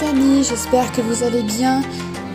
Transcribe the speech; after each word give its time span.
Amis, 0.00 0.44
j'espère 0.48 0.90
que 0.92 1.02
vous 1.02 1.22
allez 1.22 1.42
bien. 1.42 1.82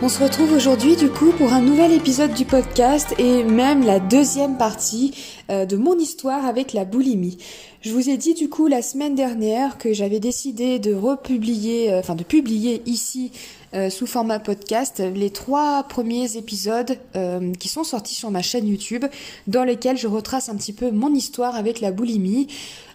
On 0.00 0.08
se 0.08 0.22
retrouve 0.22 0.52
aujourd'hui 0.52 0.94
du 0.94 1.08
coup 1.08 1.32
pour 1.32 1.52
un 1.52 1.60
nouvel 1.60 1.92
épisode 1.92 2.32
du 2.32 2.44
podcast 2.44 3.12
et 3.18 3.42
même 3.42 3.84
la 3.84 3.98
deuxième 3.98 4.56
partie 4.56 5.12
euh, 5.50 5.66
de 5.66 5.76
mon 5.76 5.98
histoire 5.98 6.46
avec 6.46 6.72
la 6.72 6.84
boulimie. 6.84 7.36
Je 7.80 7.90
vous 7.90 8.10
ai 8.10 8.16
dit 8.16 8.34
du 8.34 8.48
coup 8.48 8.68
la 8.68 8.80
semaine 8.80 9.16
dernière 9.16 9.76
que 9.76 9.92
j'avais 9.92 10.20
décidé 10.20 10.78
de 10.78 10.94
republier, 10.94 11.92
euh, 11.92 11.98
enfin 11.98 12.14
de 12.14 12.22
publier 12.22 12.80
ici 12.86 13.32
euh, 13.74 13.90
sous 13.90 14.06
format 14.06 14.38
podcast 14.38 15.02
les 15.14 15.30
trois 15.30 15.82
premiers 15.84 16.36
épisodes 16.36 16.96
qui 17.58 17.68
sont 17.68 17.84
sortis 17.84 18.14
sur 18.14 18.30
ma 18.30 18.42
chaîne 18.42 18.66
YouTube 18.66 19.04
dans 19.46 19.64
lesquels 19.64 19.96
je 19.96 20.06
retrace 20.06 20.48
un 20.48 20.56
petit 20.56 20.72
peu 20.72 20.90
mon 20.90 21.14
histoire 21.14 21.56
avec 21.56 21.80
la 21.80 21.92
boulimie. 21.92 22.48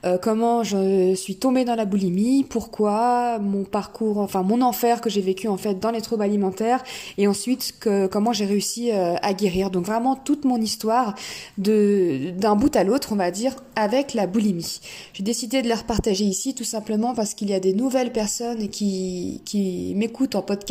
Euh, 0.06 0.18
comment 0.18 0.64
je 0.64 1.16
suis 1.16 1.38
tombée 1.38 1.64
dans 1.64 1.76
la 1.76 1.86
boulimie, 1.86 2.44
pourquoi, 2.44 3.40
mon 3.40 3.64
parcours, 3.64 4.18
enfin 4.18 4.44
mon 4.44 4.62
enfer 4.62 5.00
que 5.00 5.10
j'ai 5.10 5.22
vécu 5.22 5.48
en 5.48 5.56
fait 5.56 5.80
dans 5.80 5.92
les 5.92 6.02
troubles 6.02 6.24
alimentaires, 6.24 6.84
et 7.18 7.28
ensuite 7.28 7.74
comment 8.12 8.34
j'ai 8.34 8.46
réussi 8.46 8.92
euh, 8.92 9.16
à 9.22 9.34
guérir. 9.34 9.70
Donc 9.70 9.86
vraiment 9.86 10.16
toute 10.16 10.44
mon 10.44 10.58
histoire 10.58 11.16
d'un 11.58 12.56
bout 12.56 12.76
à 12.76 12.84
l'autre, 12.84 13.14
on 13.14 13.16
va 13.16 13.32
dire, 13.32 13.56
avec 13.76 14.14
la 14.14 14.28
boulimie. 14.28 14.82
J'ai 15.14 15.24
décidé 15.24 15.62
de 15.62 15.70
la 15.70 15.76
repartager 15.76 16.26
ici 16.26 16.54
tout 16.54 16.64
simplement 16.66 17.14
parce 17.14 17.34
qu'il 17.34 17.50
y 17.50 17.54
a 17.54 17.60
des 17.60 17.74
nouvelles 17.74 18.12
personnes 18.12 18.68
qui 18.70 19.42
qui 19.46 19.94
m'écoutent 19.96 20.36
en 20.36 20.42
podcast, 20.42 20.63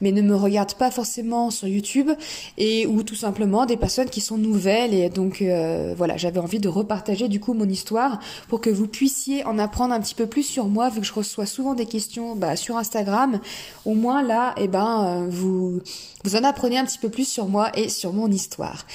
mais 0.00 0.12
ne 0.12 0.22
me 0.22 0.34
regardent 0.36 0.74
pas 0.74 0.90
forcément 0.90 1.50
sur 1.50 1.68
YouTube, 1.68 2.10
et 2.58 2.86
ou 2.86 3.02
tout 3.02 3.14
simplement 3.14 3.66
des 3.66 3.76
personnes 3.76 4.10
qui 4.10 4.20
sont 4.20 4.38
nouvelles, 4.38 4.94
et 4.94 5.08
donc 5.08 5.42
euh, 5.42 5.94
voilà, 5.96 6.16
j'avais 6.16 6.40
envie 6.40 6.60
de 6.60 6.68
repartager 6.68 7.28
du 7.28 7.40
coup 7.40 7.54
mon 7.54 7.68
histoire 7.68 8.18
pour 8.48 8.60
que 8.60 8.70
vous 8.70 8.86
puissiez 8.86 9.44
en 9.44 9.58
apprendre 9.58 9.94
un 9.94 10.00
petit 10.00 10.14
peu 10.14 10.26
plus 10.26 10.42
sur 10.42 10.66
moi, 10.66 10.88
vu 10.88 11.00
que 11.00 11.06
je 11.06 11.12
reçois 11.12 11.46
souvent 11.46 11.74
des 11.74 11.86
questions 11.86 12.36
bah, 12.36 12.56
sur 12.56 12.76
Instagram. 12.76 13.40
Au 13.84 13.94
moins 13.94 14.22
là, 14.22 14.54
eh 14.56 14.68
ben, 14.68 15.04
euh, 15.04 15.26
vous, 15.28 15.80
vous 16.24 16.36
en 16.36 16.44
apprenez 16.44 16.78
un 16.78 16.84
petit 16.84 16.98
peu 16.98 17.08
plus 17.08 17.28
sur 17.28 17.48
moi 17.48 17.70
et 17.76 17.88
sur 17.88 18.12
mon 18.12 18.30
histoire. 18.30 18.86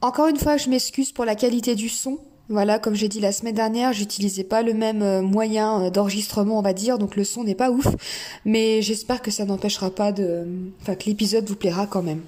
Encore 0.00 0.26
une 0.26 0.36
fois, 0.36 0.56
je 0.56 0.68
m'excuse 0.68 1.12
pour 1.12 1.24
la 1.24 1.36
qualité 1.36 1.74
du 1.74 1.88
son. 1.88 2.18
Voilà, 2.52 2.78
comme 2.78 2.94
j'ai 2.94 3.08
dit 3.08 3.18
la 3.18 3.32
semaine 3.32 3.54
dernière, 3.54 3.94
j'utilisais 3.94 4.44
pas 4.44 4.60
le 4.60 4.74
même 4.74 5.00
euh, 5.00 5.22
moyen 5.22 5.84
euh, 5.84 5.90
d'enregistrement, 5.90 6.58
on 6.58 6.62
va 6.62 6.74
dire, 6.74 6.98
donc 6.98 7.16
le 7.16 7.24
son 7.24 7.44
n'est 7.44 7.54
pas 7.54 7.70
ouf. 7.70 7.86
Mais 8.44 8.82
j'espère 8.82 9.22
que 9.22 9.30
ça 9.30 9.46
n'empêchera 9.46 9.88
pas 9.88 10.12
de, 10.12 10.46
enfin, 10.82 10.94
que 10.94 11.06
l'épisode 11.06 11.48
vous 11.48 11.56
plaira 11.56 11.86
quand 11.86 12.02
même. 12.02 12.20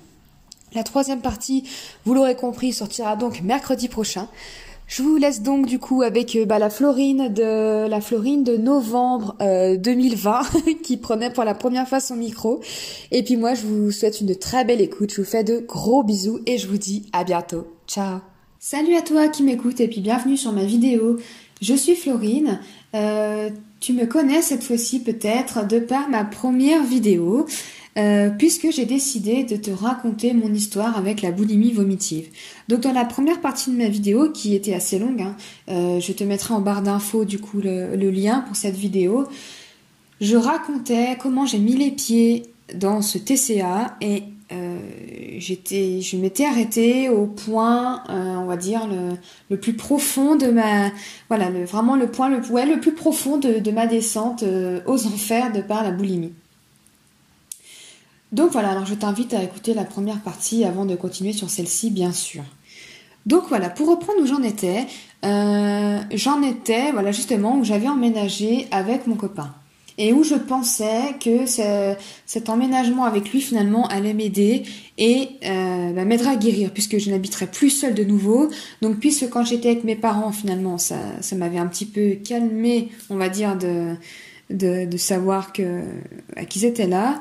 La 0.72 0.82
troisième 0.82 1.20
partie, 1.20 1.64
vous 2.06 2.14
l'aurez 2.14 2.36
compris, 2.36 2.72
sortira 2.72 3.16
donc 3.16 3.42
mercredi 3.42 3.88
prochain. 3.88 4.28
Je 4.86 5.02
vous 5.02 5.16
laisse 5.18 5.42
donc 5.42 5.66
du 5.66 5.78
coup 5.78 6.00
avec 6.00 6.34
euh, 6.36 6.46
bah, 6.46 6.58
la 6.58 6.70
Florine 6.70 7.28
de 7.28 7.86
la 7.86 8.00
Florine 8.00 8.44
de 8.44 8.56
novembre 8.56 9.36
2020 9.40 10.40
euh, 10.40 10.72
qui 10.82 10.96
prenait 10.96 11.30
pour 11.30 11.44
la 11.44 11.54
première 11.54 11.86
fois 11.86 12.00
son 12.00 12.16
micro. 12.16 12.60
Et 13.10 13.22
puis 13.22 13.36
moi 13.36 13.52
je 13.52 13.66
vous 13.66 13.90
souhaite 13.90 14.22
une 14.22 14.34
très 14.36 14.64
belle 14.64 14.80
écoute. 14.80 15.12
Je 15.12 15.20
vous 15.20 15.28
fais 15.28 15.44
de 15.44 15.58
gros 15.58 16.02
bisous 16.02 16.40
et 16.46 16.56
je 16.56 16.66
vous 16.66 16.78
dis 16.78 17.10
à 17.12 17.24
bientôt. 17.24 17.66
Ciao. 17.86 18.33
Salut 18.66 18.96
à 18.96 19.02
toi 19.02 19.28
qui 19.28 19.42
m'écoute 19.42 19.78
et 19.82 19.88
puis 19.88 20.00
bienvenue 20.00 20.38
sur 20.38 20.50
ma 20.50 20.64
vidéo. 20.64 21.18
Je 21.60 21.74
suis 21.74 21.94
Florine. 21.94 22.60
Euh, 22.94 23.50
tu 23.78 23.92
me 23.92 24.06
connais 24.06 24.40
cette 24.40 24.64
fois-ci 24.64 25.00
peut-être 25.00 25.68
de 25.68 25.78
par 25.78 26.08
ma 26.08 26.24
première 26.24 26.82
vidéo. 26.82 27.44
Euh, 27.98 28.30
puisque 28.30 28.70
j'ai 28.70 28.86
décidé 28.86 29.44
de 29.44 29.56
te 29.56 29.70
raconter 29.70 30.32
mon 30.32 30.50
histoire 30.50 30.96
avec 30.96 31.20
la 31.20 31.30
boulimie 31.30 31.72
vomitive. 31.72 32.30
Donc 32.68 32.80
dans 32.80 32.92
la 32.94 33.04
première 33.04 33.42
partie 33.42 33.70
de 33.70 33.76
ma 33.76 33.88
vidéo, 33.88 34.30
qui 34.32 34.54
était 34.54 34.72
assez 34.72 34.98
longue, 34.98 35.20
hein, 35.20 35.36
euh, 35.68 36.00
je 36.00 36.12
te 36.12 36.24
mettrai 36.24 36.54
en 36.54 36.62
barre 36.62 36.80
d'infos 36.80 37.26
du 37.26 37.38
coup 37.38 37.60
le, 37.62 38.10
lien 38.10 38.40
pour 38.40 38.56
cette 38.56 38.76
vidéo, 38.76 39.26
je 40.22 40.36
racontais 40.38 41.18
comment 41.20 41.44
j'ai 41.44 41.58
mis 41.58 41.76
les 41.76 41.90
pieds 41.90 42.44
dans 42.74 43.02
ce 43.02 43.18
TCA 43.18 43.94
et 44.00 44.22
euh, 44.52 44.78
je 45.38 46.16
m'étais 46.16 46.44
arrêtée 46.44 47.08
au 47.08 47.26
point, 47.26 48.02
on 48.08 48.44
va 48.44 48.56
dire 48.56 48.88
le, 49.50 49.56
plus 49.56 49.74
profond 49.74 50.36
de 50.36 50.46
ma, 50.46 50.90
voilà, 51.28 51.50
vraiment 51.50 51.96
le 51.96 52.10
point 52.10 52.28
le, 52.28 52.80
plus 52.80 52.94
profond 52.94 53.38
de, 53.38 53.70
ma 53.70 53.86
descente 53.86 54.44
aux 54.86 55.06
enfers 55.06 55.52
de 55.52 55.60
par 55.60 55.82
la 55.82 55.90
boulimie. 55.90 56.32
Donc 58.32 58.50
voilà, 58.50 58.70
alors 58.70 58.84
je 58.84 58.94
t'invite 58.94 59.32
à 59.32 59.42
écouter 59.44 59.74
la 59.74 59.84
première 59.84 60.20
partie 60.20 60.64
avant 60.64 60.84
de 60.84 60.96
continuer 60.96 61.32
sur 61.32 61.50
celle-ci, 61.50 61.90
bien 61.90 62.12
sûr. 62.12 62.42
Donc 63.26 63.44
voilà, 63.48 63.70
pour 63.70 63.88
reprendre 63.88 64.20
où 64.20 64.26
j'en 64.26 64.42
étais, 64.42 64.86
euh, 65.24 66.00
j'en 66.12 66.42
étais, 66.42 66.92
voilà 66.92 67.12
justement, 67.12 67.56
où 67.56 67.64
j'avais 67.64 67.88
emménagé 67.88 68.66
avec 68.70 69.06
mon 69.06 69.14
copain. 69.14 69.54
Et 69.96 70.12
où 70.12 70.24
je 70.24 70.34
pensais 70.34 71.14
que 71.20 71.46
cet 72.26 72.48
emménagement 72.48 73.04
avec 73.04 73.30
lui 73.30 73.40
finalement 73.40 73.86
allait 73.86 74.14
m'aider 74.14 74.64
et 74.98 75.28
euh, 75.44 75.92
bah, 75.92 76.04
m'aiderait 76.04 76.32
à 76.32 76.36
guérir 76.36 76.72
puisque 76.72 76.98
je 76.98 77.10
n'habiterais 77.10 77.46
plus 77.46 77.70
seule 77.70 77.94
de 77.94 78.02
nouveau. 78.04 78.50
Donc 78.82 78.98
puisque 78.98 79.28
quand 79.30 79.44
j'étais 79.44 79.70
avec 79.70 79.84
mes 79.84 79.96
parents 79.96 80.32
finalement 80.32 80.78
ça, 80.78 80.96
ça 81.20 81.36
m'avait 81.36 81.58
un 81.58 81.66
petit 81.68 81.86
peu 81.86 82.16
calmé, 82.24 82.90
on 83.08 83.16
va 83.16 83.28
dire, 83.28 83.56
de, 83.56 83.94
de, 84.50 84.84
de 84.84 84.96
savoir 84.96 85.52
que, 85.52 85.82
qu'ils 86.48 86.64
étaient 86.64 86.88
là 86.88 87.20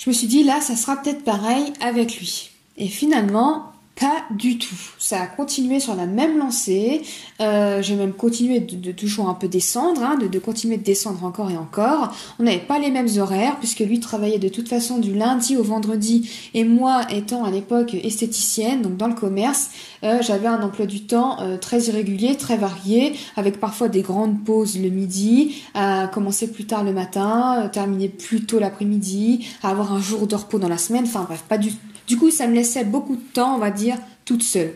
je 0.00 0.08
me 0.08 0.14
suis 0.14 0.26
dit 0.26 0.44
là, 0.44 0.62
ça 0.62 0.76
sera 0.76 0.96
peut-être 0.96 1.24
pareil 1.24 1.74
avec 1.82 2.18
lui. 2.18 2.52
Et 2.78 2.88
finalement, 2.88 3.69
pas 4.00 4.24
du 4.30 4.56
tout. 4.56 4.74
Ça 4.98 5.20
a 5.20 5.26
continué 5.26 5.78
sur 5.78 5.94
la 5.94 6.06
même 6.06 6.38
lancée. 6.38 7.02
Euh, 7.40 7.82
j'ai 7.82 7.96
même 7.96 8.14
continué 8.14 8.58
de, 8.58 8.92
toujours 8.92 9.28
un 9.28 9.34
peu 9.34 9.46
descendre, 9.46 10.02
hein, 10.02 10.16
de, 10.16 10.38
continuer 10.38 10.78
de 10.78 10.82
descendre 10.82 11.22
encore 11.22 11.50
et 11.50 11.58
encore. 11.58 12.10
On 12.38 12.44
n'avait 12.44 12.58
pas 12.58 12.78
les 12.78 12.90
mêmes 12.90 13.10
horaires 13.18 13.58
puisque 13.58 13.80
lui 13.80 14.00
travaillait 14.00 14.38
de 14.38 14.48
toute 14.48 14.68
façon 14.68 14.98
du 14.98 15.12
lundi 15.12 15.54
au 15.58 15.62
vendredi 15.62 16.30
et 16.54 16.64
moi 16.64 17.02
étant 17.10 17.44
à 17.44 17.50
l'époque 17.50 17.94
esthéticienne, 17.94 18.80
donc 18.80 18.96
dans 18.96 19.08
le 19.08 19.14
commerce, 19.14 19.68
euh, 20.02 20.22
j'avais 20.22 20.48
un 20.48 20.62
emploi 20.62 20.86
du 20.86 21.02
temps 21.02 21.42
euh, 21.42 21.58
très 21.58 21.82
irrégulier, 21.82 22.36
très 22.36 22.56
varié, 22.56 23.12
avec 23.36 23.60
parfois 23.60 23.88
des 23.88 24.00
grandes 24.00 24.42
pauses 24.44 24.78
le 24.78 24.88
midi, 24.88 25.62
à 25.74 26.08
commencer 26.08 26.50
plus 26.50 26.64
tard 26.64 26.84
le 26.84 26.94
matin, 26.94 27.68
terminer 27.70 28.08
plus 28.08 28.46
tôt 28.46 28.58
l'après-midi, 28.58 29.46
à 29.62 29.68
avoir 29.68 29.92
un 29.92 30.00
jour 30.00 30.26
de 30.26 30.34
repos 30.36 30.58
dans 30.58 30.68
la 30.68 30.78
semaine. 30.78 31.04
Enfin 31.04 31.24
bref, 31.28 31.44
pas 31.46 31.58
du 31.58 31.70
du 32.10 32.16
coup, 32.16 32.32
ça 32.32 32.48
me 32.48 32.56
laissait 32.56 32.82
beaucoup 32.82 33.14
de 33.14 33.22
temps, 33.22 33.54
on 33.54 33.58
va 33.58 33.70
dire, 33.70 33.96
toute 34.24 34.42
seule. 34.42 34.74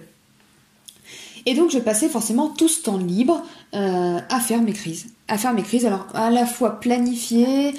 Et 1.46 1.54
donc, 1.54 1.68
je 1.72 1.80
passais 1.80 2.08
forcément 2.08 2.48
tout 2.48 2.68
ce 2.68 2.80
temps 2.80 2.96
libre 2.96 3.42
euh, 3.74 4.20
à 4.30 4.38
faire 4.38 4.62
mes 4.62 4.72
crises. 4.72 5.06
À 5.26 5.36
faire 5.36 5.52
mes 5.52 5.62
crises, 5.62 5.84
alors 5.84 6.06
à 6.14 6.30
la 6.30 6.46
fois 6.46 6.78
planifiées, 6.78 7.74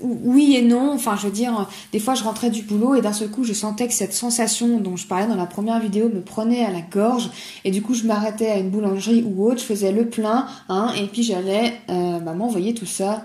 oui 0.00 0.56
et 0.56 0.62
non. 0.62 0.90
Enfin, 0.90 1.16
je 1.16 1.28
veux 1.28 1.32
dire, 1.32 1.68
des 1.92 2.00
fois, 2.00 2.16
je 2.16 2.24
rentrais 2.24 2.50
du 2.50 2.62
boulot 2.62 2.96
et 2.96 3.02
d'un 3.02 3.12
seul 3.12 3.30
coup, 3.30 3.44
je 3.44 3.52
sentais 3.52 3.86
que 3.86 3.94
cette 3.94 4.14
sensation 4.14 4.80
dont 4.80 4.96
je 4.96 5.06
parlais 5.06 5.28
dans 5.28 5.36
la 5.36 5.46
première 5.46 5.78
vidéo 5.78 6.08
me 6.08 6.20
prenait 6.20 6.64
à 6.64 6.72
la 6.72 6.80
gorge. 6.80 7.30
Et 7.62 7.70
du 7.70 7.82
coup, 7.82 7.94
je 7.94 8.02
m'arrêtais 8.02 8.48
à 8.48 8.58
une 8.58 8.70
boulangerie 8.70 9.22
ou 9.22 9.46
autre, 9.46 9.60
je 9.60 9.64
faisais 9.64 9.92
le 9.92 10.08
plein, 10.08 10.48
hein, 10.68 10.92
et 11.00 11.06
puis 11.06 11.22
j'allais 11.22 11.74
euh, 11.88 12.18
bah, 12.18 12.32
m'envoyer 12.32 12.74
tout 12.74 12.86
ça 12.86 13.24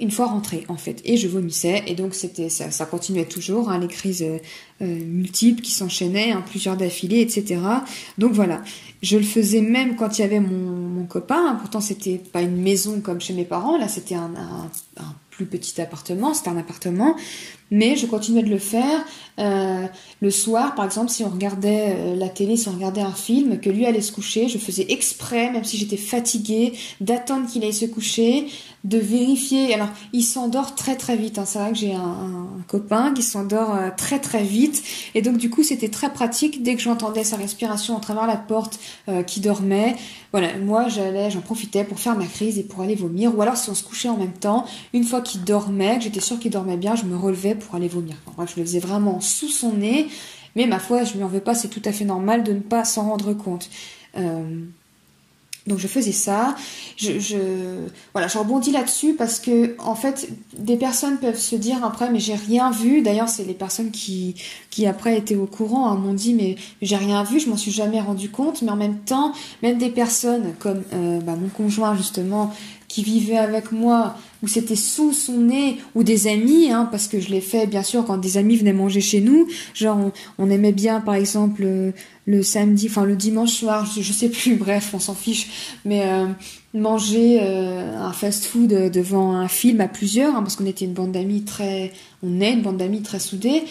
une 0.00 0.10
fois 0.10 0.26
rentrée 0.26 0.64
en 0.68 0.76
fait. 0.76 1.00
Et 1.04 1.16
je 1.16 1.28
vomissais. 1.28 1.82
Et 1.86 1.94
donc 1.94 2.14
c'était 2.14 2.48
ça, 2.48 2.70
ça 2.70 2.86
continuait 2.86 3.24
toujours 3.24 3.70
hein, 3.70 3.78
les 3.78 3.88
crises 3.88 4.22
euh, 4.22 4.38
euh, 4.82 5.04
multiples 5.04 5.60
qui 5.62 5.72
s'enchaînaient 5.72 6.32
hein, 6.32 6.44
plusieurs 6.48 6.76
d'affilée 6.76 7.20
etc 7.20 7.60
donc 8.16 8.32
voilà. 8.32 8.62
Je 9.02 9.16
le 9.16 9.24
faisais 9.24 9.60
même 9.60 9.96
quand 9.96 10.18
il 10.18 10.22
y 10.22 10.24
avait 10.24 10.40
mon, 10.40 11.04
copain. 11.06 11.54
Pourtant 11.60 11.80
c'était 11.80 12.18
pas 12.18 12.42
une 12.42 12.60
maison 12.60 13.00
comme 13.00 13.20
chez 13.20 13.32
mes 13.32 13.44
parents. 13.44 13.78
Là 13.78 13.88
c'était 13.88 14.14
un, 14.14 14.34
un, 14.36 14.70
un 15.02 15.14
plus 15.30 15.46
petit 15.46 15.80
appartement. 15.80 16.34
C'était 16.34 16.50
un 16.50 16.56
appartement 16.56 17.16
mais 17.70 17.96
je 17.96 18.06
continuais 18.06 18.42
de 18.42 18.50
le 18.50 18.58
faire 18.58 19.04
euh, 19.38 19.86
le 20.20 20.30
soir, 20.30 20.74
par 20.74 20.84
exemple, 20.84 21.10
si 21.10 21.22
on 21.22 21.28
regardait 21.28 21.94
euh, 21.96 22.16
la 22.16 22.28
télé, 22.28 22.56
si 22.56 22.68
on 22.68 22.72
regardait 22.72 23.02
un 23.02 23.12
film, 23.12 23.60
que 23.60 23.70
lui 23.70 23.86
allait 23.86 24.00
se 24.00 24.10
coucher, 24.10 24.48
je 24.48 24.58
faisais 24.58 24.86
exprès, 24.88 25.50
même 25.50 25.64
si 25.64 25.76
j'étais 25.76 25.96
fatiguée, 25.96 26.72
d'attendre 27.00 27.48
qu'il 27.48 27.62
aille 27.62 27.72
se 27.72 27.84
coucher, 27.84 28.48
de 28.84 28.98
vérifier. 28.98 29.72
Alors, 29.74 29.90
il 30.12 30.22
s'endort 30.22 30.74
très 30.74 30.96
très 30.96 31.16
vite. 31.16 31.38
Hein. 31.38 31.44
C'est 31.46 31.58
vrai 31.58 31.70
que 31.70 31.78
j'ai 31.78 31.94
un, 31.94 32.48
copain 32.66 33.14
qui 33.14 33.22
s'endort 33.22 33.74
euh, 33.74 33.88
très 33.96 34.18
très 34.18 34.42
vite, 34.42 34.82
et 35.14 35.22
donc 35.22 35.36
du 35.36 35.50
coup, 35.50 35.62
c'était 35.62 35.88
très 35.88 36.12
pratique. 36.12 36.62
Dès 36.62 36.74
que 36.74 36.82
j'entendais 36.82 37.24
sa 37.24 37.36
respiration 37.36 37.96
à 37.96 38.00
travers 38.00 38.26
la 38.26 38.36
porte, 38.36 38.78
qui 39.26 39.40
dormait, 39.40 39.96
voilà, 40.32 40.58
moi 40.58 40.88
j'allais, 40.88 41.30
j'en 41.30 41.40
profitais 41.40 41.84
pour 41.84 41.98
faire 41.98 42.16
ma 42.16 42.26
crise 42.26 42.58
et 42.58 42.62
pour 42.62 42.82
aller 42.82 42.94
vomir. 42.94 43.36
Ou 43.36 43.40
alors, 43.40 43.56
si 43.56 43.70
on 43.70 43.74
se 43.74 43.82
couchait 43.82 44.08
en 44.08 44.16
même 44.16 44.32
temps, 44.32 44.66
une 44.92 45.04
fois 45.04 45.22
qu'il 45.22 45.44
dormait, 45.44 45.96
que 45.96 46.04
j'étais 46.04 46.20
sûre 46.20 46.38
qu'il 46.38 46.50
dormait 46.50 46.76
bien, 46.76 46.94
je 46.94 47.04
me 47.04 47.16
relevais 47.16 47.54
pour 47.58 47.74
aller 47.74 47.88
vomir. 47.88 48.16
bref, 48.36 48.52
je 48.54 48.60
le 48.60 48.66
faisais 48.66 48.80
vraiment 48.80 49.20
sous 49.20 49.48
son 49.48 49.72
nez, 49.72 50.08
mais 50.56 50.66
ma 50.66 50.78
foi, 50.78 51.04
je 51.04 51.14
lui 51.14 51.22
en 51.22 51.28
veux 51.28 51.40
pas, 51.40 51.54
c'est 51.54 51.68
tout 51.68 51.82
à 51.84 51.92
fait 51.92 52.04
normal 52.04 52.44
de 52.44 52.52
ne 52.52 52.60
pas 52.60 52.84
s'en 52.84 53.08
rendre 53.08 53.32
compte. 53.34 53.70
Euh, 54.16 54.64
donc 55.68 55.78
je 55.78 55.86
faisais 55.86 56.12
ça. 56.12 56.56
Je, 56.96 57.86
voilà, 58.12 58.26
je 58.26 58.38
rebondis 58.38 58.72
là-dessus 58.72 59.14
parce 59.14 59.38
que 59.38 59.76
en 59.78 59.94
fait, 59.94 60.28
des 60.56 60.76
personnes 60.76 61.18
peuvent 61.18 61.38
se 61.38 61.54
dire 61.54 61.84
après, 61.84 62.10
mais 62.10 62.18
j'ai 62.18 62.34
rien 62.34 62.70
vu. 62.70 63.02
D'ailleurs, 63.02 63.28
c'est 63.28 63.44
les 63.44 63.54
personnes 63.54 63.90
qui 63.90 64.34
qui 64.70 64.86
après 64.86 65.16
étaient 65.16 65.36
au 65.36 65.46
courant 65.46 65.90
hein, 65.90 65.96
m'ont 65.96 66.14
dit 66.14 66.34
mais 66.34 66.56
j'ai 66.82 66.96
rien 66.96 67.22
vu, 67.22 67.38
je 67.38 67.48
m'en 67.48 67.56
suis 67.56 67.70
jamais 67.70 68.00
rendu 68.00 68.30
compte. 68.30 68.62
Mais 68.62 68.70
en 68.70 68.76
même 68.76 68.98
temps, 68.98 69.32
même 69.62 69.78
des 69.78 69.90
personnes 69.90 70.54
comme 70.58 70.82
euh, 70.94 71.20
bah, 71.20 71.36
mon 71.36 71.48
conjoint 71.48 71.94
justement 71.94 72.52
qui 72.88 73.02
vivaient 73.02 73.38
avec 73.38 73.70
moi, 73.70 74.16
où 74.42 74.48
c'était 74.48 74.74
sous 74.74 75.12
son 75.12 75.38
nez, 75.38 75.76
ou 75.94 76.02
des 76.02 76.26
amis, 76.26 76.70
hein, 76.70 76.88
parce 76.90 77.06
que 77.06 77.20
je 77.20 77.28
l'ai 77.28 77.42
fait 77.42 77.66
bien 77.66 77.82
sûr 77.82 78.04
quand 78.06 78.16
des 78.16 78.38
amis 78.38 78.56
venaient 78.56 78.72
manger 78.72 79.02
chez 79.02 79.20
nous. 79.20 79.46
Genre, 79.74 80.10
on, 80.38 80.50
aimait 80.50 80.72
bien, 80.72 81.00
par 81.00 81.14
exemple, 81.14 81.66
le, 82.26 82.42
samedi, 82.42 82.86
enfin 82.88 83.04
le 83.04 83.14
dimanche 83.14 83.52
soir, 83.52 83.86
je, 83.86 84.12
sais 84.12 84.30
plus, 84.30 84.54
bref, 84.56 84.90
on 84.94 84.98
s'en 84.98 85.14
fiche, 85.14 85.78
mais 85.84 86.02
euh, 86.06 86.26
manger 86.72 87.40
euh, 87.42 87.98
un 87.98 88.12
fast-food 88.12 88.90
devant 88.90 89.32
un 89.32 89.48
film 89.48 89.82
à 89.82 89.88
plusieurs, 89.88 90.34
hein, 90.34 90.42
parce 90.42 90.56
qu'on 90.56 90.66
était 90.66 90.86
une 90.86 90.94
bande 90.94 91.12
d'amis 91.12 91.42
très, 91.42 91.92
on 92.22 92.40
est 92.40 92.54
une 92.54 92.62
bande 92.62 92.78
d'amis 92.78 93.02
très 93.02 93.20
soudée, 93.20 93.64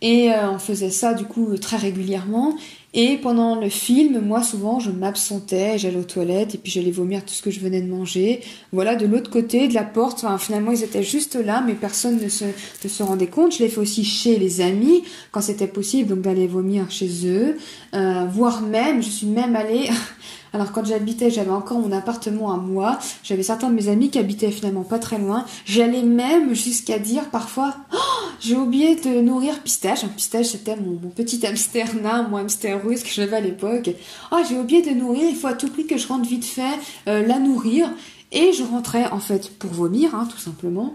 et 0.00 0.32
euh, 0.32 0.50
on 0.50 0.58
faisait 0.58 0.90
ça 0.90 1.12
du 1.14 1.24
coup 1.24 1.56
très 1.58 1.76
régulièrement. 1.76 2.56
Et 2.94 3.16
pendant 3.16 3.58
le 3.58 3.70
film, 3.70 4.20
moi 4.20 4.42
souvent 4.42 4.78
je 4.78 4.90
m'absentais, 4.90 5.78
j'allais 5.78 5.96
aux 5.96 6.04
toilettes 6.04 6.54
et 6.54 6.58
puis 6.58 6.70
j'allais 6.70 6.90
vomir 6.90 7.24
tout 7.24 7.32
ce 7.32 7.40
que 7.40 7.50
je 7.50 7.58
venais 7.58 7.80
de 7.80 7.88
manger. 7.88 8.42
Voilà, 8.70 8.96
de 8.96 9.06
l'autre 9.06 9.30
côté 9.30 9.66
de 9.66 9.72
la 9.72 9.82
porte, 9.82 10.24
enfin, 10.24 10.36
finalement 10.36 10.72
ils 10.72 10.82
étaient 10.82 11.02
juste 11.02 11.36
là, 11.36 11.62
mais 11.66 11.72
personne 11.72 12.20
ne 12.22 12.28
se, 12.28 12.44
ne 12.44 12.88
se 12.88 13.02
rendait 13.02 13.28
compte. 13.28 13.54
Je 13.54 13.60
l'ai 13.60 13.70
fait 13.70 13.80
aussi 13.80 14.04
chez 14.04 14.38
les 14.38 14.60
amis 14.60 15.04
quand 15.30 15.40
c'était 15.40 15.66
possible, 15.66 16.10
donc 16.10 16.20
d'aller 16.20 16.46
vomir 16.46 16.90
chez 16.90 17.26
eux, 17.26 17.56
euh, 17.94 18.26
voire 18.30 18.60
même, 18.60 19.02
je 19.02 19.08
suis 19.08 19.26
même 19.26 19.56
allée 19.56 19.88
Alors 20.54 20.70
quand 20.72 20.84
j'habitais, 20.84 21.30
j'avais 21.30 21.50
encore 21.50 21.78
mon 21.78 21.92
appartement 21.92 22.52
à 22.52 22.58
moi, 22.58 22.98
j'avais 23.22 23.42
certains 23.42 23.70
de 23.70 23.74
mes 23.74 23.88
amis 23.88 24.10
qui 24.10 24.18
habitaient 24.18 24.50
finalement 24.50 24.82
pas 24.82 24.98
très 24.98 25.16
loin. 25.16 25.46
J'allais 25.64 26.02
même 26.02 26.54
jusqu'à 26.54 26.98
dire 26.98 27.30
parfois, 27.30 27.74
oh, 27.94 27.96
j'ai 28.42 28.56
oublié 28.56 28.96
de 28.96 29.20
nourrir 29.20 29.60
Pistache. 29.60 30.04
Pistache 30.16 30.46
c'était 30.46 30.76
mon, 30.76 30.96
petit 31.10 31.46
hamster 31.46 31.94
nain, 31.94 32.26
mon 32.28 32.38
hamster 32.38 32.82
russe 32.84 33.02
que 33.02 33.10
j'avais 33.10 33.36
à 33.36 33.40
l'époque. 33.40 33.90
Oh, 34.32 34.38
j'ai 34.48 34.58
oublié 34.58 34.82
de 34.82 34.90
nourrir, 34.90 35.28
il 35.28 35.36
faut 35.36 35.46
à 35.46 35.54
tout 35.54 35.68
prix 35.68 35.86
que 35.86 35.96
je 35.96 36.08
rentre 36.08 36.28
vite 36.28 36.44
fait 36.44 36.78
euh, 37.08 37.24
la 37.26 37.38
nourrir. 37.38 37.88
Et 38.32 38.52
je 38.52 38.64
rentrais 38.64 39.06
en 39.10 39.20
fait 39.20 39.56
pour 39.58 39.70
vomir, 39.70 40.14
hein, 40.14 40.26
tout 40.30 40.38
simplement. 40.38 40.94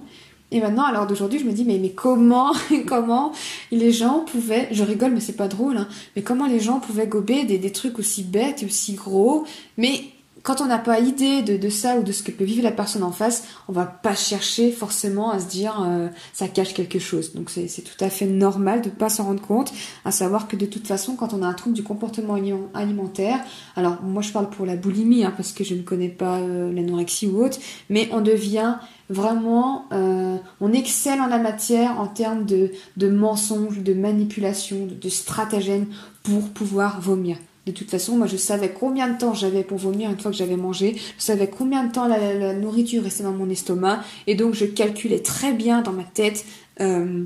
Et 0.52 0.60
maintenant, 0.60 0.84
à 0.84 0.92
l'heure 0.92 1.08
d'aujourd'hui, 1.08 1.40
je 1.40 1.46
me 1.46 1.52
dis, 1.52 1.64
mais, 1.64 1.78
mais 1.78 1.92
comment, 1.92 2.52
comment 2.88 3.32
les 3.72 3.92
gens 3.92 4.22
pouvaient, 4.22 4.68
je 4.72 4.84
rigole, 4.84 5.12
mais 5.12 5.20
c'est 5.20 5.36
pas 5.36 5.48
drôle, 5.48 5.78
hein, 5.78 5.88
mais 6.16 6.24
comment 6.24 6.48
les 6.48 6.60
gens 6.60 6.80
pouvaient 6.80 7.08
gober 7.08 7.44
des, 7.44 7.58
des 7.58 7.72
trucs 7.72 8.00
aussi 8.00 8.24
bêtes 8.24 8.64
et 8.64 8.66
aussi 8.66 8.94
gros, 8.94 9.46
mais 9.78 10.02
quand 10.48 10.62
on 10.62 10.68
n'a 10.68 10.80
pas 10.80 11.02
idée 11.02 11.42
de, 11.42 11.70
ça 11.70 11.98
ou 11.98 12.04
de 12.04 12.14
ce 12.14 12.24
que 12.24 12.32
peut 12.32 12.46
vivre 12.46 12.64
la 12.64 12.72
personne 12.72 13.04
en 13.04 13.12
face, 13.12 13.44
on 13.68 13.74
va 13.74 13.84
pas 13.84 14.16
chercher 14.16 14.72
forcément 14.72 15.30
à 15.30 15.42
se 15.42 15.48
dire 15.48 15.84
euh, 15.86 16.08
ça 16.32 16.48
cache 16.48 16.74
quelque 16.74 17.00
chose. 17.00 17.34
Donc 17.34 17.50
c'est 17.50 17.68
tout 17.82 18.02
à 18.02 18.10
fait 18.10 18.28
normal 18.28 18.82
de 18.82 18.90
pas 18.90 19.10
s'en 19.10 19.26
rendre 19.26 19.42
compte, 19.42 19.74
à 20.06 20.12
savoir 20.12 20.48
que 20.48 20.56
de 20.56 20.66
toute 20.66 20.88
façon, 20.88 21.18
quand 21.18 21.34
on 21.34 21.44
a 21.44 21.46
un 21.46 21.54
trouble 21.54 21.76
du 21.76 21.84
comportement 21.84 22.38
alimentaire, 22.74 23.42
alors 23.76 24.02
moi 24.02 24.22
je 24.22 24.32
parle 24.32 24.50
pour 24.50 24.66
la 24.66 24.78
boulimie 24.78 25.26
hein, 25.26 25.34
parce 25.36 25.52
que 25.52 25.66
je 25.66 25.76
ne 25.76 25.82
connais 25.82 26.08
pas 26.08 26.38
euh, 26.38 26.72
l'anorexie 26.72 27.28
ou 27.28 27.44
autre, 27.44 27.60
mais 27.90 28.08
on 28.14 28.22
devient 28.22 28.76
vraiment, 29.10 29.84
euh, 29.92 30.38
on 30.62 30.72
excelle 30.72 31.20
en 31.20 31.28
la 31.28 31.40
matière 31.40 32.00
en 32.00 32.08
termes 32.08 32.46
de, 32.46 32.72
mensonges, 33.10 33.80
de 33.80 33.94
manipulation, 33.94 34.86
de, 34.86 34.94
de 34.94 35.10
stratagèmes 35.10 35.88
pour 36.24 36.48
pouvoir 36.52 37.02
vomir. 37.02 37.36
De 37.68 37.74
toute 37.74 37.92
façon, 37.92 38.16
moi, 38.16 38.28
je 38.28 38.38
savais 38.38 38.70
combien 38.70 39.10
de 39.10 39.18
temps 39.18 39.34
j'avais 39.34 39.62
pour 39.62 39.78
vomir 39.78 40.10
une 40.10 40.18
fois 40.18 40.32
que 40.32 40.38
j'avais 40.38 40.56
mangé. 40.56 40.96
Je 41.18 41.22
savais 41.22 41.48
combien 41.48 41.84
de 41.84 41.92
temps 41.92 42.08
la, 42.08 42.54
nourriture 42.54 43.04
restait 43.04 43.24
dans 43.24 43.34
mon 43.34 43.50
estomac. 43.50 44.00
Et 44.26 44.36
donc, 44.36 44.54
je 44.54 44.64
calculais 44.64 45.20
très 45.20 45.52
bien 45.52 45.82
dans 45.82 45.92
ma 45.92 46.06
tête 46.06 46.46
euh, 46.80 47.26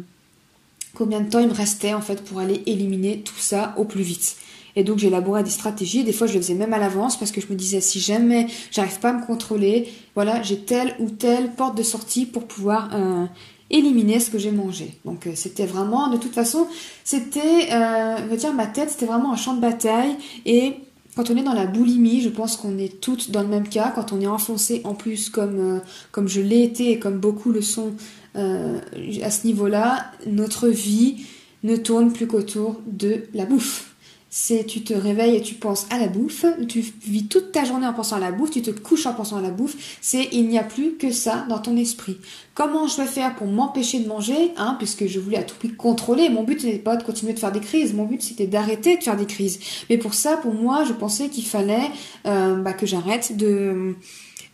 combien 0.95 1.21
de 1.21 1.29
temps 1.29 1.37
il 1.37 1.47
me 1.47 1.53
restait, 1.53 1.93
en 1.93 2.01
fait, 2.01 2.23
pour 2.23 2.39
aller 2.39 2.63
éliminer 2.65 3.21
tout 3.21 3.37
ça 3.37 3.75
au 3.77 3.85
plus 3.85 4.01
vite. 4.01 4.35
Et 4.75 4.83
donc, 4.83 4.97
j'élaborais 4.97 5.43
des 5.43 5.51
stratégies. 5.51 6.03
Des 6.03 6.13
fois, 6.13 6.25
je 6.25 6.33
le 6.33 6.41
faisais 6.41 6.55
même 6.55 6.73
à 6.73 6.79
l'avance 6.79 7.19
parce 7.19 7.29
que 7.29 7.39
je 7.39 7.45
me 7.47 7.55
disais, 7.55 7.79
si 7.79 7.99
jamais 7.99 8.47
j'arrive 8.71 8.99
pas 8.99 9.09
à 9.09 9.13
me 9.13 9.23
contrôler, 9.23 9.89
voilà, 10.15 10.41
j'ai 10.41 10.57
telle 10.57 10.95
ou 10.97 11.11
telle 11.11 11.51
porte 11.51 11.77
de 11.77 11.83
sortie 11.83 12.25
pour 12.25 12.47
pouvoir 12.47 12.89
euh, 12.95 13.25
éliminer 13.71 14.19
ce 14.19 14.29
que 14.29 14.37
j'ai 14.37 14.51
mangé. 14.51 14.97
Donc 15.05 15.27
euh, 15.27 15.31
c'était 15.35 15.65
vraiment, 15.65 16.09
de 16.09 16.17
toute 16.17 16.33
façon, 16.33 16.67
c'était, 17.03 17.69
euh, 17.71 18.35
dire, 18.35 18.53
ma 18.53 18.67
tête, 18.67 18.89
c'était 18.91 19.05
vraiment 19.05 19.33
un 19.33 19.35
champ 19.35 19.55
de 19.55 19.61
bataille. 19.61 20.15
Et 20.45 20.75
quand 21.15 21.29
on 21.29 21.37
est 21.37 21.43
dans 21.43 21.53
la 21.53 21.65
boulimie, 21.65 22.21
je 22.21 22.29
pense 22.29 22.57
qu'on 22.57 22.77
est 22.77 23.01
toutes 23.01 23.31
dans 23.31 23.41
le 23.41 23.47
même 23.47 23.67
cas. 23.67 23.91
Quand 23.93 24.13
on 24.13 24.21
est 24.21 24.27
enfoncé 24.27 24.81
en 24.83 24.93
plus, 24.93 25.29
comme, 25.29 25.59
euh, 25.59 25.79
comme 26.11 26.27
je 26.27 26.41
l'ai 26.41 26.63
été 26.63 26.91
et 26.91 26.99
comme 26.99 27.19
beaucoup 27.19 27.51
le 27.51 27.61
sont 27.61 27.93
à 28.33 29.29
ce 29.29 29.45
niveau-là, 29.45 30.05
notre 30.25 30.69
vie 30.69 31.25
ne 31.63 31.75
tourne 31.75 32.13
plus 32.13 32.27
qu'autour 32.27 32.79
de 32.87 33.25
la 33.33 33.43
bouffe 33.43 33.90
c'est 34.33 34.65
tu 34.65 34.81
te 34.81 34.93
réveilles 34.93 35.35
et 35.35 35.41
tu 35.41 35.55
penses 35.55 35.87
à 35.89 35.99
la 35.99 36.07
bouffe, 36.07 36.45
tu 36.69 36.79
vis 37.03 37.27
toute 37.27 37.51
ta 37.51 37.65
journée 37.65 37.85
en 37.85 37.91
pensant 37.91 38.15
à 38.15 38.19
la 38.19 38.31
bouffe, 38.31 38.49
tu 38.49 38.61
te 38.61 38.71
couches 38.71 39.05
en 39.05 39.13
pensant 39.13 39.35
à 39.35 39.41
la 39.41 39.51
bouffe, 39.51 39.97
c'est 39.99 40.29
il 40.31 40.47
n'y 40.47 40.57
a 40.57 40.63
plus 40.63 40.93
que 40.93 41.11
ça 41.11 41.45
dans 41.49 41.59
ton 41.59 41.75
esprit. 41.75 42.17
Comment 42.55 42.87
je 42.87 42.95
vais 42.95 43.07
faire 43.07 43.35
pour 43.35 43.47
m'empêcher 43.47 43.99
de 43.99 44.07
manger, 44.07 44.53
hein, 44.55 44.75
puisque 44.77 45.05
je 45.05 45.19
voulais 45.19 45.37
à 45.37 45.43
tout 45.43 45.55
prix 45.55 45.73
contrôler, 45.73 46.29
mon 46.29 46.43
but 46.43 46.63
n'était 46.63 46.79
pas 46.79 46.95
de 46.95 47.03
continuer 47.03 47.33
de 47.33 47.39
faire 47.39 47.51
des 47.51 47.59
crises, 47.59 47.93
mon 47.93 48.05
but 48.05 48.21
c'était 48.21 48.47
d'arrêter 48.47 48.95
de 48.95 49.03
faire 49.03 49.17
des 49.17 49.25
crises. 49.25 49.59
Mais 49.89 49.97
pour 49.97 50.13
ça, 50.13 50.37
pour 50.37 50.53
moi, 50.53 50.85
je 50.85 50.93
pensais 50.93 51.27
qu'il 51.27 51.45
fallait 51.45 51.91
euh, 52.25 52.55
bah, 52.55 52.71
que 52.71 52.85
j'arrête 52.85 53.35
de, 53.35 53.95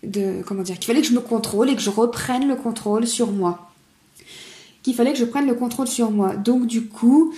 de, 0.01 0.41
comment 0.43 0.63
dire, 0.63 0.79
qu'il 0.79 0.85
fallait 0.85 1.01
que 1.01 1.07
je 1.07 1.13
me 1.13 1.21
contrôle 1.21 1.69
et 1.69 1.75
que 1.75 1.81
je 1.81 1.91
reprenne 1.91 2.47
le 2.47 2.55
contrôle 2.55 3.05
sur 3.05 3.31
moi. 3.31 3.69
Qu'il 4.81 4.95
fallait 4.95 5.13
que 5.13 5.19
je 5.19 5.25
prenne 5.25 5.45
le 5.45 5.53
contrôle 5.53 5.87
sur 5.87 6.09
moi. 6.09 6.35
Donc 6.35 6.65
du 6.65 6.87
coup, 6.87 7.31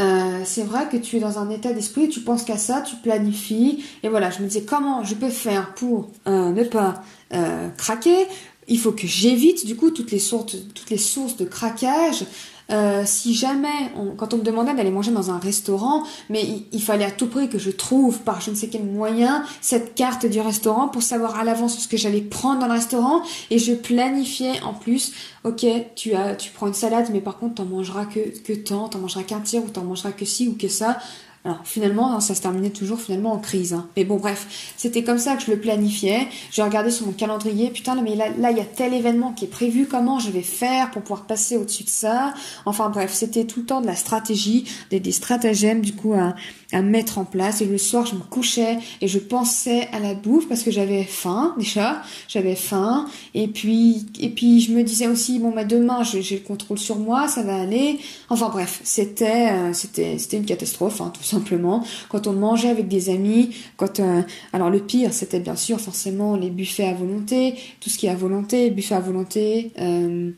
euh, 0.00 0.23
c'est 0.44 0.62
vrai 0.62 0.88
que 0.90 0.96
tu 0.96 1.16
es 1.16 1.20
dans 1.20 1.38
un 1.38 1.50
état 1.50 1.72
d'esprit, 1.72 2.08
tu 2.08 2.20
penses 2.20 2.44
qu'à 2.44 2.58
ça, 2.58 2.82
tu 2.82 2.96
planifies. 2.96 3.84
Et 4.02 4.08
voilà, 4.08 4.30
je 4.30 4.40
me 4.40 4.48
disais 4.48 4.62
comment 4.62 5.04
je 5.04 5.14
peux 5.14 5.30
faire 5.30 5.74
pour 5.74 6.10
euh, 6.26 6.50
ne 6.50 6.64
pas 6.64 7.02
euh, 7.32 7.68
craquer? 7.76 8.26
Il 8.66 8.78
faut 8.78 8.92
que 8.92 9.06
j'évite 9.06 9.66
du 9.66 9.76
coup 9.76 9.90
toutes 9.90 10.10
les 10.10 10.18
sources, 10.18 10.56
toutes 10.74 10.90
les 10.90 10.98
sources 10.98 11.36
de 11.36 11.44
craquage. 11.44 12.24
Euh, 12.70 13.02
si 13.04 13.34
jamais, 13.34 13.92
quand 14.16 14.32
on 14.32 14.38
me 14.38 14.42
demandait 14.42 14.74
d'aller 14.74 14.90
manger 14.90 15.10
dans 15.10 15.30
un 15.30 15.38
restaurant, 15.38 16.02
mais 16.30 16.46
il, 16.72 16.82
fallait 16.82 17.04
à 17.04 17.10
tout 17.10 17.26
prix 17.26 17.48
que 17.48 17.58
je 17.58 17.70
trouve 17.70 18.20
par 18.20 18.40
je 18.40 18.50
ne 18.50 18.56
sais 18.56 18.68
quel 18.68 18.84
moyen 18.84 19.44
cette 19.60 19.94
carte 19.94 20.24
du 20.26 20.40
restaurant 20.40 20.88
pour 20.88 21.02
savoir 21.02 21.38
à 21.38 21.44
l'avance 21.44 21.78
ce 21.78 21.88
que 21.88 21.96
j'allais 21.96 22.22
prendre 22.22 22.60
dans 22.60 22.66
le 22.66 22.72
restaurant 22.72 23.22
et 23.50 23.58
je 23.58 23.74
planifiais 23.74 24.62
en 24.62 24.72
plus, 24.72 25.12
ok, 25.44 25.66
tu 25.94 26.14
as, 26.14 26.36
tu 26.36 26.50
prends 26.52 26.68
une 26.68 26.74
salade, 26.74 27.08
mais 27.12 27.20
par 27.20 27.38
contre 27.38 27.56
t'en 27.56 27.64
mangeras 27.66 28.06
que, 28.06 28.20
que 28.40 28.52
tant, 28.54 28.88
t'en 28.88 28.98
mangeras 28.98 29.24
qu'un 29.24 29.40
tiers 29.40 29.62
ou 29.62 29.68
t'en 29.68 29.84
mangeras 29.84 30.12
que 30.12 30.24
ci 30.24 30.48
ou 30.48 30.54
que 30.54 30.68
ça. 30.68 30.98
Alors 31.46 31.60
finalement, 31.64 32.14
hein, 32.14 32.20
ça 32.20 32.34
se 32.34 32.40
terminait 32.40 32.70
toujours 32.70 32.98
finalement 32.98 33.32
en 33.32 33.38
crise. 33.38 33.74
Hein. 33.74 33.86
Mais 33.98 34.04
bon, 34.04 34.16
bref, 34.16 34.72
c'était 34.78 35.02
comme 35.02 35.18
ça 35.18 35.36
que 35.36 35.42
je 35.42 35.50
le 35.50 35.58
planifiais. 35.58 36.26
Je 36.50 36.62
regardais 36.62 36.90
sur 36.90 37.06
mon 37.06 37.12
calendrier, 37.12 37.68
putain, 37.68 38.00
mais 38.00 38.14
là, 38.14 38.28
là, 38.38 38.50
il 38.50 38.56
y 38.56 38.60
a 38.60 38.64
tel 38.64 38.94
événement 38.94 39.32
qui 39.32 39.44
est 39.44 39.48
prévu, 39.48 39.86
comment 39.86 40.18
je 40.18 40.30
vais 40.30 40.40
faire 40.42 40.90
pour 40.90 41.02
pouvoir 41.02 41.26
passer 41.26 41.58
au-dessus 41.58 41.84
de 41.84 41.90
ça? 41.90 42.32
Enfin 42.64 42.88
bref, 42.88 43.12
c'était 43.12 43.44
tout 43.44 43.60
le 43.60 43.66
temps 43.66 43.82
de 43.82 43.86
la 43.86 43.94
stratégie, 43.94 44.64
des, 44.90 45.12
stratagèmes 45.12 45.82
du 45.82 45.92
coup 45.92 46.14
à, 46.14 46.34
à 46.72 46.82
mettre 46.82 47.18
en 47.18 47.24
place. 47.24 47.60
Et 47.60 47.66
le 47.66 47.78
soir, 47.78 48.06
je 48.06 48.14
me 48.14 48.20
couchais 48.20 48.78
et 49.00 49.08
je 49.08 49.18
pensais 49.18 49.88
à 49.92 49.98
la 50.00 50.14
bouffe 50.14 50.48
parce 50.48 50.62
que 50.62 50.70
j'avais 50.70 51.04
faim 51.04 51.54
déjà, 51.58 52.02
j'avais 52.28 52.54
faim. 52.54 53.06
Et 53.34 53.48
puis, 53.48 54.06
et 54.20 54.30
puis 54.30 54.60
je 54.60 54.72
me 54.72 54.82
disais 54.82 55.06
aussi, 55.06 55.38
bon, 55.38 55.50
bah 55.50 55.64
demain, 55.64 56.02
j'ai 56.02 56.36
le 56.36 56.42
contrôle 56.42 56.78
sur 56.78 56.96
moi, 56.96 57.28
ça 57.28 57.42
va 57.42 57.56
aller. 57.56 57.98
Enfin 58.28 58.48
bref, 58.48 58.80
c'était, 58.84 59.50
euh, 59.52 59.72
c'était, 59.72 60.18
c'était 60.18 60.36
une 60.36 60.46
catastrophe, 60.46 61.00
hein, 61.00 61.12
tout 61.14 61.24
simplement. 61.24 61.84
Quand 62.08 62.26
on 62.26 62.32
mangeait 62.32 62.70
avec 62.70 62.88
des 62.88 63.10
amis, 63.10 63.50
quand, 63.76 64.00
euh, 64.00 64.22
alors 64.52 64.70
le 64.70 64.80
pire, 64.80 65.12
c'était 65.12 65.40
bien 65.40 65.56
sûr 65.56 65.80
forcément 65.80 66.36
les 66.36 66.50
buffets 66.50 66.88
à 66.88 66.94
volonté, 66.94 67.54
tout 67.80 67.90
ce 67.90 67.98
qui 67.98 68.06
est 68.06 68.10
à 68.10 68.14
volonté, 68.14 68.70
buffet 68.70 68.94
à 68.94 69.00
volonté. 69.00 69.72
Euh, 69.78 70.30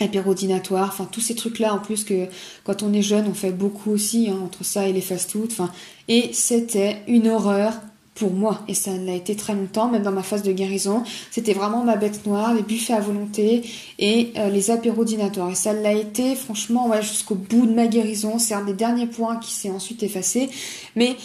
apérodinatoire, 0.00 0.88
enfin 0.88 1.08
tous 1.10 1.20
ces 1.20 1.34
trucs-là 1.34 1.74
en 1.74 1.78
plus 1.78 2.04
que 2.04 2.26
quand 2.64 2.82
on 2.82 2.92
est 2.92 3.02
jeune 3.02 3.26
on 3.28 3.34
fait 3.34 3.50
beaucoup 3.50 3.90
aussi 3.90 4.28
hein, 4.30 4.38
entre 4.44 4.64
ça 4.64 4.86
et 4.86 4.92
les 4.92 5.00
fast-food, 5.00 5.48
enfin 5.50 5.70
et 6.08 6.30
c'était 6.32 7.02
une 7.08 7.28
horreur 7.28 7.72
pour 8.18 8.32
moi 8.32 8.62
et 8.68 8.74
ça 8.74 8.90
l'a 8.96 9.14
été 9.14 9.36
très 9.36 9.54
longtemps 9.54 9.88
même 9.88 10.02
dans 10.02 10.12
ma 10.12 10.22
phase 10.22 10.42
de 10.42 10.52
guérison. 10.52 11.04
C'était 11.30 11.52
vraiment 11.52 11.84
ma 11.84 11.96
bête 11.96 12.26
noire 12.26 12.52
les 12.52 12.62
buffets 12.62 12.92
à 12.92 13.00
volonté 13.00 13.62
et 13.98 14.32
euh, 14.36 14.50
les 14.50 14.70
apérodinatoires. 14.70 15.50
Et 15.50 15.54
ça 15.54 15.72
l'a 15.72 15.92
été 15.92 16.34
franchement 16.34 16.88
ouais 16.88 17.02
jusqu'au 17.02 17.36
bout 17.36 17.66
de 17.66 17.72
ma 17.72 17.86
guérison. 17.86 18.38
C'est 18.38 18.54
un 18.54 18.64
des 18.64 18.72
derniers 18.72 19.06
points 19.06 19.36
qui 19.36 19.52
s'est 19.52 19.70
ensuite 19.70 20.02
effacé. 20.02 20.50
Mais 20.96 21.16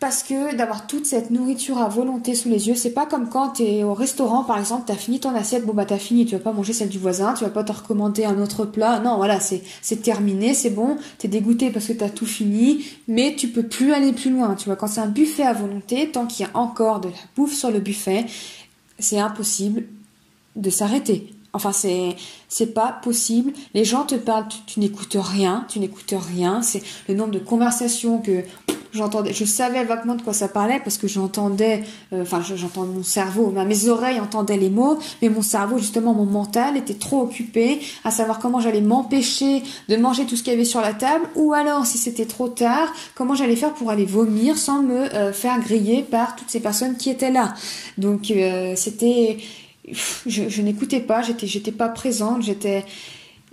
parce 0.00 0.22
que 0.22 0.54
d'avoir 0.54 0.86
toute 0.86 1.06
cette 1.06 1.30
nourriture 1.30 1.78
à 1.78 1.88
volonté 1.88 2.36
sous 2.36 2.48
les 2.48 2.68
yeux, 2.68 2.76
c'est 2.76 2.92
pas 2.92 3.04
comme 3.04 3.28
quand 3.28 3.54
tu 3.54 3.64
es 3.64 3.82
au 3.82 3.94
restaurant 3.94 4.44
par 4.44 4.58
exemple, 4.58 4.84
t'as 4.86 4.94
fini 4.94 5.18
ton 5.18 5.34
assiette, 5.34 5.66
bon 5.66 5.72
bah 5.74 5.86
t'as 5.86 5.98
fini, 5.98 6.24
tu 6.24 6.36
vas 6.36 6.40
pas 6.40 6.52
manger 6.52 6.72
celle 6.72 6.88
du 6.88 6.98
voisin, 6.98 7.34
tu 7.34 7.42
vas 7.42 7.50
pas 7.50 7.64
te 7.64 7.72
recommander 7.72 8.24
un 8.24 8.40
autre 8.40 8.64
plat, 8.64 9.00
non 9.00 9.16
voilà, 9.16 9.40
c'est 9.40 9.62
c'est 9.82 10.02
terminé, 10.02 10.54
c'est 10.54 10.70
bon, 10.70 10.98
t'es 11.18 11.26
dégoûté 11.26 11.70
parce 11.70 11.86
que 11.86 11.94
t'as 11.94 12.10
tout 12.10 12.26
fini, 12.26 12.84
mais 13.08 13.34
tu 13.36 13.48
peux 13.48 13.64
plus 13.64 13.92
aller 13.92 14.12
plus 14.12 14.30
loin, 14.30 14.54
tu 14.54 14.66
vois, 14.66 14.76
quand 14.76 14.86
c'est 14.86 15.00
un 15.00 15.08
buffet 15.08 15.42
à 15.42 15.52
volonté, 15.52 16.10
tant 16.10 16.26
qu'il 16.26 16.46
y 16.46 16.48
a 16.48 16.56
encore 16.56 17.00
de 17.00 17.08
la 17.08 17.14
bouffe 17.34 17.54
sur 17.54 17.72
le 17.72 17.80
buffet, 17.80 18.26
c'est 19.00 19.18
impossible 19.18 19.84
de 20.54 20.70
s'arrêter. 20.70 21.32
Enfin, 21.54 21.72
c'est 21.72 22.14
c'est 22.48 22.74
pas 22.74 22.92
possible. 22.92 23.52
Les 23.72 23.84
gens 23.84 24.04
te 24.04 24.14
parlent, 24.14 24.48
tu, 24.48 24.58
tu 24.66 24.80
n'écoutes 24.80 25.16
rien, 25.18 25.64
tu 25.68 25.80
n'écoutes 25.80 26.14
rien. 26.14 26.60
C'est 26.62 26.82
le 27.08 27.14
nombre 27.14 27.32
de 27.32 27.38
conversations 27.38 28.18
que 28.18 28.44
j'entendais, 28.92 29.32
je 29.32 29.44
savais 29.44 29.84
vaguement 29.84 30.14
de 30.14 30.22
quoi 30.22 30.32
ça 30.32 30.48
parlait 30.48 30.80
parce 30.82 30.98
que 30.98 31.08
j'entendais, 31.08 31.82
euh, 32.12 32.22
enfin, 32.22 32.42
j'entendais 32.42 32.92
mon 32.92 33.02
cerveau, 33.02 33.50
mes 33.50 33.88
oreilles 33.88 34.20
entendaient 34.20 34.56
les 34.56 34.70
mots, 34.70 34.98
mais 35.22 35.28
mon 35.28 35.42
cerveau, 35.42 35.78
justement, 35.78 36.14
mon 36.14 36.24
mental 36.24 36.76
était 36.76 36.94
trop 36.94 37.22
occupé 37.22 37.80
à 38.04 38.10
savoir 38.10 38.38
comment 38.38 38.60
j'allais 38.60 38.80
m'empêcher 38.80 39.62
de 39.88 39.96
manger 39.96 40.24
tout 40.24 40.36
ce 40.36 40.42
qu'il 40.42 40.52
y 40.52 40.56
avait 40.56 40.64
sur 40.64 40.80
la 40.80 40.94
table, 40.94 41.24
ou 41.34 41.52
alors, 41.52 41.86
si 41.86 41.98
c'était 41.98 42.26
trop 42.26 42.48
tard, 42.48 42.92
comment 43.14 43.34
j'allais 43.34 43.56
faire 43.56 43.74
pour 43.74 43.90
aller 43.90 44.04
vomir 44.04 44.56
sans 44.56 44.82
me 44.82 45.14
euh, 45.14 45.32
faire 45.32 45.60
griller 45.60 46.02
par 46.02 46.36
toutes 46.36 46.50
ces 46.50 46.60
personnes 46.60 46.96
qui 46.96 47.10
étaient 47.10 47.30
là. 47.32 47.54
Donc, 47.98 48.30
euh, 48.30 48.74
c'était, 48.76 49.38
je, 50.26 50.62
n'écoutais 50.62 51.00
pas, 51.00 51.22
j'étais, 51.22 51.46
j'étais 51.46 51.72
pas 51.72 51.88
présente, 51.88 52.42
j'étais, 52.42 52.84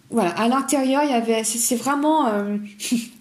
voilà, 0.10 0.32
à 0.32 0.48
l'intérieur, 0.48 1.04
il 1.04 1.12
y 1.12 1.14
avait, 1.14 1.44
c'est 1.44 1.76
vraiment, 1.76 2.28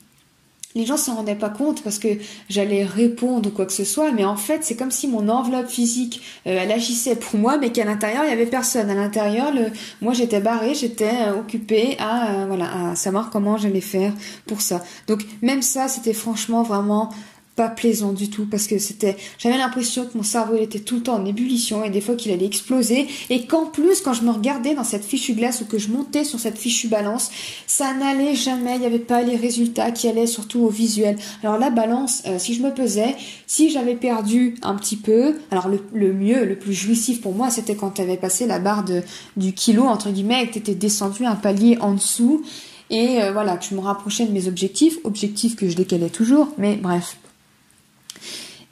les 0.75 0.87
gens 0.87 0.97
s'en 0.97 1.15
rendaient 1.15 1.37
pas 1.37 1.51
compte 1.51 1.83
parce 1.83 1.99
que 1.99 2.09
j'allais 2.49 2.85
répondre 2.85 3.49
ou 3.49 3.53
quoi 3.53 3.65
que 3.65 3.73
ce 3.73 3.85
soit, 3.85 4.11
mais 4.11 4.25
en 4.25 4.37
fait, 4.37 4.65
c'est 4.65 4.75
comme 4.75 4.91
si 4.91 5.07
mon 5.07 5.29
enveloppe 5.29 5.69
physique, 5.69 6.21
euh, 6.47 6.59
elle 6.63 6.73
agissait 6.73 7.15
pour 7.15 7.39
moi, 7.39 7.59
mais 7.59 7.71
qu'à 7.71 7.85
l'intérieur, 7.85 8.25
il 8.25 8.31
y 8.31 8.33
avait 8.33 8.47
personne. 8.47 8.91
À 8.91 8.95
l'intérieur, 8.95 9.53
le, 9.55 9.67
moi, 10.01 10.15
j'étais 10.15 10.41
barrée, 10.41 10.75
j'étais 10.75 11.13
euh, 11.29 11.39
occupée 11.39 11.97
à, 12.01 12.43
euh, 12.43 12.47
voilà, 12.47 12.91
à 12.91 12.95
savoir 12.97 13.31
comment 13.31 13.57
j'allais 13.57 13.81
faire 13.81 14.13
pour 14.47 14.61
ça. 14.61 14.83
Donc, 15.07 15.25
même 15.43 15.63
ça, 15.63 15.87
c'était 15.87 16.13
franchement 16.13 16.63
vraiment 16.63 17.11
pas 17.57 17.69
plaisant 17.69 18.13
du 18.13 18.31
tout 18.31 18.47
parce 18.47 18.67
que 18.67 18.79
c'était 18.79 19.17
j'avais 19.39 19.57
l'impression 19.57 20.05
que 20.05 20.17
mon 20.17 20.25
cerveau 20.25 20.57
était 20.57 20.81
tout 20.81 20.97
le 20.97 21.03
temps 21.03 21.15
en 21.15 21.25
ébullition 21.25 21.85
et 21.85 21.91
des 21.91 22.01
fois 22.01 22.17
qu'il 22.17 22.33
allait 22.33 22.47
exploser. 22.47 23.07
Et 23.31 23.47
qu'en 23.47 23.67
plus 23.67 24.01
quand 24.01 24.13
je 24.13 24.23
me 24.23 24.31
regardais 24.31 24.75
dans 24.75 24.85
cette 24.85 25.05
fichue 25.05 25.35
glace 25.35 25.61
ou 25.61 25.65
que 25.65 25.79
je 25.79 25.89
montais 25.89 26.25
sur 26.25 26.41
cette 26.41 26.59
fichue 26.59 26.89
balance 26.89 27.31
ça 27.67 27.95
n'allait 27.95 28.35
jamais. 28.35 28.75
Il 28.75 28.81
n'y 28.81 28.87
avait 28.87 28.99
pas 28.99 29.23
les 29.23 29.37
résultats 29.37 29.93
qui 29.93 30.09
allaient 30.09 30.27
surtout 30.27 30.61
au 30.61 30.69
visuel. 30.69 31.17
Alors 31.43 31.59
la 31.59 31.71
balance 31.71 32.23
euh, 32.27 32.39
si 32.39 32.55
je 32.55 32.63
me 32.63 32.73
pesais 32.73 33.15
si 33.47 33.71
j'avais 33.71 33.95
perdu 33.95 34.57
un 34.63 34.75
petit 34.75 34.97
peu 34.97 35.37
alors 35.51 35.69
le, 35.69 36.13
mieux 36.13 36.45
le 36.45 36.59
plus 36.59 36.75
jouissif 36.75 37.21
pour 37.21 37.35
moi 37.35 37.51
c'était 37.51 37.77
quand 37.77 37.91
tu 37.91 38.05
passé 38.21 38.47
la 38.47 38.59
barre 38.59 38.85
de, 38.85 39.03
du 39.37 39.53
kilo 39.53 39.85
entre 39.85 40.11
guillemets 40.11 40.45
et 40.45 40.47
que 40.49 40.55
tu 40.55 40.59
étais 40.59 40.75
descendu 40.75 41.25
un 41.25 41.37
palier 41.37 41.79
en 41.81 41.95
dessous. 41.95 42.43
Et 42.91 43.23
euh, 43.23 43.33
voilà 43.33 43.57
que 43.57 43.65
je 43.65 43.75
me 43.75 43.81
rapprochais 43.81 44.27
de 44.27 44.33
mes 44.33 44.47
objectifs 44.49 44.99
objectifs 45.05 45.57
que 45.57 45.69
je 45.69 45.77
décalais 45.77 46.11
toujours 46.11 46.49
mais 46.59 46.77
bref 46.77 47.17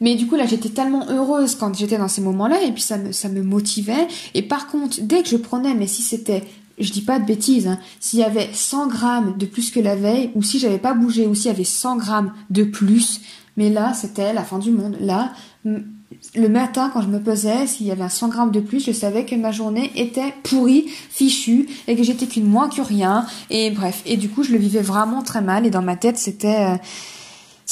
mais 0.02 0.16
du 0.16 0.26
coup, 0.26 0.35
là, 0.35 0.47
j'étais 0.47 0.68
tellement 0.68 1.09
heureuse 1.09 1.54
quand 1.54 1.78
j'étais 1.78 1.97
dans 1.97 2.09
ces 2.09 2.23
moments-là, 2.23 2.61
et 2.64 2.73
puis 2.73 2.82
ça 2.82 2.99
me, 2.99 3.42
motivait. 3.42 4.09
Et 4.35 4.42
par 4.42 4.66
contre, 4.66 4.97
dès 5.00 5.23
que 5.23 5.28
je 5.28 5.37
prenais, 5.37 5.75
mais 5.75 5.87
si 5.87 6.02
c'était, 6.02 6.42
je 6.80 6.90
dis 6.90 7.02
pas 7.02 7.21
de 7.21 7.25
bêtises, 7.25 7.68
hein, 7.68 7.78
s'il 8.00 8.18
y 8.18 8.25
avait 8.25 8.50
100 8.52 8.88
grammes 8.88 9.38
de 9.38 9.47
plus 9.47 9.71
que 9.71 9.78
la 9.78 9.94
veille, 9.94 10.30
ou 10.35 10.42
si 10.42 10.59
j'avais 10.59 10.78
pas 10.78 10.92
bougé, 10.92 11.28
ou 11.28 11.37
s'il 11.37 11.47
y 11.47 11.54
avait 11.54 11.62
100 11.62 11.99
grammes 11.99 12.32
de 12.50 12.64
plus, 12.64 13.21
mais 13.56 13.71
là, 13.71 13.94
c'était 13.94 14.32
la 14.32 14.42
fin 14.42 14.59
du 14.59 14.73
monde. 14.73 14.97
Là, 14.99 15.35
le 15.64 16.49
matin, 16.49 16.90
quand 16.92 17.02
je 17.02 17.09
me 17.09 17.21
pesais, 17.21 17.68
s'il 17.68 17.87
y 17.87 17.92
avait 17.92 18.09
100 18.09 18.28
grammes 18.28 18.50
de 18.50 18.59
plus, 18.59 18.85
je 18.85 18.90
savais 18.90 19.25
que 19.25 19.37
ma 19.37 19.52
journée 19.52 19.92
était 19.94 20.35
pourrie, 20.42 20.87
fichue, 21.11 21.68
et 21.87 21.94
que 21.94 22.02
j'étais 22.02 22.26
qu'une 22.26 22.49
moins 22.49 22.68
que 22.68 22.82
rien. 22.82 23.25
Et 23.50 23.71
bref. 23.71 24.02
Et 24.04 24.16
du 24.16 24.28
coup, 24.28 24.42
je 24.42 24.50
le 24.50 24.59
vivais 24.59 24.82
vraiment 24.82 25.23
très 25.23 25.42
mal, 25.42 25.64
et 25.64 25.71
dans 25.71 25.80
ma 25.80 25.94
tête, 25.94 26.18
c'était, 26.18 26.73
euh, 26.73 26.76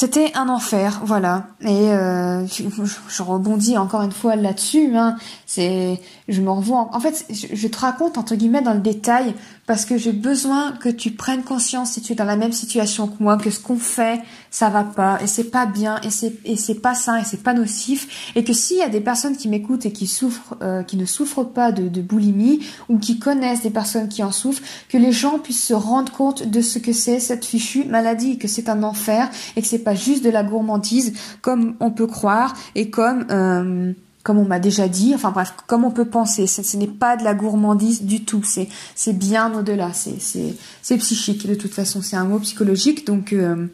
c'était 0.01 0.33
un 0.35 0.49
enfer, 0.49 1.03
voilà. 1.05 1.49
Et 1.61 1.93
euh, 1.93 2.47
je, 2.47 3.23
rebondis 3.23 3.77
encore 3.77 4.01
une 4.01 4.13
fois 4.13 4.35
là-dessus. 4.35 4.97
Hein. 4.97 5.17
C'est, 5.45 6.01
je 6.27 6.41
me 6.41 6.51
revois. 6.51 6.89
En, 6.95 7.01
fait, 7.01 7.27
je, 7.29 7.69
te 7.69 7.79
raconte 7.79 8.17
entre 8.17 8.35
guillemets 8.35 8.63
dans 8.63 8.73
le 8.73 8.81
détail 8.81 9.35
parce 9.71 9.85
que 9.85 9.97
j'ai 9.97 10.11
besoin 10.11 10.73
que 10.73 10.89
tu 10.89 11.13
prennes 11.13 11.45
conscience 11.45 11.93
si 11.93 12.03
tu 12.03 12.15
es 12.15 12.17
dans 12.17 12.25
la 12.25 12.35
même 12.35 12.51
situation 12.51 13.07
que 13.07 13.23
moi 13.23 13.37
que 13.37 13.51
ce 13.51 13.61
qu'on 13.61 13.79
fait 13.79 14.21
ça 14.51 14.69
va 14.69 14.83
pas 14.83 15.23
et 15.23 15.29
c'est 15.29 15.49
pas 15.49 15.65
bien 15.65 16.01
et 16.03 16.11
c'est 16.11 16.35
et 16.45 16.57
c'est 16.57 16.81
pas 16.81 16.97
sain 16.97 17.19
et 17.19 17.25
c'est 17.25 17.45
pas 17.45 17.55
nocif. 17.55 18.33
Et 18.35 18.43
que 18.43 18.53
s'il 18.53 18.79
y 18.79 18.83
a 18.83 18.89
des 18.89 19.01
personnes 19.01 19.37
qui 19.37 19.49
m'écoutent 19.49 19.87
et 19.87 19.93
qui 19.93 20.09
souffrent 20.09 20.57
euh, 20.61 20.83
qui 20.83 20.97
ne 20.97 21.05
souffrent 21.05 21.45
pas 21.45 21.71
de, 21.71 21.87
de 21.87 22.03
boulimie 22.03 22.67
ou 22.89 22.99
qui 22.99 23.21
connaissent 23.21 23.63
des 23.63 23.71
personnes 23.71 24.09
qui 24.09 24.25
en 24.25 24.33
souffrent 24.33 24.63
que 24.89 24.99
les 24.99 25.13
gens 25.13 25.39
puissent 25.39 25.67
se 25.69 25.75
rendre 25.75 26.11
compte 26.11 26.43
de 26.43 26.61
ce 26.63 26.81
que 26.81 26.93
c'est 26.93 27.21
cette 27.21 27.45
fichue 27.45 27.85
maladie 27.85 28.39
que 28.39 28.49
c'est 28.49 28.69
un 28.69 28.83
enfer 28.83 29.31
et 29.55 29.63
que 29.63 29.69
c'est 29.69 29.85
pas 29.85 29.95
juste 29.95 30.25
de 30.25 30.31
la 30.31 30.43
gourmandise 30.43 31.13
comme 31.43 31.77
on 31.79 31.93
peut 31.93 32.09
croire 32.09 32.57
et 32.75 32.91
comme 32.91 33.25
euh, 33.31 33.93
comme 34.23 34.39
on 34.39 34.45
m'a 34.45 34.59
déjà 34.59 34.89
dit, 34.89 35.15
enfin 35.15 35.31
bref, 35.31 35.55
comme 35.67 35.85
on 35.85 35.91
peut 35.91 36.05
penser, 36.05 36.47
ce, 36.47 36.77
n'est 36.77 36.87
pas 36.87 37.17
de 37.17 37.25
la 37.25 37.35
gourmandise 37.35 38.03
du 38.03 38.25
tout, 38.25 38.43
c'est 38.45 39.13
bien 39.13 39.53
au-delà, 39.55 39.93
c'est 39.95 40.21
c'est 40.21 40.55
c'est 40.83 40.99
psychique 40.99 41.47
de 41.47 41.55
toute 41.55 41.73
façon, 41.73 42.03
c'est 42.03 42.17
un 42.17 42.25
mot 42.25 42.39
psychologique, 42.39 43.07
donc 43.07 43.33
euh, 43.33 43.67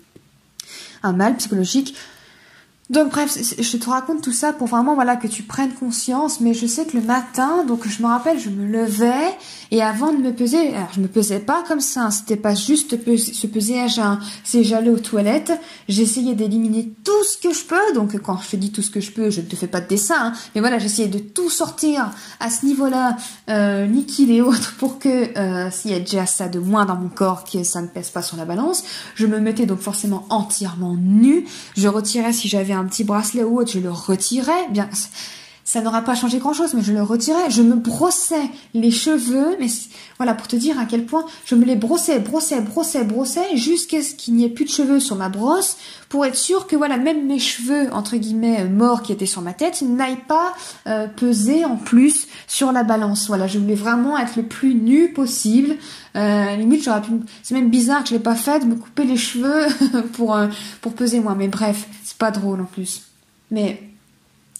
un 1.02 1.12
mal 1.12 1.36
psychologique. 1.36 1.96
Donc 2.88 3.10
bref, 3.10 3.36
je 3.58 3.76
te 3.76 3.90
raconte 3.90 4.22
tout 4.22 4.32
ça 4.32 4.52
pour 4.52 4.68
vraiment 4.68 4.94
voilà 4.94 5.16
que 5.16 5.26
tu 5.26 5.42
prennes 5.42 5.72
conscience, 5.72 6.40
mais 6.40 6.54
je 6.54 6.66
sais 6.66 6.84
que 6.84 6.96
le 6.96 7.02
matin, 7.02 7.64
donc 7.64 7.88
je 7.88 8.00
me 8.00 8.06
rappelle, 8.06 8.38
je 8.38 8.48
me 8.48 8.64
levais 8.64 9.36
et 9.72 9.82
avant 9.82 10.12
de 10.12 10.18
me 10.18 10.32
peser, 10.32 10.72
alors 10.72 10.90
je 10.94 11.00
me 11.00 11.08
pesais 11.08 11.40
pas 11.40 11.64
comme 11.66 11.80
ça, 11.80 12.02
hein, 12.02 12.10
c'était 12.12 12.36
pas 12.36 12.54
juste 12.54 12.96
se 13.16 13.46
peser 13.48 13.80
à 13.80 13.88
jeun, 13.88 14.20
c'est 14.44 14.62
j'allais 14.62 14.90
aux 14.90 15.00
toilettes, 15.00 15.52
j'essayais 15.88 16.36
d'éliminer 16.36 16.92
tout 17.02 17.24
ce 17.24 17.36
que 17.36 17.52
je 17.52 17.64
peux, 17.64 17.94
donc 17.94 18.16
quand 18.20 18.38
je 18.40 18.50
te 18.50 18.56
dis 18.56 18.70
tout 18.70 18.82
ce 18.82 18.90
que 18.90 19.00
je 19.00 19.10
peux, 19.10 19.30
je 19.30 19.40
ne 19.40 19.46
te 19.46 19.56
fais 19.56 19.66
pas 19.66 19.80
de 19.80 19.88
dessin, 19.88 20.26
hein, 20.26 20.32
mais 20.54 20.60
voilà, 20.60 20.78
j'essayais 20.78 21.08
de 21.08 21.18
tout 21.18 21.50
sortir 21.50 22.12
à 22.38 22.50
ce 22.50 22.64
niveau-là, 22.66 23.16
euh, 23.50 23.86
liquide 23.86 24.30
et 24.30 24.42
autres, 24.42 24.76
pour 24.78 25.00
que 25.00 25.36
euh, 25.36 25.70
s'il 25.72 25.90
y 25.90 25.94
a 25.94 25.98
déjà 25.98 26.24
ça 26.26 26.48
de 26.48 26.60
moins 26.60 26.84
dans 26.84 26.96
mon 26.96 27.08
corps, 27.08 27.42
que 27.42 27.64
ça 27.64 27.82
ne 27.82 27.88
pèse 27.88 28.10
pas 28.10 28.22
sur 28.22 28.36
la 28.36 28.44
balance, 28.44 28.84
je 29.16 29.26
me 29.26 29.40
mettais 29.40 29.66
donc 29.66 29.80
forcément 29.80 30.24
entièrement 30.30 30.94
nue, 30.94 31.46
je 31.76 31.88
retirais 31.88 32.32
si 32.32 32.46
j'avais 32.46 32.75
petit 32.84 33.04
bracelet 33.04 33.44
ou 33.44 33.58
autre, 33.60 33.70
je 33.72 33.80
le 33.80 33.90
retirais. 33.90 34.68
Bien, 34.70 34.88
ça 35.66 35.80
n'aura 35.80 36.02
pas 36.02 36.14
changé 36.14 36.38
grand 36.38 36.52
chose, 36.52 36.74
mais 36.74 36.82
je 36.82 36.92
le 36.92 37.02
retirais. 37.02 37.50
Je 37.50 37.60
me 37.60 37.74
brossais 37.74 38.50
les 38.72 38.92
cheveux, 38.92 39.56
mais 39.58 39.66
voilà, 40.16 40.32
pour 40.32 40.46
te 40.46 40.54
dire 40.54 40.78
à 40.78 40.84
quel 40.84 41.04
point 41.04 41.24
je 41.44 41.56
me 41.56 41.64
les 41.64 41.74
brossais, 41.74 42.20
brossais, 42.20 42.60
brossais, 42.60 43.02
brossais, 43.02 43.56
jusqu'à 43.56 44.00
ce 44.00 44.14
qu'il 44.14 44.34
n'y 44.34 44.44
ait 44.44 44.48
plus 44.48 44.64
de 44.64 44.70
cheveux 44.70 45.00
sur 45.00 45.16
ma 45.16 45.28
brosse, 45.28 45.76
pour 46.08 46.24
être 46.24 46.36
sûr 46.36 46.68
que 46.68 46.76
voilà, 46.76 46.98
même 46.98 47.26
mes 47.26 47.40
cheveux, 47.40 47.92
entre 47.92 48.16
guillemets, 48.16 48.64
morts 48.66 49.02
qui 49.02 49.10
étaient 49.10 49.26
sur 49.26 49.42
ma 49.42 49.54
tête, 49.54 49.82
n'aillent 49.82 50.24
pas 50.28 50.54
euh, 50.86 51.08
peser 51.08 51.64
en 51.64 51.74
plus 51.74 52.28
sur 52.46 52.70
la 52.70 52.84
balance. 52.84 53.26
Voilà, 53.26 53.48
je 53.48 53.58
voulais 53.58 53.74
vraiment 53.74 54.16
être 54.16 54.36
le 54.36 54.44
plus 54.44 54.72
nu 54.72 55.12
possible. 55.12 55.74
Euh, 56.14 56.54
limite, 56.54 56.84
j'aurais 56.84 57.02
pu, 57.02 57.10
c'est 57.42 57.54
même 57.54 57.70
bizarre 57.70 58.04
que 58.04 58.10
je 58.10 58.14
l'ai 58.14 58.20
pas 58.20 58.36
fait, 58.36 58.60
de 58.60 58.66
me 58.66 58.76
couper 58.76 59.02
les 59.02 59.16
cheveux 59.16 59.66
pour, 60.12 60.36
euh, 60.36 60.46
pour 60.80 60.92
peser 60.92 61.18
moi. 61.18 61.34
Mais 61.36 61.48
bref, 61.48 61.88
pas 62.18 62.30
drôle 62.30 62.60
en 62.60 62.64
plus. 62.64 63.02
Mais 63.50 63.80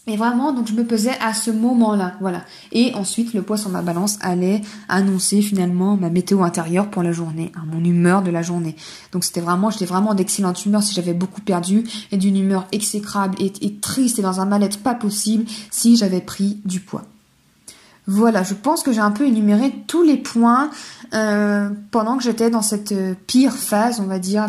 et 0.08 0.16
vraiment, 0.16 0.52
donc 0.52 0.68
je 0.68 0.72
me 0.72 0.84
pesais 0.84 1.18
à 1.20 1.34
ce 1.34 1.50
moment-là, 1.50 2.14
voilà. 2.20 2.44
Et 2.70 2.94
ensuite, 2.94 3.34
le 3.34 3.42
poids 3.42 3.56
sur 3.56 3.70
ma 3.70 3.82
balance 3.82 4.18
allait 4.20 4.60
annoncer 4.88 5.42
finalement 5.42 5.96
ma 5.96 6.10
météo 6.10 6.44
intérieure 6.44 6.90
pour 6.90 7.02
la 7.02 7.10
journée, 7.10 7.50
hein, 7.56 7.64
mon 7.66 7.82
humeur 7.82 8.22
de 8.22 8.30
la 8.30 8.40
journée. 8.40 8.76
Donc 9.10 9.25
c'était 9.25 9.40
vraiment, 9.40 9.68
j'étais 9.68 9.84
vraiment 9.84 10.14
d'excellente 10.14 10.64
humeur 10.64 10.84
si 10.84 10.94
j'avais 10.94 11.12
beaucoup 11.12 11.40
perdu, 11.40 11.82
et 12.12 12.18
d'une 12.18 12.36
humeur 12.36 12.68
exécrable 12.70 13.36
et, 13.40 13.52
et 13.62 13.75
triste 13.80 14.20
et 14.20 14.22
dans 14.22 14.40
un 14.40 14.46
mal-être 14.46 14.78
pas 14.78 14.94
possible 14.94 15.44
si 15.72 15.96
j'avais 15.96 16.20
pris 16.20 16.60
du 16.64 16.78
poids. 16.78 17.02
Voilà, 18.08 18.44
je 18.44 18.54
pense 18.54 18.84
que 18.84 18.92
j'ai 18.92 19.00
un 19.00 19.10
peu 19.10 19.26
énuméré 19.26 19.72
tous 19.88 20.04
les 20.04 20.16
points 20.16 20.70
euh, 21.12 21.70
pendant 21.90 22.16
que 22.16 22.22
j'étais 22.22 22.50
dans 22.50 22.62
cette 22.62 22.92
euh, 22.92 23.14
pire 23.26 23.52
phase, 23.52 23.98
on 23.98 24.04
va 24.06 24.20
dire 24.20 24.48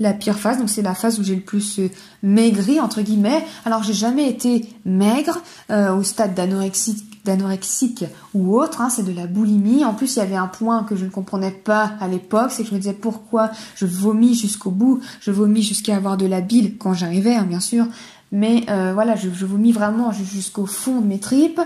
la 0.00 0.14
pire 0.14 0.38
phase. 0.38 0.58
Donc 0.58 0.70
c'est 0.70 0.80
la 0.80 0.94
phase 0.94 1.20
où 1.20 1.22
j'ai 1.22 1.34
le 1.34 1.42
plus 1.42 1.80
euh, 1.80 1.90
maigri 2.22 2.80
entre 2.80 3.02
guillemets. 3.02 3.44
Alors 3.66 3.82
j'ai 3.82 3.92
jamais 3.92 4.28
été 4.28 4.66
maigre 4.86 5.42
au 5.70 6.02
stade 6.02 6.34
d'anorexique 6.34 8.04
ou 8.32 8.58
autre, 8.58 8.80
hein, 8.80 8.88
c'est 8.88 9.02
de 9.02 9.12
la 9.12 9.26
boulimie. 9.26 9.84
En 9.84 9.92
plus, 9.92 10.16
il 10.16 10.18
y 10.20 10.22
avait 10.22 10.36
un 10.36 10.46
point 10.46 10.84
que 10.84 10.96
je 10.96 11.04
ne 11.04 11.10
comprenais 11.10 11.50
pas 11.50 11.92
à 12.00 12.08
l'époque, 12.08 12.52
c'est 12.52 12.62
que 12.62 12.70
je 12.70 12.74
me 12.74 12.80
disais 12.80 12.94
pourquoi 12.94 13.50
je 13.76 13.84
vomis 13.84 14.34
jusqu'au 14.34 14.70
bout, 14.70 15.00
je 15.20 15.30
vomis 15.30 15.62
jusqu'à 15.62 15.96
avoir 15.96 16.16
de 16.16 16.26
la 16.26 16.40
bile 16.40 16.78
quand 16.78 16.94
j'arrivais, 16.94 17.34
hein, 17.34 17.44
bien 17.44 17.60
sûr. 17.60 17.86
Mais 18.32 18.64
voilà, 18.66 19.14
je 19.14 19.28
vomis 19.28 19.72
vraiment 19.72 20.10
jusqu'au 20.10 20.66
fond 20.66 21.00
de 21.00 21.06
mes 21.06 21.20
tripes 21.20 21.60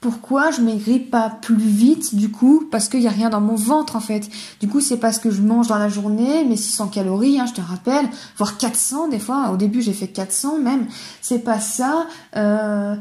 pourquoi 0.00 0.50
je 0.50 0.62
maigris 0.62 0.98
pas 0.98 1.28
plus 1.28 1.56
vite 1.56 2.14
du 2.14 2.30
coup 2.30 2.66
Parce 2.70 2.88
qu'il 2.88 3.00
n'y 3.00 3.06
a 3.06 3.10
rien 3.10 3.28
dans 3.28 3.40
mon 3.40 3.54
ventre 3.54 3.96
en 3.96 4.00
fait. 4.00 4.28
Du 4.58 4.68
coup, 4.68 4.80
c'est 4.80 4.96
parce 4.96 5.18
que 5.18 5.30
je 5.30 5.42
mange 5.42 5.66
dans 5.66 5.78
la 5.78 5.88
journée 5.88 6.44
mes 6.44 6.56
600 6.56 6.88
calories, 6.88 7.38
hein, 7.38 7.46
je 7.46 7.52
te 7.52 7.60
rappelle, 7.60 8.08
voire 8.38 8.56
400 8.56 9.08
des 9.08 9.18
fois. 9.18 9.50
Au 9.50 9.56
début, 9.56 9.82
j'ai 9.82 9.92
fait 9.92 10.08
400 10.08 10.58
même. 10.58 10.86
C'est 11.20 11.40
pas 11.40 11.60
ça. 11.60 12.06
Euh, 12.36 12.96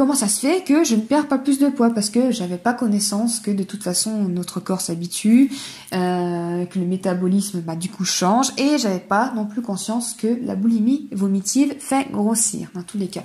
comment 0.00 0.14
ça 0.14 0.28
se 0.28 0.40
fait 0.40 0.64
que 0.64 0.82
je 0.82 0.94
ne 0.94 1.02
perds 1.02 1.28
pas 1.28 1.36
plus 1.36 1.58
de 1.58 1.68
poids 1.68 1.90
parce 1.90 2.08
que 2.08 2.30
j'avais 2.30 2.56
pas 2.56 2.72
connaissance 2.72 3.38
que 3.38 3.50
de 3.50 3.64
toute 3.64 3.82
façon 3.82 4.24
notre 4.30 4.58
corps 4.58 4.80
s'habitue, 4.80 5.52
euh, 5.92 6.64
que 6.64 6.78
le 6.78 6.86
métabolisme 6.86 7.60
bah, 7.60 7.76
du 7.76 7.90
coup 7.90 8.06
change 8.06 8.50
et 8.56 8.78
j'avais 8.78 8.98
pas 8.98 9.30
non 9.36 9.44
plus 9.44 9.60
conscience 9.60 10.14
que 10.14 10.38
la 10.42 10.54
boulimie 10.54 11.06
vomitive 11.12 11.74
fait 11.78 12.10
grossir 12.10 12.70
dans 12.74 12.82
tous 12.82 12.96
les 12.96 13.08
cas. 13.08 13.24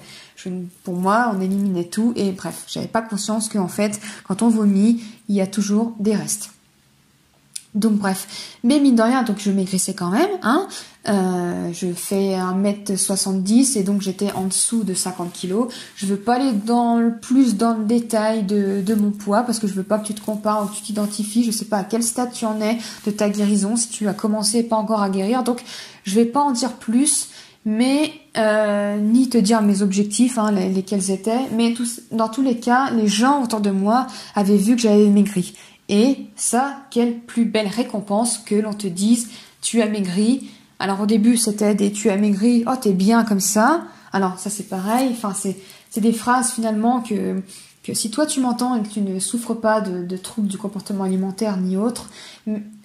Pour 0.84 0.96
moi, 0.96 1.32
on 1.34 1.40
éliminait 1.40 1.86
tout 1.86 2.12
et 2.18 2.34
bref, 2.34 2.66
j'avais 2.68 2.88
pas 2.88 3.02
conscience 3.02 3.48
qu'en 3.48 3.70
fait, 3.70 4.02
quand 4.28 4.42
on 4.42 4.50
vomit, 4.50 5.02
il 5.30 5.36
y 5.36 5.40
a 5.40 5.48
toujours 5.48 5.94
des 6.02 6.14
restes. 6.14 6.50
Donc 7.74 7.94
bref, 7.94 8.58
mais 8.66 8.82
mine 8.82 8.96
de 8.96 9.02
rien, 9.02 9.24
donc 9.24 9.38
je 9.40 9.52
maigrissais 9.52 9.94
quand 9.94 10.10
même, 10.10 10.30
hein. 10.44 10.68
Euh, 11.08 11.72
je 11.72 11.94
fais 11.94 12.36
1m70 12.36 13.78
et 13.78 13.84
donc 13.84 14.02
j'étais 14.02 14.32
en 14.32 14.46
dessous 14.46 14.84
de 14.84 14.94
50 14.94 15.34
kg. 15.34 15.68
Je 15.96 16.08
veux 16.08 16.18
pas 16.18 16.36
aller 16.36 16.52
dans 16.54 16.98
le 16.98 17.18
plus 17.18 17.56
dans 17.56 17.76
le 17.76 17.86
détail 17.86 18.44
de, 18.44 18.82
de, 18.82 18.96
mon 18.96 19.12
poids 19.12 19.44
parce 19.44 19.60
que 19.60 19.68
je 19.68 19.74
veux 19.74 19.84
pas 19.84 20.00
que 20.00 20.08
tu 20.08 20.16
te 20.16 20.22
compares 20.22 20.64
ou 20.64 20.68
que 20.68 20.76
tu 20.76 20.82
t'identifies. 20.82 21.44
Je 21.44 21.52
sais 21.52 21.66
pas 21.66 21.78
à 21.78 21.84
quel 21.84 22.02
stade 22.02 22.32
tu 22.32 22.46
en 22.46 22.60
es 22.60 22.80
de 23.06 23.12
ta 23.12 23.30
guérison, 23.30 23.76
si 23.76 23.90
tu 23.90 24.08
as 24.08 24.14
commencé 24.14 24.64
pas 24.64 24.78
encore 24.78 25.04
à 25.04 25.10
guérir. 25.10 25.44
Donc 25.44 25.64
je 26.06 26.16
vais 26.16 26.26
pas 26.26 26.42
en 26.42 26.52
dire 26.52 26.74
plus, 26.74 27.30
mais 27.66 28.12
euh, 28.38 28.98
ni 28.98 29.30
te 29.30 29.38
dire 29.38 29.62
mes 29.62 29.84
objectifs, 29.84 30.40
hein, 30.40 30.52
lesquels 30.52 31.12
étaient. 31.12 31.50
Mais 31.56 31.74
tous, 31.74 32.02
dans 32.12 32.30
tous 32.30 32.42
les 32.42 32.60
cas, 32.60 32.90
les 32.90 33.08
gens 33.08 33.44
autour 33.44 33.62
de 33.62 33.72
moi 33.72 34.08
avaient 34.34 34.58
vu 34.58 34.76
que 34.76 34.82
j'avais 34.82 35.10
maigri. 35.10 35.54
Et 35.88 36.18
ça, 36.36 36.78
quelle 36.90 37.20
plus 37.20 37.46
belle 37.46 37.68
récompense 37.68 38.40
que 38.40 38.56
l'on 38.56 38.74
te 38.74 38.88
dise 38.88 39.30
tu 39.62 39.82
as 39.82 39.88
maigri. 39.88 40.48
Alors 40.86 41.02
au 41.02 41.08
début 41.08 41.36
c'était 41.36 41.74
des 41.74 41.92
tu 41.92 42.12
as 42.12 42.16
maigri, 42.16 42.64
oh 42.68 42.76
t'es 42.80 42.94
bien 42.94 43.24
comme 43.24 43.40
ça. 43.40 43.86
Alors 44.14 44.38
ça 44.38 44.52
c'est 44.52 44.70
pareil, 44.70 45.10
enfin 45.14 45.34
c'est 45.34 46.00
des 46.00 46.14
phrases 46.14 46.52
finalement 46.52 47.02
que 47.02 47.42
que 47.82 47.96
si 47.96 48.12
toi 48.12 48.28
tu 48.28 48.40
m'entends 48.40 48.76
et 48.76 48.84
que 48.84 48.90
tu 48.90 49.02
ne 49.02 49.20
souffres 49.20 49.56
pas 49.56 49.82
de, 49.82 50.16
troubles 50.16 50.48
du 50.48 50.60
comportement 50.60 51.04
alimentaire 51.04 51.58
ni 51.58 51.76
autre, 51.76 52.12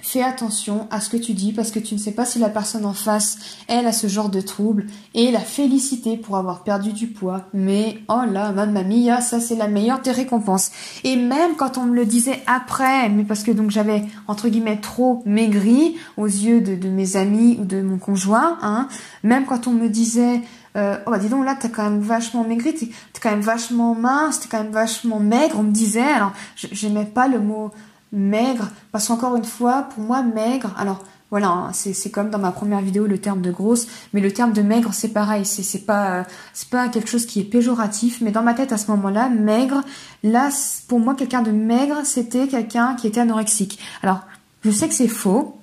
fais 0.02 0.22
attention 0.22 0.86
à 0.90 1.00
ce 1.00 1.08
que 1.08 1.16
tu 1.16 1.32
dis 1.32 1.52
parce 1.52 1.70
que 1.70 1.78
tu 1.78 1.94
ne 1.94 1.98
sais 1.98 2.12
pas 2.12 2.24
si 2.24 2.38
la 2.38 2.48
personne 2.48 2.84
en 2.84 2.92
face, 2.92 3.38
elle, 3.68 3.86
a 3.86 3.92
ce 3.92 4.06
genre 4.06 4.28
de 4.28 4.40
troubles 4.40 4.86
et 5.14 5.30
la 5.30 5.40
féliciter 5.40 6.16
pour 6.16 6.36
avoir 6.36 6.62
perdu 6.62 6.92
du 6.92 7.06
poids. 7.06 7.42
Mais 7.52 7.98
oh 8.08 8.22
là, 8.30 8.52
mamma 8.52 8.82
mia, 8.82 9.20
ça 9.20 9.40
c'est 9.40 9.56
la 9.56 9.68
meilleure 9.68 10.00
des 10.00 10.12
récompenses. 10.12 10.70
Et 11.04 11.16
même 11.16 11.56
quand 11.56 11.78
on 11.78 11.84
me 11.84 11.94
le 11.94 12.06
disait 12.06 12.42
après, 12.46 13.08
mais 13.08 13.24
parce 13.24 13.42
que 13.42 13.50
donc 13.50 13.70
j'avais 13.70 14.04
entre 14.28 14.48
guillemets 14.48 14.80
trop 14.80 15.22
maigri 15.26 15.96
aux 16.16 16.26
yeux 16.26 16.60
de, 16.60 16.74
de 16.74 16.88
mes 16.88 17.16
amis 17.16 17.58
ou 17.60 17.64
de 17.64 17.82
mon 17.82 17.98
conjoint, 17.98 18.58
hein, 18.62 18.88
même 19.22 19.46
quand 19.46 19.66
on 19.66 19.72
me 19.72 19.88
disait 19.88 20.40
euh, 20.76 20.96
oh 21.04 21.10
bah 21.10 21.18
dis 21.18 21.28
donc 21.28 21.44
là 21.44 21.56
t'as 21.58 21.68
quand 21.68 21.82
même 21.82 22.00
vachement 22.00 22.44
maigri, 22.44 22.72
t'es 22.74 22.88
quand 23.20 23.30
même 23.30 23.40
vachement 23.40 23.94
mince, 23.94 24.40
t'es 24.40 24.48
quand 24.48 24.62
même 24.62 24.72
vachement 24.72 25.18
maigre. 25.18 25.56
On 25.58 25.64
me 25.64 25.72
disait, 25.72 26.00
alors 26.00 26.32
j'aimais 26.56 27.06
pas 27.06 27.26
le 27.26 27.40
mot 27.40 27.72
maigre 28.12 28.70
parce 28.92 29.08
qu'encore 29.08 29.36
une 29.36 29.44
fois 29.44 29.82
pour 29.94 30.02
moi 30.02 30.22
maigre, 30.22 30.74
alors 30.76 31.04
voilà, 31.30 31.48
hein, 31.48 31.70
c'est 31.72 32.10
comme 32.10 32.30
dans 32.30 32.40
ma 32.40 32.50
première 32.50 32.80
vidéo 32.80 33.06
le 33.06 33.18
terme 33.18 33.40
de 33.40 33.52
grosse, 33.52 33.86
mais 34.12 34.20
le 34.20 34.32
terme 34.32 34.52
de 34.52 34.62
maigre 34.62 34.92
c'est 34.92 35.12
pareil, 35.12 35.46
c'est 35.46 35.86
pas 35.86 36.26
pas 36.70 36.88
quelque 36.88 37.08
chose 37.08 37.24
qui 37.24 37.40
est 37.40 37.44
péjoratif, 37.44 38.20
mais 38.20 38.32
dans 38.32 38.42
ma 38.42 38.54
tête 38.54 38.72
à 38.72 38.78
ce 38.78 38.90
moment-là, 38.90 39.28
maigre, 39.28 39.82
là 40.24 40.50
pour 40.88 40.98
moi 40.98 41.14
quelqu'un 41.14 41.42
de 41.42 41.52
maigre 41.52 42.00
c'était 42.04 42.48
quelqu'un 42.48 42.96
qui 42.96 43.06
était 43.06 43.20
anorexique. 43.20 43.78
Alors 44.02 44.20
je 44.64 44.70
sais 44.70 44.88
que 44.88 44.94
c'est 44.94 45.08
faux. 45.08 45.56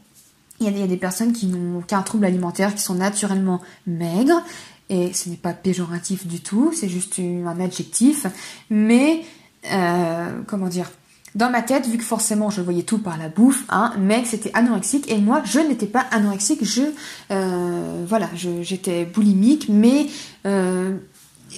Il 0.60 0.76
y, 0.76 0.82
a, 0.82 0.88
des 0.88 0.98
personnes 0.98 1.34
qui 1.34 1.46
n'ont 1.46 1.78
aucun 1.78 2.02
trouble 2.02 2.26
alimentaire, 2.26 2.74
qui 2.74 2.82
sont 2.82 2.96
naturellement 2.96 3.62
maigres, 3.86 4.42
et 4.90 5.14
ce 5.14 5.30
n'est 5.30 5.36
pas 5.36 5.54
péjoratif 5.54 6.26
du 6.26 6.40
tout, 6.40 6.72
c'est 6.74 6.90
juste 6.90 7.20
un 7.20 7.60
adjectif, 7.60 8.26
mais 8.72 9.24
euh, 9.72 10.42
comment 10.48 10.68
dire 10.68 10.90
dans 11.38 11.52
ma 11.52 11.62
tête, 11.62 11.88
vu 11.88 11.98
que 11.98 12.04
forcément 12.04 12.50
je 12.50 12.62
voyais 12.62 12.82
tout 12.82 12.98
par 12.98 13.18
la 13.18 13.30
bouffe, 13.30 13.64
hein, 13.70 13.94
mec 14.00 14.26
c'était 14.26 14.52
anorexique 14.56 15.10
et 15.10 15.20
moi 15.20 15.44
je 15.46 15.60
n'étais 15.60 15.86
pas 15.86 16.06
anorexique, 16.12 16.64
je 16.64 16.82
euh, 17.32 18.06
voilà, 18.08 18.28
j'étais 18.62 19.06
boulimique, 19.06 19.68
mais 19.70 20.08
euh, 20.48 20.98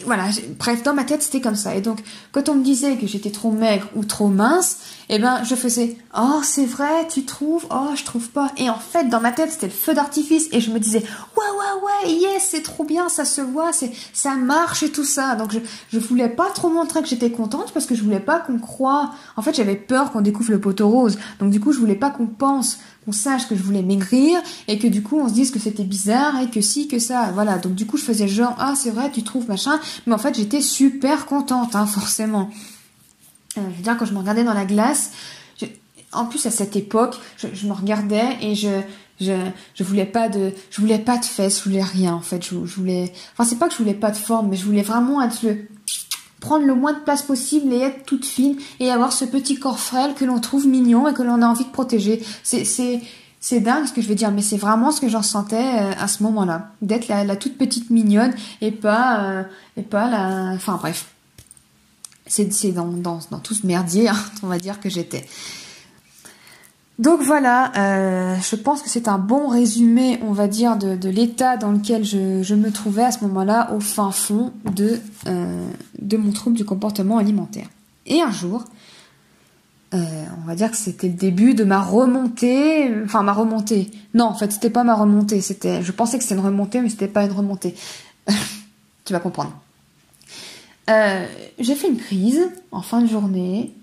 voilà, 0.05 0.25
bref, 0.59 0.83
dans 0.83 0.93
ma 0.93 1.03
tête, 1.03 1.23
c'était 1.23 1.41
comme 1.41 1.55
ça. 1.55 1.75
Et 1.75 1.81
donc, 1.81 1.99
quand 2.31 2.47
on 2.47 2.55
me 2.55 2.63
disait 2.63 2.95
que 2.97 3.07
j'étais 3.07 3.31
trop 3.31 3.51
maigre 3.51 3.87
ou 3.95 4.05
trop 4.05 4.27
mince, 4.27 4.77
eh 5.09 5.17
ben, 5.17 5.43
je 5.43 5.55
faisais, 5.55 5.97
oh, 6.15 6.41
c'est 6.43 6.65
vrai, 6.65 7.07
tu 7.11 7.25
trouves, 7.25 7.65
oh, 7.71 7.95
je 7.95 8.03
trouve 8.03 8.29
pas. 8.29 8.51
Et 8.57 8.69
en 8.69 8.77
fait, 8.77 9.09
dans 9.09 9.19
ma 9.19 9.31
tête, 9.31 9.51
c'était 9.51 9.65
le 9.65 9.73
feu 9.73 9.95
d'artifice. 9.95 10.47
Et 10.51 10.61
je 10.61 10.69
me 10.71 10.79
disais, 10.79 10.99
ouais, 10.99 11.03
ouais, 11.37 12.07
ouais, 12.07 12.13
yes, 12.13 12.49
c'est 12.51 12.61
trop 12.61 12.83
bien, 12.83 13.09
ça 13.09 13.25
se 13.25 13.41
voit, 13.41 13.73
c'est, 13.73 13.91
ça 14.13 14.35
marche 14.35 14.83
et 14.83 14.91
tout 14.91 15.03
ça. 15.03 15.35
Donc, 15.35 15.51
je, 15.51 15.59
je 15.91 15.99
voulais 15.99 16.29
pas 16.29 16.49
trop 16.53 16.69
montrer 16.69 17.01
que 17.01 17.07
j'étais 17.07 17.31
contente 17.31 17.71
parce 17.73 17.87
que 17.87 17.95
je 17.95 18.03
voulais 18.03 18.19
pas 18.19 18.39
qu'on 18.39 18.59
croie. 18.59 19.11
En 19.37 19.41
fait, 19.41 19.55
j'avais 19.55 19.75
peur 19.75 20.11
qu'on 20.11 20.21
découvre 20.21 20.51
le 20.51 20.59
poteau 20.59 20.87
rose. 20.87 21.17
Donc, 21.39 21.49
du 21.49 21.59
coup, 21.59 21.73
je 21.73 21.79
voulais 21.79 21.95
pas 21.95 22.11
qu'on 22.11 22.27
pense 22.27 22.77
sache 23.11 23.47
que 23.47 23.55
je 23.55 23.63
voulais 23.63 23.81
maigrir 23.81 24.39
et 24.67 24.79
que 24.79 24.87
du 24.87 25.03
coup 25.03 25.19
on 25.19 25.27
se 25.27 25.33
dise 25.33 25.51
que 25.51 25.59
c'était 25.59 25.83
bizarre 25.83 26.39
et 26.41 26.49
que 26.49 26.61
si, 26.61 26.87
que 26.87 26.99
ça. 26.99 27.31
Voilà, 27.33 27.57
donc 27.57 27.75
du 27.75 27.85
coup 27.85 27.97
je 27.97 28.03
faisais 28.03 28.27
genre, 28.27 28.55
ah 28.59 28.73
c'est 28.75 28.91
vrai, 28.91 29.11
tu 29.11 29.23
trouves 29.23 29.47
machin, 29.47 29.79
mais 30.07 30.13
en 30.13 30.17
fait 30.17 30.35
j'étais 30.35 30.61
super 30.61 31.25
contente, 31.25 31.75
hein, 31.75 31.85
forcément. 31.87 32.49
Euh, 33.57 33.61
je 33.71 33.77
veux 33.77 33.83
dire, 33.83 33.97
quand 33.97 34.05
je 34.05 34.13
me 34.13 34.19
regardais 34.19 34.43
dans 34.43 34.53
la 34.53 34.65
glace, 34.65 35.11
en 36.11 36.25
plus 36.25 36.45
à 36.45 36.51
cette 36.51 36.75
époque, 36.75 37.15
je, 37.37 37.67
me 37.67 37.73
regardais 37.73 38.37
et 38.41 38.55
je, 38.55 38.81
je, 39.21 39.33
je 39.75 39.83
voulais 39.83 40.05
pas 40.05 40.27
de, 40.27 40.53
je 40.71 40.81
voulais 40.81 40.97
pas 40.97 41.17
de 41.17 41.25
fesses, 41.25 41.59
je 41.59 41.63
voulais 41.65 41.83
rien 41.83 42.13
en 42.13 42.21
fait. 42.21 42.43
Je, 42.43 42.65
je 42.65 42.75
voulais, 42.75 43.13
enfin 43.33 43.47
c'est 43.47 43.57
pas 43.57 43.67
que 43.67 43.73
je 43.73 43.79
voulais 43.79 43.93
pas 43.93 44.11
de 44.11 44.17
forme, 44.17 44.49
mais 44.49 44.55
je 44.55 44.65
voulais 44.65 44.81
vraiment 44.81 45.21
être 45.21 45.43
le, 45.43 45.67
prendre 46.39 46.65
le 46.65 46.75
moins 46.75 46.93
de 46.93 46.99
place 46.99 47.21
possible 47.21 47.73
et 47.73 47.79
être 47.79 48.05
toute 48.05 48.25
fine 48.25 48.57
et 48.79 48.91
avoir 48.91 49.13
ce 49.13 49.25
petit 49.25 49.59
corps 49.59 49.79
frêle 49.79 50.13
que 50.13 50.25
l'on 50.25 50.39
trouve 50.39 50.67
mignon 50.67 51.07
et 51.07 51.13
que 51.13 51.23
l'on 51.23 51.41
a 51.41 51.47
envie 51.47 51.65
de 51.65 51.69
protéger. 51.69 52.23
C'est, 52.43 52.65
c'est, 52.65 53.01
c'est 53.39 53.59
dingue 53.59 53.85
ce 53.85 53.93
que 53.93 54.01
je 54.01 54.07
veux 54.07 54.15
dire, 54.15 54.31
mais 54.31 54.41
c'est 54.41 54.57
vraiment 54.57 54.91
ce 54.91 55.01
que 55.01 55.09
j'en 55.09 55.21
sentais 55.21 55.55
euh, 55.55 55.91
à 55.99 56.07
ce 56.07 56.23
moment-là, 56.23 56.71
d'être 56.81 57.07
la, 57.07 57.35
toute 57.35 57.57
petite 57.57 57.89
mignonne 57.89 58.33
et 58.61 58.71
pas 58.71 59.23
euh, 59.23 59.43
et 59.77 59.81
pas 59.81 60.09
la, 60.09 60.53
enfin 60.55 60.75
bref, 60.75 61.07
c'est, 62.25 62.51
c'est 62.53 62.71
dans, 62.71 62.87
dans, 62.87 63.19
dans 63.31 63.39
tout 63.39 63.53
ce 63.53 63.65
merdier, 63.65 64.09
hein, 64.09 64.17
on 64.43 64.47
va 64.47 64.59
dire 64.59 64.79
que 64.79 64.89
j'étais. 64.89 65.25
Donc 66.99 67.21
voilà, 67.21 67.71
euh, 67.77 68.35
je 68.41 68.57
pense 68.57 68.81
que 68.81 68.89
c'est 68.89 69.07
un 69.07 69.17
bon 69.17 69.47
résumé, 69.47 70.19
on 70.21 70.33
va 70.33 70.49
dire, 70.49 70.75
de, 70.75 71.07
l'état 71.07 71.55
dans 71.55 71.71
lequel 71.71 72.03
je, 72.03 72.53
me 72.53 72.71
trouvais 72.71 73.05
à 73.05 73.11
ce 73.11 73.23
moment-là, 73.23 73.71
au 73.73 73.79
fin 73.79 74.11
fond 74.11 74.51
de, 74.75 74.99
euh, 75.25 75.65
mon 76.17 76.31
trouble 76.33 76.57
du 76.57 76.65
comportement 76.65 77.17
alimentaire. 77.17 77.67
Et 78.05 78.21
un 78.21 78.31
jour, 78.31 78.65
euh, 79.93 80.25
on 80.43 80.45
va 80.45 80.55
dire 80.55 80.69
que 80.71 80.75
c'était 80.75 81.07
le 81.07 81.13
début 81.13 81.53
de 81.53 81.63
ma 81.63 81.79
remontée, 81.79 82.93
enfin 83.05 83.23
ma 83.23 83.31
remontée. 83.31 83.89
Non, 84.13 84.25
en 84.25 84.35
fait, 84.35 84.51
c'était 84.51 84.69
pas 84.69 84.83
ma 84.83 84.95
remontée, 84.95 85.39
c'était, 85.39 85.81
je 85.81 85.93
pensais 85.93 86.17
que 86.17 86.23
c'était 86.23 86.35
une 86.35 86.45
remontée, 86.45 86.81
mais 86.81 86.89
c'était 86.89 87.07
pas 87.07 87.23
une 87.23 87.31
remontée. 87.31 87.75
tu 89.05 89.13
vas 89.13 89.21
comprendre. 89.21 89.53
j'ai 90.85 91.75
fait 91.75 91.87
une 91.87 91.97
crise 91.97 92.41
en 92.73 92.81
fin 92.81 92.99
de 93.01 93.07
journée 93.07 93.73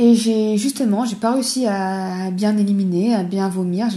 et 0.00 0.14
j'ai 0.14 0.56
justement, 0.58 1.04
j'ai 1.04 1.16
pas 1.16 1.32
réussi 1.32 1.66
à 1.66 2.30
bien 2.30 2.56
éliminer, 2.56 3.16
à 3.16 3.24
bien 3.24 3.48
vomir. 3.48 3.88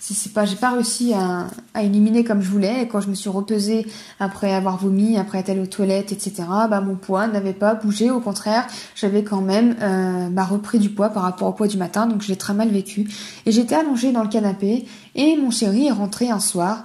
C'est 0.00 0.32
pas, 0.32 0.46
j'ai 0.46 0.56
pas 0.56 0.70
réussi 0.70 1.12
à, 1.12 1.48
éliminer 1.78 2.24
comme 2.24 2.40
je 2.40 2.48
voulais. 2.48 2.84
Et 2.84 2.88
quand 2.88 3.02
je 3.02 3.10
me 3.10 3.14
suis 3.14 3.28
repesée 3.28 3.86
après 4.20 4.54
avoir 4.54 4.78
vomi, 4.78 5.18
après 5.18 5.40
être 5.40 5.50
allée 5.50 5.60
aux 5.60 5.66
toilettes, 5.66 6.12
etc., 6.12 6.44
bah 6.70 6.80
mon 6.80 6.94
poids 6.94 7.26
n'avait 7.26 7.52
pas 7.52 7.74
bougé. 7.74 8.10
Au 8.10 8.20
contraire, 8.20 8.66
j'avais 8.94 9.22
quand 9.22 9.42
même 9.42 9.76
euh, 9.82 10.30
bah, 10.30 10.44
repris 10.44 10.78
du 10.78 10.88
poids 10.88 11.10
par 11.10 11.24
rapport 11.24 11.48
au 11.48 11.52
poids 11.52 11.68
du 11.68 11.76
matin. 11.76 12.06
Donc 12.06 12.22
j'ai 12.22 12.36
très 12.36 12.54
mal 12.54 12.70
vécu. 12.70 13.10
Et 13.44 13.52
j'étais 13.52 13.74
allongée 13.74 14.12
dans 14.12 14.22
le 14.22 14.30
canapé 14.30 14.86
et 15.14 15.36
mon 15.36 15.50
chéri 15.50 15.88
est 15.88 15.92
rentré 15.92 16.30
un 16.30 16.40
soir. 16.40 16.84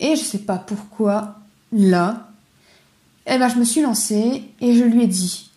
Et 0.00 0.16
je 0.16 0.22
sais 0.22 0.38
pas 0.38 0.56
pourquoi 0.56 1.40
là, 1.74 2.28
eh 3.26 3.36
ben 3.36 3.48
je 3.48 3.58
me 3.58 3.64
suis 3.64 3.82
lancée 3.82 4.44
et 4.62 4.72
je 4.72 4.84
lui 4.84 5.02
ai 5.02 5.06
dit 5.08 5.50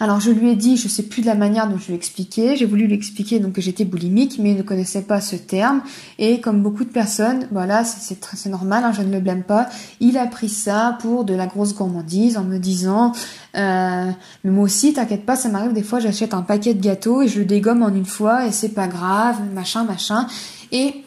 alors 0.00 0.20
je 0.20 0.30
lui 0.30 0.50
ai 0.50 0.56
dit, 0.56 0.76
je 0.76 0.88
sais 0.88 1.04
plus 1.04 1.22
de 1.22 1.26
la 1.26 1.34
manière 1.34 1.68
dont 1.68 1.78
je 1.78 1.86
lui 1.86 1.92
ai 1.92 1.96
expliqué, 1.96 2.56
j'ai 2.56 2.66
voulu 2.66 2.86
lui 2.86 2.94
expliquer 2.94 3.38
donc 3.38 3.52
que 3.52 3.60
j'étais 3.60 3.84
boulimique, 3.84 4.38
mais 4.38 4.50
il 4.52 4.56
ne 4.56 4.62
connaissait 4.62 5.02
pas 5.02 5.20
ce 5.20 5.36
terme. 5.36 5.82
Et 6.18 6.40
comme 6.40 6.62
beaucoup 6.62 6.84
de 6.84 6.90
personnes, 6.90 7.46
voilà, 7.52 7.84
c'est 7.84 8.24
c'est 8.34 8.50
normal, 8.50 8.84
hein, 8.84 8.92
je 8.92 9.02
ne 9.02 9.12
le 9.12 9.20
blâme 9.20 9.42
pas. 9.42 9.68
Il 10.00 10.18
a 10.18 10.26
pris 10.26 10.48
ça 10.48 10.98
pour 11.00 11.24
de 11.24 11.34
la 11.34 11.46
grosse 11.46 11.74
gourmandise 11.74 12.36
en 12.36 12.44
me 12.44 12.58
disant, 12.58 13.12
euh, 13.56 14.10
mais 14.42 14.50
moi 14.50 14.64
aussi, 14.64 14.92
t'inquiète 14.92 15.24
pas, 15.24 15.36
ça 15.36 15.48
m'arrive 15.48 15.72
des 15.72 15.82
fois, 15.82 16.00
j'achète 16.00 16.34
un 16.34 16.42
paquet 16.42 16.74
de 16.74 16.82
gâteaux 16.82 17.22
et 17.22 17.28
je 17.28 17.38
le 17.38 17.44
dégomme 17.44 17.82
en 17.82 17.88
une 17.88 18.06
fois 18.06 18.46
et 18.46 18.52
c'est 18.52 18.70
pas 18.70 18.88
grave, 18.88 19.36
machin, 19.54 19.84
machin. 19.84 20.26
Et 20.72 21.03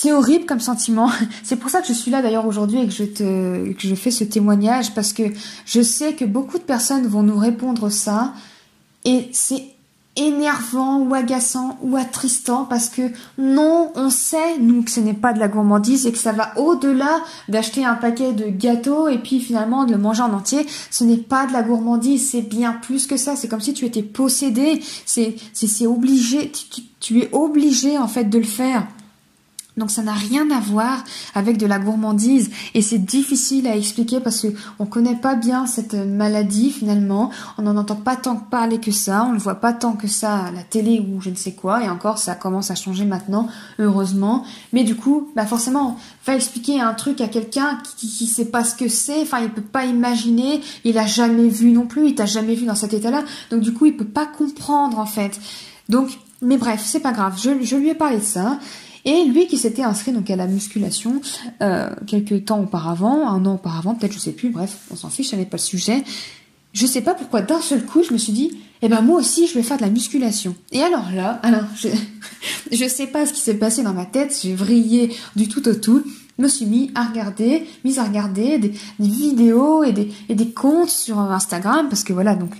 c'est 0.00 0.12
horrible 0.12 0.46
comme 0.46 0.60
sentiment. 0.60 1.10
C'est 1.42 1.56
pour 1.56 1.70
ça 1.70 1.80
que 1.80 1.88
je 1.88 1.92
suis 1.92 2.12
là 2.12 2.22
d'ailleurs 2.22 2.46
aujourd'hui 2.46 2.78
et 2.78 2.86
que 2.86 2.92
je 2.92 3.02
te, 3.02 3.72
que 3.72 3.88
je 3.88 3.96
fais 3.96 4.12
ce 4.12 4.22
témoignage 4.22 4.94
parce 4.94 5.12
que 5.12 5.24
je 5.66 5.82
sais 5.82 6.12
que 6.14 6.24
beaucoup 6.24 6.58
de 6.58 6.62
personnes 6.62 7.08
vont 7.08 7.24
nous 7.24 7.36
répondre 7.36 7.90
ça 7.90 8.32
et 9.04 9.28
c'est 9.32 9.64
énervant 10.14 11.00
ou 11.00 11.14
agaçant 11.14 11.80
ou 11.82 11.96
attristant 11.96 12.64
parce 12.64 12.90
que 12.90 13.10
non, 13.38 13.90
on 13.96 14.08
sait 14.08 14.58
nous 14.60 14.84
que 14.84 14.92
ce 14.92 15.00
n'est 15.00 15.14
pas 15.14 15.32
de 15.32 15.40
la 15.40 15.48
gourmandise 15.48 16.06
et 16.06 16.12
que 16.12 16.18
ça 16.18 16.30
va 16.30 16.56
au-delà 16.56 17.18
d'acheter 17.48 17.84
un 17.84 17.96
paquet 17.96 18.32
de 18.32 18.44
gâteaux 18.48 19.08
et 19.08 19.18
puis 19.18 19.40
finalement 19.40 19.84
de 19.84 19.90
le 19.90 19.98
manger 19.98 20.22
en 20.22 20.32
entier. 20.32 20.64
Ce 20.92 21.02
n'est 21.02 21.16
pas 21.16 21.48
de 21.48 21.52
la 21.52 21.64
gourmandise, 21.64 22.30
c'est 22.30 22.42
bien 22.42 22.72
plus 22.72 23.08
que 23.08 23.16
ça. 23.16 23.34
C'est 23.34 23.48
comme 23.48 23.60
si 23.60 23.74
tu 23.74 23.84
étais 23.84 24.04
possédé. 24.04 24.80
C'est 25.06 25.34
c'est 25.52 25.88
obligé. 25.88 26.52
tu 27.00 27.18
es 27.18 27.30
obligé 27.32 27.98
en 27.98 28.06
fait 28.06 28.26
de 28.26 28.38
le 28.38 28.44
faire. 28.44 28.86
Donc 29.78 29.90
ça 29.90 30.02
n'a 30.02 30.12
rien 30.12 30.50
à 30.50 30.60
voir 30.60 31.04
avec 31.34 31.56
de 31.56 31.66
la 31.66 31.78
gourmandise 31.78 32.50
et 32.74 32.82
c'est 32.82 32.98
difficile 32.98 33.66
à 33.66 33.76
expliquer 33.76 34.20
parce 34.20 34.40
que 34.40 34.48
on 34.78 34.86
connaît 34.86 35.16
pas 35.16 35.36
bien 35.36 35.66
cette 35.66 35.94
maladie 35.94 36.70
finalement. 36.70 37.30
On 37.56 37.62
n'en 37.62 37.76
entend 37.76 37.96
pas 37.96 38.16
tant 38.16 38.36
parler 38.36 38.78
que 38.78 38.90
ça, 38.90 39.24
on 39.24 39.32
ne 39.32 39.38
voit 39.38 39.56
pas 39.56 39.72
tant 39.72 39.92
que 39.92 40.08
ça 40.08 40.46
à 40.46 40.50
la 40.50 40.62
télé 40.62 41.00
ou 41.00 41.20
je 41.20 41.30
ne 41.30 41.36
sais 41.36 41.52
quoi 41.52 41.84
et 41.84 41.88
encore 41.88 42.18
ça 42.18 42.34
commence 42.34 42.70
à 42.70 42.74
changer 42.74 43.04
maintenant 43.04 43.48
heureusement. 43.78 44.44
Mais 44.72 44.84
du 44.84 44.96
coup, 44.96 45.30
bah 45.36 45.46
forcément, 45.46 45.96
va 46.26 46.34
expliquer 46.34 46.80
un 46.80 46.94
truc 46.94 47.20
à 47.20 47.28
quelqu'un 47.28 47.78
qui, 47.96 48.08
qui, 48.08 48.26
sait 48.26 48.46
pas 48.46 48.64
ce 48.64 48.74
que 48.74 48.88
c'est, 48.88 49.22
enfin 49.22 49.40
il 49.40 49.50
peut 49.50 49.62
pas 49.62 49.84
imaginer, 49.84 50.60
il 50.84 50.98
a 50.98 51.06
jamais 51.06 51.48
vu 51.48 51.70
non 51.72 51.86
plus, 51.86 52.08
il 52.08 52.14
t'a 52.14 52.26
jamais 52.26 52.54
vu 52.54 52.66
dans 52.66 52.74
cet 52.74 52.92
état-là, 52.92 53.22
donc 53.50 53.60
du 53.60 53.72
coup 53.72 53.86
il 53.86 53.96
peut 53.96 54.04
pas 54.04 54.26
comprendre 54.26 54.98
en 54.98 55.06
fait. 55.06 55.40
Donc 55.88 56.18
mais 56.42 56.56
bref, 56.56 56.82
c'est 56.84 57.00
pas 57.00 57.12
grave, 57.12 57.38
je, 57.40 57.62
je 57.62 57.76
lui 57.76 57.88
ai 57.88 57.94
parlé 57.94 58.18
de 58.18 58.22
ça. 58.22 58.58
Et 59.04 59.24
lui 59.24 59.46
qui 59.46 59.58
s'était 59.58 59.82
inscrit 59.82 60.12
donc 60.12 60.30
à 60.30 60.36
la 60.36 60.46
musculation 60.46 61.20
euh, 61.62 61.90
quelques 62.06 62.46
temps 62.46 62.60
auparavant, 62.60 63.28
un 63.28 63.44
an 63.46 63.54
auparavant, 63.54 63.94
peut-être 63.94 64.12
je 64.12 64.18
sais 64.18 64.32
plus, 64.32 64.50
bref, 64.50 64.76
on 64.90 64.96
s'en 64.96 65.10
fiche, 65.10 65.30
ça 65.30 65.36
n'est 65.36 65.46
pas 65.46 65.56
le 65.56 65.62
sujet. 65.62 66.04
Je 66.72 66.86
sais 66.86 67.00
pas 67.00 67.14
pourquoi 67.14 67.40
d'un 67.42 67.60
seul 67.60 67.84
coup 67.84 68.02
je 68.02 68.12
me 68.12 68.18
suis 68.18 68.32
dit, 68.32 68.58
eh 68.82 68.88
ben 68.88 69.00
moi 69.00 69.18
aussi 69.18 69.46
je 69.46 69.54
vais 69.54 69.62
faire 69.62 69.78
de 69.78 69.82
la 69.82 69.90
musculation. 69.90 70.54
Et 70.72 70.82
alors 70.82 71.10
là, 71.14 71.40
alors 71.42 71.64
je, 71.76 71.88
je 72.72 72.88
sais 72.88 73.06
pas 73.06 73.26
ce 73.26 73.32
qui 73.32 73.40
s'est 73.40 73.54
passé 73.54 73.82
dans 73.82 73.94
ma 73.94 74.04
tête, 74.04 74.38
j'ai 74.42 74.54
vrillé 74.54 75.14
du 75.36 75.48
tout 75.48 75.66
au 75.68 75.74
tout 75.74 76.04
me 76.38 76.48
suis 76.48 76.66
mis 76.66 76.90
à 76.94 77.04
regarder, 77.04 77.66
mis 77.84 77.98
à 77.98 78.04
regarder 78.04 78.58
des, 78.58 78.72
vidéos 78.98 79.82
et 79.82 79.92
des, 79.92 80.12
et 80.28 80.34
des 80.34 80.50
comptes 80.50 80.88
sur 80.88 81.18
Instagram, 81.18 81.88
parce 81.88 82.04
que 82.04 82.12
voilà, 82.12 82.34
donc 82.34 82.52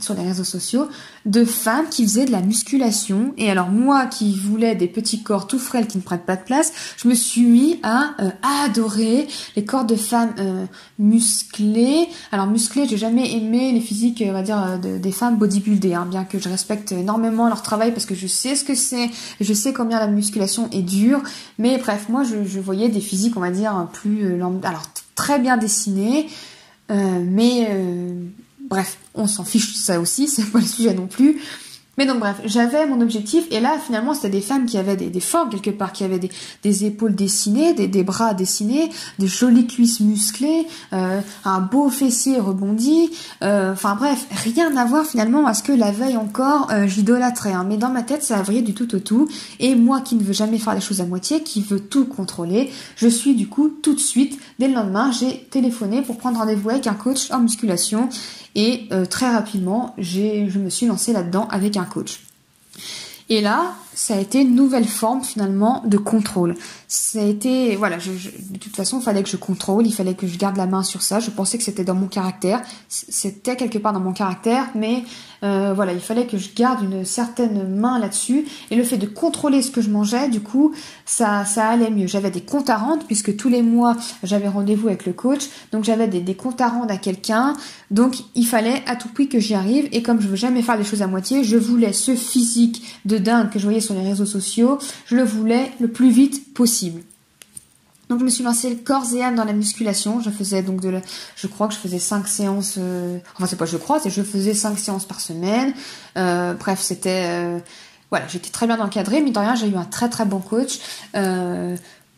sur 0.00 0.14
les 0.14 0.22
réseaux 0.22 0.44
sociaux, 0.44 0.88
de 1.24 1.44
femmes 1.44 1.86
qui 1.90 2.04
faisaient 2.04 2.24
de 2.24 2.32
la 2.32 2.42
musculation. 2.42 3.32
Et 3.38 3.50
alors 3.50 3.68
moi 3.68 4.06
qui 4.06 4.36
voulais 4.36 4.74
des 4.74 4.88
petits 4.88 5.22
corps 5.22 5.46
tout 5.46 5.58
frêles 5.58 5.86
qui 5.86 5.98
ne 5.98 6.02
prennent 6.02 6.20
pas 6.20 6.36
de 6.36 6.42
place, 6.42 6.72
je 6.96 7.08
me 7.08 7.14
suis 7.14 7.42
mis 7.42 7.80
à, 7.82 8.14
euh, 8.20 8.30
adorer 8.64 9.26
les 9.56 9.64
corps 9.64 9.84
de 9.84 9.96
femmes 9.96 10.34
euh, 10.38 10.66
musclées. 10.98 12.08
Alors 12.32 12.46
musclées, 12.46 12.86
j'ai 12.88 12.96
jamais 12.96 13.32
aimé 13.32 13.72
les 13.72 13.80
physiques, 13.80 14.22
on 14.26 14.32
va 14.32 14.42
dire, 14.42 14.62
euh, 14.62 14.98
des 14.98 15.12
femmes 15.12 15.36
bodybuildées, 15.36 15.94
hein, 15.94 16.06
bien 16.08 16.24
que 16.24 16.38
je 16.38 16.48
respecte 16.48 16.92
énormément 16.92 17.48
leur 17.48 17.62
travail 17.62 17.92
parce 17.92 18.06
que 18.06 18.14
je 18.14 18.26
sais 18.26 18.56
ce 18.56 18.64
que 18.64 18.74
c'est, 18.74 19.10
je 19.40 19.54
sais 19.54 19.72
combien 19.72 19.98
la 19.98 20.08
musculation 20.08 20.68
est 20.70 20.82
dure. 20.82 21.22
Mais 21.58 21.78
bref, 21.78 22.06
moi 22.08 22.24
je 22.24 22.60
voyais 22.60 22.88
des 22.88 23.00
physiques 23.00 23.21
on 23.36 23.40
va 23.40 23.50
dire, 23.50 23.88
plus 23.92 24.24
euh, 24.24 24.60
alors 24.62 24.84
très 25.14 25.38
bien 25.38 25.56
dessiné, 25.56 26.28
euh, 26.90 27.22
mais 27.24 27.68
euh, 27.70 28.26
bref, 28.68 28.98
on 29.14 29.26
s'en 29.26 29.44
fiche 29.44 29.72
de 29.72 29.78
ça 29.78 30.00
aussi, 30.00 30.28
c'est 30.28 30.50
pas 30.50 30.58
le 30.58 30.66
sujet 30.66 30.94
non 30.94 31.06
plus. 31.06 31.40
Mais 31.98 32.06
donc 32.06 32.20
bref, 32.20 32.36
j'avais 32.46 32.86
mon 32.86 33.02
objectif 33.02 33.44
et 33.50 33.60
là 33.60 33.76
finalement 33.78 34.14
c'était 34.14 34.30
des 34.30 34.40
femmes 34.40 34.64
qui 34.64 34.78
avaient 34.78 34.96
des, 34.96 35.20
formes 35.20 35.50
quelque 35.50 35.68
part, 35.70 35.92
qui 35.92 36.04
avaient 36.04 36.18
des, 36.62 36.84
épaules 36.86 37.14
dessinées, 37.14 37.74
des, 37.74 38.02
bras 38.02 38.32
dessinés, 38.32 38.88
des 39.18 39.26
jolies 39.26 39.66
cuisses 39.66 40.00
musclées, 40.00 40.66
euh, 40.94 41.20
un 41.44 41.60
beau 41.60 41.90
fessier 41.90 42.38
rebondi. 42.38 43.10
Euh, 43.42 43.74
enfin 43.74 43.94
bref, 43.94 44.26
rien 44.30 44.74
à 44.78 44.86
voir 44.86 45.04
finalement 45.04 45.46
à 45.46 45.52
ce 45.52 45.62
que 45.62 45.72
la 45.72 45.90
veille 45.90 46.16
encore 46.16 46.68
euh, 46.72 46.86
j'idolâtrais. 46.86 47.52
Hein. 47.52 47.66
Mais 47.68 47.76
dans 47.76 47.90
ma 47.90 48.02
tête 48.02 48.22
ça 48.22 48.38
a 48.38 48.42
vrillé 48.42 48.62
du 48.62 48.72
tout 48.72 48.94
au 48.94 48.98
tout. 48.98 49.28
Et 49.60 49.74
moi 49.74 50.00
qui 50.00 50.14
ne 50.14 50.22
veux 50.22 50.32
jamais 50.32 50.58
faire 50.58 50.74
les 50.74 50.80
choses 50.80 51.02
à 51.02 51.04
moitié, 51.04 51.42
qui 51.42 51.60
veut 51.60 51.80
tout 51.80 52.06
contrôler, 52.06 52.70
je 52.96 53.08
suis 53.08 53.34
du 53.34 53.48
coup 53.48 53.68
tout 53.68 53.92
de 53.92 54.00
suite, 54.00 54.40
dès 54.58 54.68
le 54.68 54.74
lendemain, 54.74 55.10
j'ai 55.12 55.46
téléphoné 55.50 56.00
pour 56.00 56.16
prendre 56.16 56.38
rendez-vous 56.38 56.70
avec 56.70 56.86
un 56.86 56.94
coach 56.94 57.30
en 57.30 57.40
musculation 57.40 58.08
et 58.54 58.86
euh, 58.92 59.06
très 59.06 59.30
rapidement, 59.30 59.94
je 59.98 60.58
me 60.58 60.68
suis 60.68 60.86
lancée 60.86 61.12
là-dedans 61.12 61.48
avec 61.50 61.76
un 61.76 61.84
coach. 61.84 62.20
Et 63.28 63.40
là, 63.40 63.74
ça 63.94 64.14
a 64.14 64.18
été 64.18 64.40
une 64.40 64.54
nouvelle 64.54 64.86
forme 64.86 65.22
finalement 65.22 65.82
de 65.86 65.98
contrôle. 65.98 66.54
Ça 66.88 67.20
a 67.20 67.24
été, 67.24 67.76
voilà, 67.76 67.98
je, 67.98 68.10
de 68.10 68.58
toute 68.58 68.74
façon, 68.76 69.00
il 69.00 69.02
fallait 69.02 69.22
que 69.22 69.28
je 69.28 69.36
contrôle, 69.36 69.86
il 69.86 69.92
fallait 69.92 70.14
que 70.14 70.26
je 70.26 70.38
garde 70.38 70.56
la 70.56 70.66
main 70.66 70.82
sur 70.82 71.02
ça. 71.02 71.20
Je 71.20 71.30
pensais 71.30 71.58
que 71.58 71.64
c'était 71.64 71.84
dans 71.84 71.94
mon 71.94 72.06
caractère, 72.06 72.62
c'était 72.88 73.56
quelque 73.56 73.78
part 73.78 73.92
dans 73.92 74.00
mon 74.00 74.12
caractère, 74.12 74.68
mais 74.74 75.04
euh, 75.42 75.72
voilà, 75.74 75.92
il 75.92 76.00
fallait 76.00 76.26
que 76.26 76.38
je 76.38 76.50
garde 76.54 76.82
une 76.82 77.04
certaine 77.04 77.68
main 77.68 77.98
là-dessus. 77.98 78.46
Et 78.70 78.76
le 78.76 78.84
fait 78.84 78.98
de 78.98 79.06
contrôler 79.06 79.60
ce 79.62 79.70
que 79.70 79.80
je 79.80 79.90
mangeais, 79.90 80.28
du 80.28 80.40
coup, 80.40 80.72
ça, 81.04 81.44
ça 81.44 81.68
allait 81.68 81.90
mieux. 81.90 82.06
J'avais 82.06 82.30
des 82.30 82.42
comptes 82.42 82.70
à 82.70 82.76
rendre 82.76 83.04
puisque 83.06 83.36
tous 83.36 83.48
les 83.48 83.62
mois 83.62 83.96
j'avais 84.22 84.48
rendez-vous 84.48 84.88
avec 84.88 85.04
le 85.06 85.12
coach, 85.12 85.42
donc 85.72 85.84
j'avais 85.84 86.08
des, 86.08 86.20
des 86.20 86.34
comptes 86.34 86.60
à 86.60 86.68
rendre 86.68 86.92
à 86.92 86.96
quelqu'un. 86.96 87.54
Donc 87.90 88.16
il 88.34 88.46
fallait 88.46 88.82
à 88.86 88.96
tout 88.96 89.08
prix 89.08 89.28
que 89.28 89.38
j'y 89.38 89.54
arrive. 89.54 89.88
Et 89.92 90.02
comme 90.02 90.20
je 90.20 90.28
veux 90.28 90.36
jamais 90.36 90.62
faire 90.62 90.76
les 90.76 90.84
choses 90.84 91.02
à 91.02 91.06
moitié, 91.06 91.44
je 91.44 91.56
voulais 91.56 91.92
ce 91.92 92.14
physique 92.14 93.00
de 93.04 93.18
dingue 93.18 93.50
que 93.50 93.58
je 93.58 93.64
voyais 93.64 93.80
sur 93.82 93.94
les 93.94 94.02
réseaux 94.02 94.26
sociaux, 94.26 94.78
je 95.06 95.16
le 95.16 95.24
voulais 95.24 95.70
le 95.80 95.88
plus 95.88 96.10
vite 96.10 96.54
possible. 96.54 97.02
Donc 98.08 98.20
je 98.20 98.24
me 98.24 98.30
suis 98.30 98.44
lancée 98.44 98.76
corps 98.76 99.06
et 99.14 99.22
âme 99.22 99.36
dans 99.36 99.44
la 99.44 99.54
musculation. 99.54 100.20
Je 100.20 100.28
faisais 100.30 100.62
donc 100.62 100.82
de 100.82 100.90
la, 100.90 101.00
je 101.34 101.46
crois 101.46 101.68
que 101.68 101.74
je 101.74 101.78
faisais 101.78 101.98
cinq 101.98 102.28
séances. 102.28 102.74
Euh, 102.78 103.18
enfin 103.34 103.46
c'est 103.46 103.56
pas 103.56 103.64
je 103.64 103.78
crois, 103.78 104.00
c'est 104.00 104.10
je 104.10 104.22
faisais 104.22 104.52
cinq 104.52 104.78
séances 104.78 105.06
par 105.06 105.20
semaine. 105.20 105.72
Euh, 106.18 106.52
bref 106.52 106.80
c'était 106.80 107.24
euh, 107.26 107.58
voilà 108.10 108.26
j'étais 108.28 108.50
très 108.50 108.66
bien 108.66 108.78
encadrée. 108.80 109.22
Mais 109.22 109.30
de 109.30 109.38
rien 109.38 109.54
j'ai 109.54 109.68
eu 109.68 109.76
un 109.76 109.84
très 109.84 110.10
très 110.10 110.26
bon 110.26 110.40
coach 110.40 110.78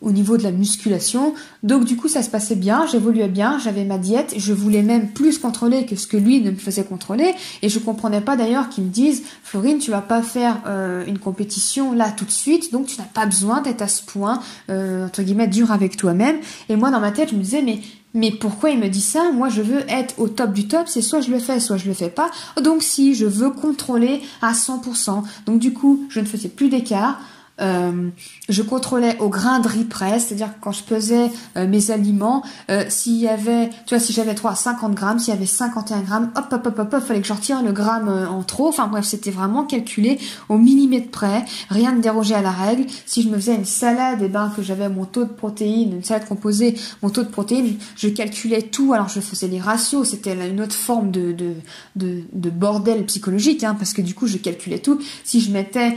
au 0.04 0.12
niveau 0.12 0.36
de 0.36 0.42
la 0.42 0.52
musculation. 0.52 1.34
Donc 1.62 1.84
du 1.84 1.96
coup, 1.96 2.08
ça 2.08 2.22
se 2.22 2.30
passait 2.30 2.54
bien, 2.54 2.86
j'évoluais 2.86 3.28
bien, 3.28 3.58
j'avais 3.58 3.84
ma 3.84 3.98
diète, 3.98 4.34
je 4.36 4.52
voulais 4.52 4.82
même 4.82 5.08
plus 5.08 5.38
contrôler 5.38 5.86
que 5.86 5.96
ce 5.96 6.06
que 6.06 6.16
lui 6.16 6.40
ne 6.40 6.50
me 6.50 6.56
faisait 6.56 6.84
contrôler. 6.84 7.34
Et 7.62 7.68
je 7.68 7.78
comprenais 7.78 8.20
pas 8.20 8.36
d'ailleurs 8.36 8.68
qu'il 8.68 8.84
me 8.84 8.90
dise, 8.90 9.22
Florine, 9.42 9.78
tu 9.78 9.90
vas 9.90 10.02
pas 10.02 10.22
faire 10.22 10.60
euh, 10.66 11.04
une 11.06 11.18
compétition 11.18 11.92
là 11.92 12.10
tout 12.10 12.24
de 12.24 12.30
suite, 12.30 12.70
donc 12.72 12.86
tu 12.86 13.00
n'as 13.00 13.06
pas 13.06 13.26
besoin 13.26 13.62
d'être 13.62 13.82
à 13.82 13.88
ce 13.88 14.02
point, 14.02 14.40
euh, 14.70 15.06
entre 15.06 15.22
guillemets, 15.22 15.48
dur 15.48 15.72
avec 15.72 15.96
toi-même. 15.96 16.36
Et 16.68 16.76
moi, 16.76 16.90
dans 16.90 17.00
ma 17.00 17.10
tête, 17.10 17.30
je 17.30 17.34
me 17.34 17.42
disais, 17.42 17.62
mais 17.62 17.80
mais 18.16 18.30
pourquoi 18.30 18.70
il 18.70 18.78
me 18.78 18.88
dit 18.88 19.00
ça? 19.00 19.32
Moi, 19.32 19.48
je 19.48 19.60
veux 19.60 19.80
être 19.90 20.14
au 20.20 20.28
top 20.28 20.52
du 20.52 20.68
top. 20.68 20.86
C'est 20.86 21.02
soit 21.02 21.20
je 21.20 21.32
le 21.32 21.40
fais, 21.40 21.58
soit 21.58 21.76
je 21.76 21.88
le 21.88 21.94
fais 21.94 22.10
pas. 22.10 22.30
Donc, 22.62 22.84
si 22.84 23.14
je 23.14 23.26
veux 23.26 23.50
contrôler 23.50 24.22
à 24.40 24.52
100%, 24.52 25.24
donc 25.46 25.58
du 25.58 25.72
coup, 25.72 26.06
je 26.08 26.20
ne 26.20 26.24
faisais 26.24 26.48
plus 26.48 26.68
d'écart. 26.68 27.20
Euh, 27.60 28.08
je 28.48 28.62
contrôlais 28.62 29.16
au 29.20 29.28
grain 29.28 29.60
de 29.60 29.68
riz 29.68 29.84
près, 29.84 30.18
c'est-à-dire 30.18 30.50
quand 30.60 30.72
je 30.72 30.82
pesais 30.82 31.30
euh, 31.56 31.68
mes 31.68 31.92
aliments, 31.92 32.42
euh, 32.68 32.84
s'il 32.88 33.16
y 33.16 33.28
avait, 33.28 33.68
tu 33.86 33.94
vois, 33.94 34.00
si 34.00 34.12
j'avais 34.12 34.34
3 34.34 34.52
à 34.52 34.54
50 34.54 34.94
grammes, 34.94 35.18
s'il 35.20 35.32
y 35.32 35.36
avait 35.36 35.46
51 35.46 36.00
grammes, 36.00 36.32
hop, 36.36 36.46
hop, 36.50 36.66
hop, 36.66 36.78
hop, 36.78 36.94
hop, 36.94 37.04
fallait 37.04 37.20
que 37.20 37.26
je 37.28 37.32
retire 37.32 37.62
le 37.62 37.72
gramme 37.72 38.08
en 38.08 38.42
trop. 38.42 38.68
Enfin 38.68 38.88
bref, 38.88 39.04
c'était 39.04 39.30
vraiment 39.30 39.64
calculé 39.64 40.18
au 40.48 40.58
millimètre 40.58 41.10
près, 41.10 41.44
rien 41.70 41.92
ne 41.92 42.00
dérogeait 42.00 42.34
à 42.34 42.42
la 42.42 42.50
règle. 42.50 42.86
Si 43.06 43.22
je 43.22 43.28
me 43.28 43.36
faisais 43.36 43.54
une 43.54 43.64
salade, 43.64 44.18
eh 44.22 44.28
ben 44.28 44.52
que 44.54 44.62
j'avais 44.62 44.88
mon 44.88 45.04
taux 45.04 45.24
de 45.24 45.30
protéines, 45.32 45.92
une 45.94 46.04
salade 46.04 46.26
composée, 46.26 46.74
mon 47.02 47.10
taux 47.10 47.22
de 47.22 47.28
protéines, 47.28 47.76
je 47.96 48.08
calculais 48.08 48.62
tout. 48.62 48.92
Alors 48.94 49.08
je 49.08 49.20
faisais 49.20 49.48
les 49.48 49.60
ratios, 49.60 50.08
c'était 50.08 50.34
une 50.48 50.60
autre 50.60 50.74
forme 50.74 51.10
de 51.10 51.32
de, 51.32 51.54
de, 51.96 52.22
de 52.32 52.50
bordel 52.50 53.04
psychologique, 53.06 53.62
hein, 53.62 53.76
parce 53.78 53.92
que 53.92 54.02
du 54.02 54.14
coup 54.14 54.26
je 54.26 54.38
calculais 54.38 54.80
tout. 54.80 55.00
Si 55.22 55.40
je 55.40 55.52
mettais 55.52 55.96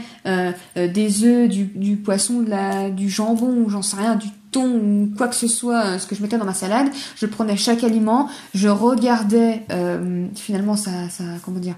des 0.76 1.24
œufs 1.24 1.47
du, 1.48 1.96
poisson, 1.96 2.44
du 2.94 3.10
jambon, 3.10 3.64
ou 3.64 3.70
j'en 3.70 3.82
sais 3.82 3.96
rien, 3.96 4.16
du 4.16 4.28
thon 4.50 4.66
ou 4.66 5.12
quoi 5.16 5.28
que 5.28 5.34
ce 5.34 5.48
soit, 5.48 5.84
euh, 5.84 5.98
ce 5.98 6.06
que 6.06 6.14
je 6.14 6.22
mettais 6.22 6.38
dans 6.38 6.44
ma 6.44 6.54
salade, 6.54 6.88
je 7.16 7.26
prenais 7.26 7.56
chaque 7.56 7.84
aliment, 7.84 8.28
je 8.54 8.68
regardais 8.68 9.64
euh, 9.70 10.26
finalement 10.34 10.76
comment 11.44 11.58
dire, 11.58 11.76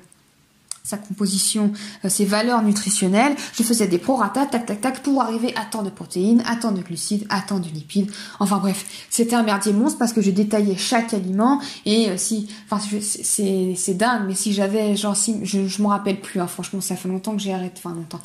sa 0.83 0.97
composition, 0.97 1.73
euh, 2.05 2.09
ses 2.09 2.25
valeurs 2.25 2.63
nutritionnelles. 2.63 3.35
Je 3.55 3.63
faisais 3.63 3.87
des 3.87 3.99
prorata, 3.99 4.47
tac, 4.47 4.67
tac, 4.67 4.81
tac, 4.81 5.03
pour 5.03 5.23
arriver 5.23 5.55
à 5.57 5.65
tant 5.65 5.83
de 5.83 5.91
protéines, 5.91 6.43
à 6.47 6.57
tant 6.57 6.73
de 6.73 6.81
glucides, 6.81 7.27
à 7.29 7.41
tant 7.41 7.61
de 7.61 7.69
lipides. 7.69 8.11
Enfin 8.41 8.59
bref, 8.59 9.07
c'était 9.11 9.37
un 9.37 9.43
merdier 9.43 9.73
monstre 9.73 9.99
parce 9.99 10.13
que 10.13 10.21
je 10.21 10.31
détaillais 10.31 10.77
chaque 10.77 11.15
aliment 11.15 11.61
et 11.87 12.17
si, 12.17 12.49
enfin 12.69 12.85
c'est 13.01 13.75
c'est 13.77 13.95
dingue, 13.95 14.23
mais 14.27 14.35
si 14.35 14.53
j'avais 14.53 14.97
genre 14.97 15.17
si 15.17 15.45
je 15.45 15.67
je 15.67 15.83
m'en 15.83 15.91
rappelle 15.91 16.21
plus. 16.21 16.41
Hein, 16.41 16.47
franchement, 16.47 16.81
ça 16.81 16.97
fait 16.97 17.09
longtemps 17.09 17.37
que 17.37 17.43
j'ai 17.43 17.53
arrêté, 17.53 17.81
enfin 17.85 17.95
longtemps 17.95 18.21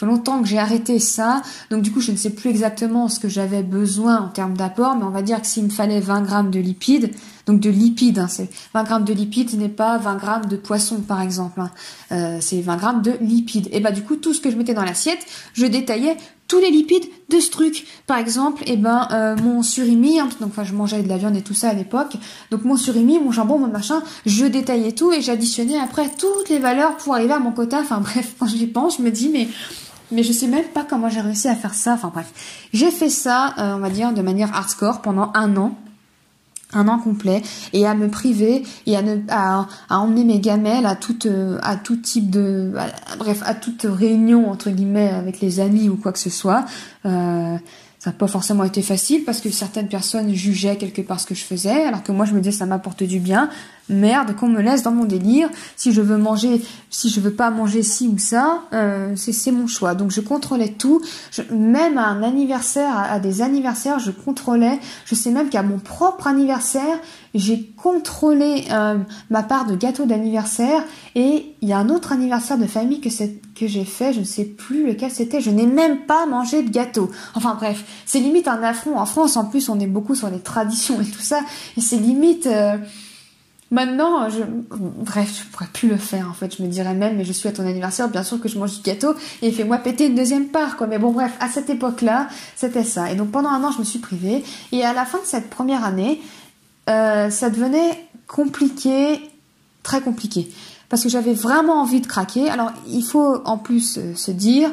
fait 0.00 0.06
longtemps 0.06 0.40
que 0.40 0.48
j'ai 0.48 0.58
arrêté 0.58 0.98
ça, 0.98 1.42
donc 1.70 1.82
du 1.82 1.92
coup 1.92 2.00
je 2.00 2.10
ne 2.10 2.16
sais 2.16 2.30
plus 2.30 2.48
exactement 2.48 3.08
ce 3.08 3.20
que 3.20 3.28
j'avais 3.28 3.62
besoin 3.62 4.20
en 4.20 4.28
termes 4.28 4.56
d'apport, 4.56 4.96
mais 4.96 5.04
on 5.04 5.10
va 5.10 5.22
dire 5.22 5.40
que 5.40 5.46
s'il 5.46 5.64
me 5.64 5.68
fallait 5.68 6.00
20 6.00 6.22
grammes 6.22 6.50
de 6.50 6.58
lipides, 6.58 7.10
donc 7.46 7.60
de 7.60 7.68
lipides, 7.68 8.18
hein, 8.18 8.28
c'est 8.28 8.48
20 8.74 8.84
grammes 8.84 9.04
de 9.04 9.12
lipides 9.12 9.58
n'est 9.58 9.68
pas 9.68 9.98
20 9.98 10.16
grammes 10.16 10.46
de 10.46 10.56
poisson 10.56 11.00
par 11.00 11.20
exemple, 11.20 11.60
hein. 11.60 11.70
euh, 12.12 12.38
c'est 12.40 12.60
20 12.60 12.76
grammes 12.76 13.02
de 13.02 13.12
lipides. 13.20 13.68
Et 13.72 13.80
bah 13.80 13.92
du 13.92 14.02
coup 14.02 14.16
tout 14.16 14.32
ce 14.32 14.40
que 14.40 14.50
je 14.50 14.56
mettais 14.56 14.74
dans 14.74 14.84
l'assiette, 14.84 15.20
je 15.52 15.66
détaillais 15.66 16.16
tous 16.48 16.58
les 16.58 16.70
lipides 16.70 17.04
de 17.28 17.38
ce 17.38 17.50
truc. 17.50 17.86
Par 18.06 18.18
exemple, 18.18 18.62
et 18.66 18.72
eh 18.72 18.76
ben 18.76 19.06
euh, 19.12 19.36
mon 19.36 19.62
surimi, 19.62 20.18
hein, 20.18 20.28
donc 20.40 20.50
enfin 20.50 20.64
je 20.64 20.72
mangeais 20.72 21.02
de 21.02 21.08
la 21.08 21.16
viande 21.16 21.36
et 21.36 21.42
tout 21.42 21.54
ça 21.54 21.68
à 21.68 21.74
l'époque, 21.74 22.16
donc 22.50 22.64
mon 22.64 22.76
surimi, 22.76 23.18
mon 23.18 23.32
jambon, 23.32 23.58
mon 23.58 23.68
machin, 23.68 24.02
je 24.26 24.46
détaillais 24.46 24.92
tout 24.92 25.12
et 25.12 25.20
j'additionnais 25.20 25.78
après 25.78 26.08
toutes 26.08 26.48
les 26.48 26.58
valeurs 26.58 26.96
pour 26.96 27.14
arriver 27.14 27.34
à 27.34 27.38
mon 27.38 27.52
quota. 27.52 27.80
Enfin 27.80 28.00
bref, 28.00 28.34
quand 28.38 28.46
j'y 28.46 28.66
pense, 28.66 28.98
je 28.98 29.02
me 29.02 29.10
dis 29.10 29.28
mais 29.28 29.48
mais 30.12 30.22
je 30.22 30.32
sais 30.32 30.46
même 30.46 30.64
pas 30.74 30.84
comment 30.84 31.08
j'ai 31.08 31.20
réussi 31.20 31.48
à 31.48 31.54
faire 31.54 31.74
ça. 31.74 31.94
Enfin 31.94 32.10
bref, 32.12 32.30
j'ai 32.72 32.90
fait 32.90 33.10
ça, 33.10 33.54
euh, 33.58 33.76
on 33.76 33.78
va 33.78 33.90
dire, 33.90 34.12
de 34.12 34.22
manière 34.22 34.54
hardcore 34.54 35.00
pendant 35.02 35.30
un 35.34 35.56
an 35.56 35.74
un 36.72 36.86
an 36.86 36.98
complet 36.98 37.42
et 37.72 37.84
à 37.84 37.94
me 37.94 38.08
priver 38.08 38.62
et 38.86 38.96
à, 38.96 39.02
ne, 39.02 39.16
à, 39.28 39.66
emmener 39.88 40.22
mes 40.22 40.38
gamelles 40.38 40.86
à 40.86 40.94
toute 40.94 41.26
euh, 41.26 41.58
à 41.62 41.74
tout 41.74 41.96
type 41.96 42.30
de 42.30 42.72
bref 43.18 43.42
à 43.44 43.54
toute 43.54 43.84
réunion 43.88 44.48
entre 44.48 44.70
guillemets 44.70 45.08
avec 45.08 45.40
les 45.40 45.58
amis 45.58 45.88
ou 45.88 45.96
quoi 45.96 46.12
que 46.12 46.20
ce 46.20 46.30
soit 46.30 46.64
euh, 47.06 47.56
ça 48.00 48.10
n'a 48.10 48.16
pas 48.16 48.26
forcément 48.26 48.64
été 48.64 48.80
facile 48.80 49.24
parce 49.24 49.42
que 49.42 49.50
certaines 49.50 49.88
personnes 49.88 50.32
jugeaient 50.32 50.76
quelque 50.76 51.02
part 51.02 51.20
ce 51.20 51.26
que 51.26 51.34
je 51.34 51.44
faisais, 51.44 51.84
alors 51.84 52.02
que 52.02 52.12
moi 52.12 52.24
je 52.24 52.32
me 52.32 52.40
disais 52.40 52.56
ça 52.56 52.64
m'apporte 52.64 53.02
du 53.02 53.20
bien. 53.20 53.50
Merde, 53.90 54.36
qu'on 54.36 54.48
me 54.48 54.62
laisse 54.62 54.82
dans 54.82 54.92
mon 54.92 55.04
délire. 55.04 55.48
Si 55.76 55.92
je 55.92 56.00
veux 56.00 56.16
manger, 56.16 56.62
si 56.88 57.10
je 57.10 57.20
veux 57.20 57.32
pas 57.32 57.50
manger 57.50 57.82
ci 57.82 58.08
ou 58.08 58.18
ça, 58.18 58.62
euh, 58.72 59.14
c'est 59.16 59.50
mon 59.50 59.66
choix. 59.66 59.94
Donc 59.94 60.10
je 60.10 60.20
contrôlais 60.20 60.68
tout. 60.68 61.02
Même 61.50 61.98
à 61.98 62.06
un 62.06 62.22
anniversaire, 62.22 62.96
à, 62.96 63.18
des 63.18 63.42
anniversaires, 63.42 63.98
je 63.98 64.10
contrôlais. 64.10 64.78
Je 65.04 65.14
sais 65.14 65.30
même 65.30 65.48
qu'à 65.48 65.62
mon 65.62 65.78
propre 65.78 66.28
anniversaire, 66.28 66.98
j'ai 67.34 67.72
contrôlé 67.76 68.64
euh, 68.70 68.98
ma 69.28 69.42
part 69.42 69.66
de 69.66 69.74
gâteau 69.74 70.06
d'anniversaire. 70.06 70.84
Et 71.14 71.54
il 71.60 71.68
y 71.68 71.72
a 71.72 71.78
un 71.78 71.88
autre 71.88 72.12
anniversaire 72.12 72.58
de 72.58 72.66
famille 72.66 73.00
que, 73.00 73.08
que 73.08 73.66
j'ai 73.66 73.84
fait, 73.84 74.12
je 74.12 74.20
ne 74.20 74.24
sais 74.24 74.44
plus 74.44 74.86
lequel 74.86 75.10
c'était. 75.10 75.40
Je 75.40 75.50
n'ai 75.50 75.66
même 75.66 76.06
pas 76.06 76.26
mangé 76.26 76.62
de 76.62 76.70
gâteau. 76.70 77.10
Enfin 77.34 77.54
bref, 77.54 77.84
c'est 78.06 78.20
limite 78.20 78.48
un 78.48 78.62
affront. 78.62 78.98
En 78.98 79.06
France, 79.06 79.36
en 79.36 79.44
plus, 79.44 79.68
on 79.68 79.80
est 79.80 79.86
beaucoup 79.86 80.14
sur 80.14 80.30
les 80.30 80.40
traditions 80.40 81.00
et 81.00 81.06
tout 81.06 81.22
ça, 81.22 81.40
et 81.76 81.80
c'est 81.80 81.96
limite. 81.96 82.46
Euh, 82.46 82.76
maintenant, 83.70 84.28
je, 84.28 84.42
bref, 84.46 85.44
je 85.44 85.52
pourrais 85.52 85.68
plus 85.72 85.88
le 85.88 85.96
faire. 85.96 86.28
En 86.28 86.32
fait, 86.32 86.56
je 86.56 86.62
me 86.62 86.68
dirais 86.68 86.94
même, 86.94 87.16
mais 87.16 87.24
je 87.24 87.32
suis 87.32 87.48
à 87.48 87.52
ton 87.52 87.66
anniversaire, 87.66 88.08
bien 88.08 88.22
sûr 88.22 88.40
que 88.40 88.48
je 88.48 88.58
mange 88.58 88.76
du 88.76 88.82
gâteau 88.82 89.14
et 89.42 89.52
fais-moi 89.52 89.78
péter 89.78 90.06
une 90.06 90.14
deuxième 90.14 90.48
part, 90.48 90.76
quoi. 90.76 90.86
Mais 90.86 90.98
bon, 90.98 91.12
bref, 91.12 91.32
à 91.40 91.48
cette 91.48 91.70
époque-là, 91.70 92.28
c'était 92.56 92.84
ça. 92.84 93.10
Et 93.10 93.14
donc 93.14 93.30
pendant 93.30 93.50
un 93.50 93.62
an, 93.62 93.70
je 93.72 93.78
me 93.78 93.84
suis 93.84 93.98
privée. 93.98 94.44
Et 94.72 94.84
à 94.84 94.92
la 94.92 95.04
fin 95.04 95.18
de 95.18 95.24
cette 95.24 95.50
première 95.50 95.84
année, 95.84 96.20
euh, 96.88 97.30
ça 97.30 97.50
devenait 97.50 98.06
compliqué, 98.26 99.20
très 99.82 100.00
compliqué, 100.00 100.50
parce 100.88 101.02
que 101.02 101.08
j'avais 101.08 101.34
vraiment 101.34 101.80
envie 101.80 102.00
de 102.00 102.06
craquer. 102.06 102.48
Alors, 102.50 102.72
il 102.88 103.02
faut 103.02 103.40
en 103.44 103.58
plus 103.58 103.98
euh, 103.98 104.14
se 104.14 104.30
dire 104.30 104.70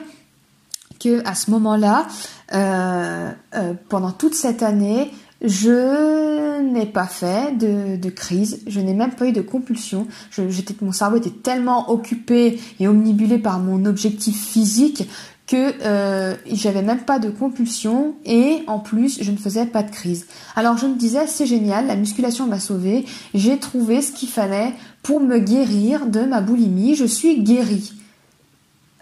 que 1.00 1.22
à 1.28 1.36
ce 1.36 1.52
moment-là, 1.52 2.08
euh, 2.54 3.32
pendant 3.90 4.12
toute 4.12 4.34
cette 4.34 4.64
année, 4.64 5.12
je 5.44 6.47
n'ai 6.62 6.86
pas 6.86 7.08
fait 7.08 7.58
de, 7.58 8.10
crise, 8.10 8.62
je 8.68 8.80
n'ai 8.80 8.94
même 8.94 9.12
pas 9.12 9.28
eu 9.28 9.32
de 9.32 9.42
compulsion. 9.42 10.08
Mon 10.82 10.92
cerveau 10.92 11.18
était 11.18 11.30
tellement 11.30 11.92
occupé 11.92 12.60
et 12.80 12.88
omnibulé 12.88 13.38
par 13.38 13.60
mon 13.60 13.86
objectif 13.86 14.36
physique 14.36 15.08
que 15.48 15.74
euh, 15.82 16.36
j'avais 16.52 16.82
même 16.82 17.00
pas 17.00 17.20
de 17.20 17.30
compulsion 17.30 18.16
et 18.26 18.64
en 18.68 18.80
plus 18.80 19.24
je 19.24 19.32
ne 19.32 19.38
faisais 19.38 19.66
pas 19.66 19.82
de 19.82 19.90
crise. 19.90 20.28
Alors 20.56 20.78
je 20.78 20.86
me 20.86 20.96
disais 20.96 21.26
c'est 21.26 21.46
génial, 21.46 21.88
la 21.88 21.96
musculation 21.96 22.48
m'a 22.48 22.60
sauvé, 22.60 23.06
j'ai 23.34 23.58
trouvé 23.58 24.02
ce 24.02 24.12
qu'il 24.12 24.28
fallait 24.28 24.74
pour 25.04 25.22
me 25.22 25.40
guérir 25.40 26.06
de 26.06 26.22
ma 26.22 26.42
boulimie, 26.42 26.96
je 26.96 27.06
suis 27.06 27.42
guérie. 27.42 27.94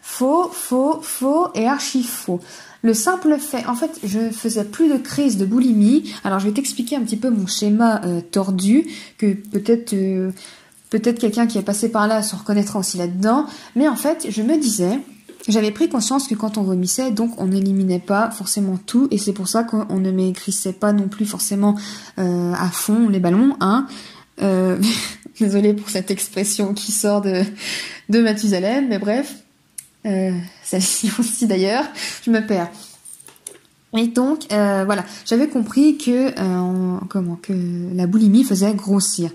Faux, 0.04 0.50
faux, 0.52 1.00
faux 1.02 1.48
et 1.56 1.68
archi 1.68 2.04
faux. 2.04 2.40
Le 2.86 2.94
simple 2.94 3.40
fait, 3.40 3.66
en 3.66 3.74
fait, 3.74 4.00
je 4.04 4.30
faisais 4.30 4.64
plus 4.64 4.88
de 4.88 4.98
crise 4.98 5.38
de 5.38 5.46
boulimie. 5.48 6.14
Alors, 6.24 6.38
je 6.38 6.46
vais 6.46 6.52
t'expliquer 6.52 6.96
un 6.96 7.02
petit 7.02 7.18
peu 7.18 7.32
mon 7.32 7.48
schéma 7.48 8.00
euh, 8.06 8.22
tordu, 8.22 8.86
que 9.18 9.34
peut-être 9.34 9.94
euh, 9.94 10.30
peut-être 10.92 11.18
quelqu'un 11.18 11.48
qui 11.48 11.58
est 11.58 11.64
passé 11.64 11.90
par 11.90 12.08
là 12.08 12.22
se 12.22 12.36
reconnaîtra 12.36 12.78
aussi 12.78 12.98
là-dedans. 12.98 13.48
Mais 13.76 13.88
en 13.88 13.96
fait, 13.96 14.28
je 14.30 14.40
me 14.44 14.56
disais, 14.60 15.00
j'avais 15.48 15.72
pris 15.72 15.90
conscience 15.90 16.28
que 16.28 16.36
quand 16.36 16.60
on 16.60 16.62
vomissait, 16.62 17.10
donc 17.10 17.32
on 17.42 17.48
n'éliminait 17.48 17.98
pas 17.98 18.30
forcément 18.30 18.78
tout, 18.78 19.08
et 19.10 19.18
c'est 19.18 19.34
pour 19.34 19.48
ça 19.48 19.64
qu'on 19.64 19.98
ne 19.98 20.12
maigrissait 20.12 20.74
pas 20.74 20.94
non 20.94 21.08
plus 21.08 21.26
forcément 21.26 21.76
euh, 22.20 22.54
à 22.54 22.70
fond 22.70 23.10
les 23.10 23.20
ballons, 23.20 23.58
hein. 23.62 23.88
Désolée 25.40 25.74
pour 25.74 25.90
cette 25.90 26.12
expression 26.12 26.76
qui 26.76 26.92
sort 26.92 27.22
de, 27.22 27.42
de 28.10 28.22
Mathusalem, 28.22 28.90
mais 28.90 29.00
bref. 29.00 29.45
Euh, 30.06 30.32
celle-ci 30.64 31.12
aussi 31.20 31.48
d'ailleurs, 31.48 31.86
je 32.24 32.32
me 32.32 32.46
perds. 32.46 32.70
Et 33.98 34.08
donc 34.08 34.52
euh, 34.52 34.84
voilà, 34.86 35.06
j'avais 35.26 35.48
compris 35.48 35.98
que 35.98 36.28
euh, 36.38 36.98
comment 37.10 37.38
que 37.42 37.54
la 37.94 38.08
boulimie 38.08 38.44
faisait 38.44 38.74
grossir. 38.74 39.32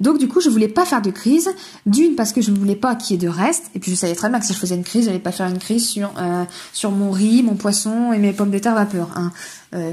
Donc 0.00 0.18
du 0.18 0.28
coup, 0.28 0.40
je 0.40 0.48
voulais 0.48 0.66
pas 0.66 0.84
faire 0.84 1.02
de 1.02 1.10
crise. 1.10 1.50
D'une 1.86 2.16
parce 2.16 2.32
que 2.32 2.40
je 2.40 2.50
ne 2.50 2.58
voulais 2.58 2.74
pas 2.74 2.96
qu'il 2.96 3.14
y 3.14 3.14
ait 3.14 3.28
de 3.28 3.32
reste, 3.32 3.70
et 3.74 3.78
puis 3.78 3.90
je 3.90 3.96
savais 3.96 4.14
très 4.14 4.30
bien 4.30 4.40
que 4.40 4.46
si 4.46 4.54
je 4.54 4.58
faisais 4.58 4.74
une 4.74 4.82
crise, 4.82 5.04
j'allais 5.04 5.18
pas 5.18 5.30
faire 5.30 5.46
une 5.46 5.58
crise 5.58 5.86
sur 5.88 6.12
sur 6.72 6.90
mon 6.90 7.10
riz, 7.10 7.42
mon 7.42 7.54
poisson 7.54 8.12
et 8.12 8.18
mes 8.18 8.32
pommes 8.32 8.50
de 8.50 8.58
terre 8.58 8.74
vapeur. 8.74 9.10
Hein. 9.14 9.30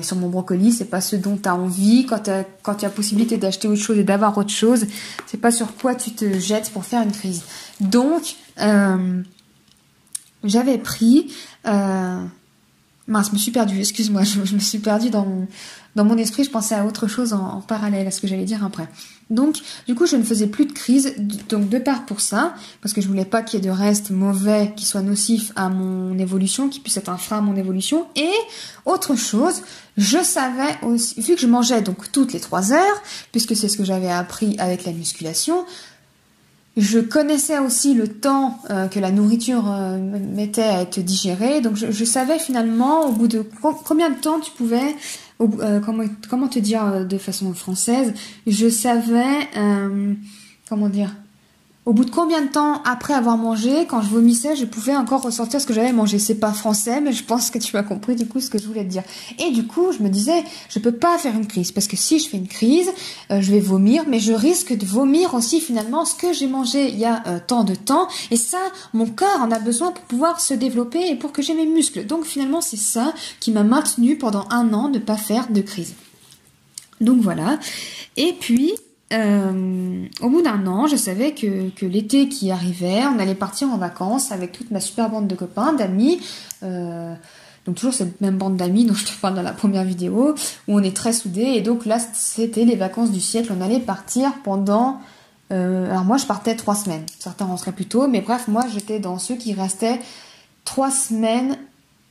sur 0.02 0.16
mon 0.16 0.30
brocoli, 0.30 0.72
c'est 0.72 0.86
pas 0.86 1.02
ce 1.02 1.16
dont 1.16 1.38
tu 1.38 1.48
as 1.48 1.56
envie 1.56 2.06
quand 2.08 2.30
quand 2.64 2.76
tu 2.76 2.86
as 2.86 2.90
possibilité 2.90 3.38
d'acheter 3.38 3.68
autre 3.68 3.82
chose 3.82 4.00
et 4.00 4.04
d'avoir 4.04 4.36
autre 4.38 4.50
chose. 4.50 4.88
C'est 5.28 5.42
pas 5.42 5.52
sur 5.52 5.76
quoi 5.76 5.94
tu 5.94 6.12
te 6.12 6.40
jettes 6.40 6.72
pour 6.72 6.86
faire 6.86 7.04
une 7.04 7.12
crise. 7.12 7.44
Donc 7.82 8.36
j'avais 10.44 10.78
pris... 10.78 11.34
Euh... 11.66 12.24
Mince, 13.10 13.30
je 13.30 13.34
me 13.34 13.38
suis 13.38 13.52
perdue, 13.52 13.80
excuse-moi, 13.80 14.24
je, 14.46 14.54
me 14.54 14.60
suis 14.60 14.80
perdue 14.80 15.10
dans 15.10 15.26
mon, 15.96 16.18
esprit, 16.18 16.44
je 16.44 16.50
pensais 16.50 16.76
à 16.76 16.86
autre 16.86 17.08
chose 17.08 17.32
en, 17.34 17.62
parallèle 17.62 18.06
à 18.06 18.12
ce 18.12 18.20
que 18.20 18.28
j'allais 18.28 18.44
dire 18.44 18.66
après. 18.66 18.88
Donc, 19.30 19.58
du 19.88 19.96
coup, 19.96 20.06
je 20.06 20.18
ne 20.18 20.24
faisais 20.24 20.48
plus 20.48 20.66
de 20.66 20.74
crise, 20.74 21.16
donc 21.50 21.70
de 21.70 21.80
part 21.80 22.06
pour 22.06 22.20
ça, 22.20 22.54
parce 22.82 22.94
que 22.94 23.02
je 23.02 23.08
voulais 23.08 23.26
pas 23.26 23.42
qu'il 23.42 23.60
y 23.60 23.64
ait 23.64 23.66
de 23.66 23.74
reste 23.74 24.12
mauvais 24.12 24.74
qui 24.76 24.86
soit 24.86 25.02
nocif 25.02 25.54
à 25.56 25.70
mon 25.70 26.18
évolution, 26.20 26.68
qui 26.68 26.82
puisse 26.82 26.98
être 26.98 27.10
un 27.10 27.18
frein 27.18 27.38
à 27.38 27.42
mon 27.42 27.56
évolution. 27.56 28.08
Et 28.18 28.32
autre 28.86 29.16
chose, 29.16 29.64
je 29.98 30.22
savais 30.22 30.76
aussi, 30.84 31.20
vu 31.22 31.36
que 31.36 31.42
je 31.42 31.48
mangeais 31.48 31.82
donc 31.82 32.12
toutes 32.12 32.34
les 32.34 32.42
trois 32.42 32.74
heures, 32.74 33.02
puisque 33.32 33.56
c'est 33.56 33.70
ce 33.70 33.78
que 33.78 33.86
j'avais 33.86 34.12
appris 34.12 34.56
avec 34.60 34.86
la 34.86 34.92
musculation, 34.92 35.66
je 36.78 37.00
connaissais 37.00 37.58
aussi 37.58 37.96
le 37.96 38.08
temps 38.08 38.60
euh, 38.70 38.88
que 38.88 39.00
la 39.00 39.10
nourriture 39.10 39.70
euh, 39.70 39.98
mettait 39.98 40.62
à 40.62 40.82
être 40.82 41.00
digérée, 41.00 41.60
donc 41.60 41.76
je, 41.76 42.06
savais 42.06 42.38
finalement 42.38 43.08
au 43.08 43.12
bout 43.12 43.28
de 43.28 43.44
combien 43.84 44.12
de 44.12 44.16
temps 44.16 44.40
tu 44.40 44.52
pouvais, 44.52 44.96
euh, 45.42 45.80
comment, 45.80 46.04
comment 46.30 46.48
te 46.48 46.60
dire 46.60 47.04
de 47.04 47.18
façon 47.18 47.52
française, 47.56 48.14
je 48.46 48.70
savais, 48.70 49.50
comment 50.70 50.90
dire, 50.90 51.16
au 51.88 51.94
bout 51.94 52.04
de 52.04 52.12
combien 52.12 52.42
de 52.42 52.50
temps 52.50 52.84
après 52.84 53.14
avoir 53.14 53.38
mangé, 53.38 53.86
quand 53.86 54.02
je 54.02 54.10
vomissais, 54.10 54.58
je 54.58 54.66
pouvais 54.66 54.94
encore 54.94 55.22
ressortir 55.22 55.62
ce 55.62 55.66
que 55.66 55.74
j'avais 55.74 55.94
mangé? 55.94 56.20
C'est 56.20 56.36
pas 56.36 56.52
français, 56.52 57.00
mais 57.00 57.14
je 57.14 57.24
pense 57.24 57.50
que 57.50 57.60
tu 57.60 57.74
m'as 57.74 57.82
compris 57.82 58.18
du 58.18 58.28
coup 58.28 58.42
ce 58.42 58.50
que 58.50 58.60
je 58.60 58.68
voulais 58.68 58.84
te 58.84 58.90
dire. 58.90 59.04
Et 59.40 59.52
du 59.52 59.66
coup, 59.66 59.94
je 59.94 60.04
me 60.04 60.10
disais, 60.10 60.44
je 60.68 60.80
peux 60.80 60.92
pas 60.92 61.18
faire 61.18 61.34
une 61.34 61.48
crise 61.48 61.72
parce 61.72 61.88
que 61.88 61.96
si 61.96 62.20
je 62.20 62.28
fais 62.28 62.36
une 62.36 62.50
crise, 62.50 62.90
euh, 63.32 63.40
je 63.40 63.54
vais 63.54 63.62
vomir, 63.62 64.04
mais 64.06 64.20
je 64.20 64.34
risque 64.34 64.78
de 64.78 64.86
vomir 64.86 65.34
aussi 65.34 65.62
finalement 65.62 66.04
ce 66.04 66.16
que 66.16 66.34
j'ai 66.34 66.48
mangé 66.48 66.90
il 66.90 67.00
y 67.00 67.06
a 67.06 67.24
euh, 67.26 67.40
tant 67.48 67.64
de 67.64 67.74
temps. 67.74 68.10
Et 68.32 68.36
ça, 68.36 68.60
mon 68.94 69.06
corps 69.06 69.40
en 69.40 69.50
a 69.50 69.60
besoin 69.60 69.94
pour 69.94 70.04
pouvoir 70.04 70.42
se 70.42 70.54
développer 70.54 71.08
et 71.08 71.16
pour 71.16 71.32
que 71.32 71.42
j'ai 71.42 71.54
mes 71.54 71.66
muscles. 71.66 72.06
Donc 72.06 72.26
finalement, 72.26 72.60
c'est 72.60 72.76
ça 72.76 73.14
qui 73.40 73.52
m'a 73.52 73.64
maintenu 73.64 74.18
pendant 74.18 74.46
un 74.50 74.74
an 74.74 74.90
de 74.90 75.00
pas 75.00 75.16
faire 75.16 75.50
de 75.50 75.62
crise. 75.62 75.94
Donc 77.00 77.22
voilà. 77.22 77.60
Et 78.18 78.34
puis, 78.38 78.74
euh, 79.14 80.06
au 80.22 80.30
bout 80.30 80.42
d'un 80.42 80.68
an, 80.68 80.88
je 80.88 80.98
savais 80.98 81.34
que, 81.34 81.86
l'été 81.86 82.28
qui 82.28 82.52
arrivait, 82.52 83.06
on 83.06 83.20
allait 83.20 83.36
partir 83.36 83.70
en 83.70 83.78
vacances 83.78 84.32
avec 84.32 84.52
toute 84.52 84.72
ma 84.72 84.80
super 84.80 85.10
bande 85.10 85.28
de 85.28 85.36
copains, 85.36 85.74
d'amis. 85.74 86.20
Euh, 86.64 87.14
donc 87.66 87.76
toujours 87.76 87.94
cette 87.94 88.20
même 88.22 88.38
bande 88.38 88.58
d'amis 88.58 88.86
dont 88.86 88.94
je 88.96 89.06
te 89.06 89.22
parle 89.22 89.36
dans 89.36 89.42
la 89.42 89.54
première 89.54 89.84
vidéo, 89.84 90.36
où 90.68 90.74
on 90.74 90.84
est 90.84 90.96
très 90.96 91.14
soudés. 91.14 91.54
Et 91.56 91.62
donc 91.62 91.86
là, 91.86 92.00
c'était 92.00 92.66
les 92.66 92.76
vacances 92.76 93.12
du 93.12 93.22
siècle. 93.22 93.54
On 93.58 93.62
allait 93.62 93.80
partir 93.80 94.32
pendant... 94.44 95.00
Euh, 95.54 95.90
alors 95.90 96.04
moi, 96.04 96.18
je 96.18 96.26
partais 96.26 96.56
trois 96.56 96.76
semaines. 96.76 97.06
Certains 97.20 97.46
rentraient 97.46 97.72
plus 97.72 97.86
tôt, 97.86 98.08
mais 98.08 98.20
bref, 98.20 98.50
moi, 98.50 98.66
j'étais 98.74 99.00
dans 99.00 99.18
ceux 99.18 99.36
qui 99.36 99.54
restaient 99.54 100.00
trois 100.66 100.92
semaines 100.92 101.58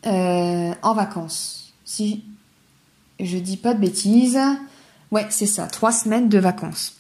en 0.05 0.95
vacances. 0.95 1.73
Si 1.85 2.23
je 3.19 3.39
dis 3.39 3.57
pas 3.57 3.75
de 3.75 3.81
bêtises. 3.81 4.39
Ouais, 5.13 5.27
c'est 5.31 5.47
ça, 5.47 5.67
trois 5.67 5.93
semaines 5.93 6.29
de 6.29 6.39
vacances. 6.39 6.97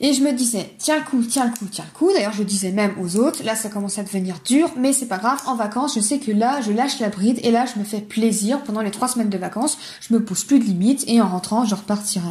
Et 0.00 0.12
je 0.12 0.22
me 0.22 0.32
disais, 0.32 0.72
tiens 0.78 0.98
le 0.98 1.04
coup, 1.04 1.22
tiens 1.24 1.46
le 1.46 1.50
coup, 1.50 1.66
tiens 1.70 1.84
le 1.84 1.98
coup. 1.98 2.12
D'ailleurs, 2.12 2.32
je 2.32 2.44
disais 2.44 2.70
même 2.70 2.94
aux 3.00 3.16
autres, 3.16 3.42
là, 3.42 3.56
ça 3.56 3.68
commence 3.68 3.98
à 3.98 4.04
devenir 4.04 4.36
dur, 4.44 4.70
mais 4.76 4.92
c'est 4.92 5.06
pas 5.06 5.18
grave. 5.18 5.40
En 5.46 5.56
vacances, 5.56 5.96
je 5.96 6.00
sais 6.00 6.20
que 6.20 6.30
là, 6.30 6.60
je 6.60 6.70
lâche 6.70 7.00
la 7.00 7.08
bride 7.08 7.40
et 7.42 7.50
là, 7.50 7.66
je 7.66 7.80
me 7.80 7.84
fais 7.84 8.00
plaisir 8.00 8.62
pendant 8.62 8.80
les 8.80 8.92
trois 8.92 9.08
semaines 9.08 9.28
de 9.28 9.38
vacances. 9.38 9.76
Je 10.00 10.14
me 10.14 10.24
pousse 10.24 10.44
plus 10.44 10.60
de 10.60 10.64
limites 10.64 11.04
et 11.08 11.20
en 11.20 11.28
rentrant, 11.28 11.64
je 11.64 11.74
repartirai. 11.74 12.30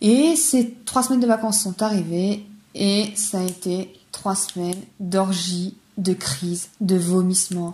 Et 0.00 0.36
ces 0.36 0.74
trois 0.86 1.02
semaines 1.02 1.20
de 1.20 1.26
vacances 1.26 1.60
sont 1.60 1.82
arrivées 1.82 2.46
et 2.74 3.12
ça 3.14 3.40
a 3.40 3.42
été 3.42 3.92
trois 4.12 4.34
semaines 4.34 4.80
d'orgie, 5.00 5.76
de 5.98 6.14
crise, 6.14 6.68
de 6.80 6.96
vomissement, 6.96 7.72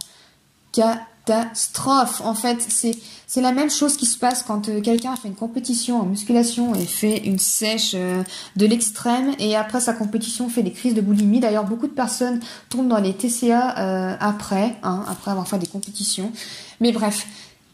catastrophe. 1.24 2.20
En 2.22 2.34
fait, 2.34 2.64
c'est 2.68 2.96
c'est 3.34 3.40
la 3.40 3.50
même 3.50 3.68
chose 3.68 3.96
qui 3.96 4.06
se 4.06 4.16
passe 4.16 4.44
quand 4.44 4.68
euh, 4.68 4.80
quelqu'un 4.80 5.16
fait 5.16 5.26
une 5.26 5.34
compétition 5.34 6.00
en 6.00 6.04
musculation 6.04 6.72
et 6.76 6.84
fait 6.84 7.16
une 7.26 7.40
sèche 7.40 7.92
euh, 7.94 8.22
de 8.54 8.64
l'extrême 8.64 9.34
et 9.40 9.56
après 9.56 9.80
sa 9.80 9.92
compétition 9.92 10.48
fait 10.48 10.62
des 10.62 10.70
crises 10.70 10.94
de 10.94 11.00
boulimie. 11.00 11.40
D'ailleurs, 11.40 11.64
beaucoup 11.64 11.88
de 11.88 11.92
personnes 11.92 12.38
tombent 12.68 12.86
dans 12.86 13.00
les 13.00 13.12
TCA 13.12 13.78
euh, 13.78 14.16
après, 14.20 14.76
hein, 14.84 15.04
après 15.08 15.32
avoir 15.32 15.48
fait 15.48 15.58
des 15.58 15.66
compétitions. 15.66 16.30
Mais 16.80 16.92
bref, 16.92 17.26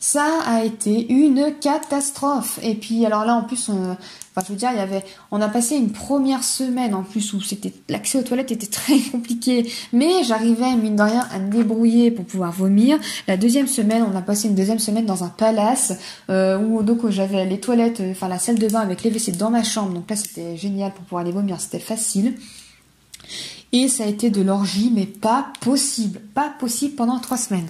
Ça 0.02 0.40
a 0.46 0.64
été 0.64 1.12
une 1.12 1.52
catastrophe. 1.60 2.58
Et 2.62 2.74
puis 2.74 3.04
alors 3.04 3.26
là 3.26 3.34
en 3.34 3.42
plus, 3.42 3.68
on, 3.68 3.90
enfin 3.92 4.42
je 4.42 4.52
veux 4.52 4.58
dire, 4.58 4.70
il 4.72 4.78
y 4.78 4.80
avait, 4.80 5.04
on 5.30 5.42
a 5.42 5.48
passé 5.48 5.76
une 5.76 5.92
première 5.92 6.42
semaine 6.42 6.94
en 6.94 7.02
plus 7.02 7.34
où 7.34 7.42
c'était 7.42 7.74
l'accès 7.90 8.18
aux 8.18 8.22
toilettes 8.22 8.50
était 8.50 8.66
très 8.70 8.98
compliqué, 8.98 9.70
mais 9.92 10.24
j'arrivais 10.24 10.74
mine 10.74 10.96
de 10.96 11.02
rien 11.02 11.28
à 11.30 11.38
me 11.38 11.52
débrouiller 11.52 12.10
pour 12.10 12.24
pouvoir 12.24 12.50
vomir. 12.50 12.98
La 13.28 13.36
deuxième 13.36 13.66
semaine, 13.66 14.02
on 14.10 14.16
a 14.16 14.22
passé 14.22 14.48
une 14.48 14.54
deuxième 14.54 14.78
semaine 14.78 15.04
dans 15.04 15.22
un 15.22 15.28
palace 15.28 15.92
euh, 16.30 16.58
où 16.58 16.82
donc 16.82 17.06
j'avais 17.10 17.44
les 17.44 17.60
toilettes, 17.60 18.02
enfin 18.10 18.28
la 18.28 18.38
salle 18.38 18.58
de 18.58 18.68
bain 18.68 18.80
avec 18.80 19.02
les 19.02 19.10
WC 19.10 19.32
dans 19.32 19.50
ma 19.50 19.62
chambre. 19.62 19.92
Donc 19.92 20.08
là 20.08 20.16
c'était 20.16 20.56
génial 20.56 20.94
pour 20.94 21.04
pouvoir 21.04 21.20
aller 21.20 21.32
vomir, 21.32 21.60
c'était 21.60 21.78
facile. 21.78 22.36
Et 23.72 23.88
ça 23.88 24.04
a 24.04 24.06
été 24.06 24.30
de 24.30 24.40
l'orgie, 24.40 24.90
mais 24.94 25.04
pas 25.04 25.52
possible, 25.60 26.20
pas 26.34 26.54
possible 26.58 26.94
pendant 26.94 27.18
trois 27.18 27.36
semaines. 27.36 27.68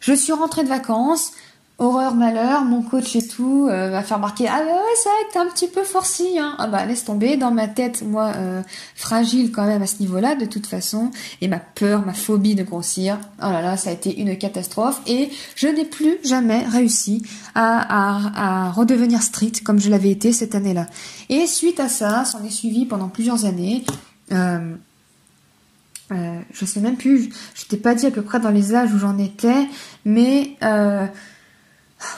Je 0.00 0.12
suis 0.12 0.32
rentrée 0.32 0.64
de 0.64 0.68
vacances, 0.68 1.32
horreur 1.78 2.14
malheur, 2.14 2.64
mon 2.64 2.82
coach 2.82 3.16
et 3.16 3.26
tout 3.26 3.66
euh, 3.68 3.90
va 3.90 4.02
faire 4.02 4.20
marquer 4.20 4.46
ah 4.48 4.60
ouais 4.60 4.72
c'est 4.96 5.08
vrai 5.08 5.18
que 5.26 5.32
t'es 5.32 5.38
un 5.40 5.46
petit 5.46 5.66
peu 5.66 5.82
forci 5.82 6.38
hein. 6.38 6.54
Ah 6.58 6.68
bah 6.68 6.86
laisse 6.86 7.04
tomber 7.04 7.36
dans 7.36 7.50
ma 7.50 7.66
tête 7.66 8.02
moi 8.02 8.32
euh, 8.36 8.62
fragile 8.94 9.50
quand 9.50 9.66
même 9.66 9.82
à 9.82 9.86
ce 9.86 9.96
niveau-là 9.98 10.36
de 10.36 10.44
toute 10.44 10.66
façon 10.66 11.10
et 11.40 11.48
ma 11.48 11.58
peur, 11.58 12.06
ma 12.06 12.14
phobie 12.14 12.54
de 12.54 12.62
grossir. 12.62 13.18
Oh 13.40 13.50
là 13.50 13.60
là, 13.60 13.76
ça 13.76 13.90
a 13.90 13.92
été 13.92 14.20
une 14.20 14.38
catastrophe 14.38 15.00
et 15.06 15.30
je 15.56 15.66
n'ai 15.66 15.84
plus 15.84 16.18
jamais 16.24 16.64
réussi 16.64 17.22
à, 17.54 18.68
à, 18.68 18.70
redevenir 18.70 19.22
stricte 19.22 19.62
comme 19.62 19.80
je 19.80 19.90
l'avais 19.90 20.10
été 20.10 20.32
cette 20.32 20.54
année-là. 20.54 20.86
Et 21.28 21.46
suite 21.46 21.80
à 21.80 21.88
ça, 21.88 22.24
s'en 22.24 22.44
est 22.44 22.50
suivi 22.50 22.86
pendant 22.86 23.08
plusieurs 23.08 23.44
années 23.44 23.84
euh, 24.32 24.74
euh, 26.12 26.40
je 26.52 26.64
sais 26.64 26.80
même 26.80 26.96
plus, 26.96 27.30
je 27.54 27.64
t'ai 27.64 27.76
pas 27.76 27.94
dit 27.94 28.06
à 28.06 28.10
peu 28.10 28.22
près 28.22 28.38
dans 28.38 28.50
les 28.50 28.74
âges 28.74 28.92
où 28.92 28.98
j'en 28.98 29.18
étais, 29.18 29.66
mais 30.04 30.50
euh, 30.62 31.06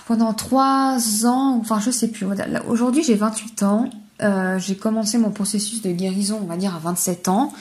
pendant 0.06 0.32
trois 0.34 1.26
ans, 1.26 1.58
enfin 1.60 1.80
je 1.80 1.90
sais 1.90 2.08
plus. 2.08 2.26
Aujourd'hui 2.68 3.02
j'ai 3.02 3.14
28 3.14 3.62
ans. 3.62 3.90
Euh, 4.22 4.58
j'ai 4.58 4.76
commencé 4.76 5.18
mon 5.18 5.30
processus 5.30 5.82
de 5.82 5.90
guérison, 5.90 6.40
on 6.42 6.46
va 6.46 6.56
dire 6.56 6.74
à 6.74 6.78
27 6.78 7.28
ans. 7.28 7.52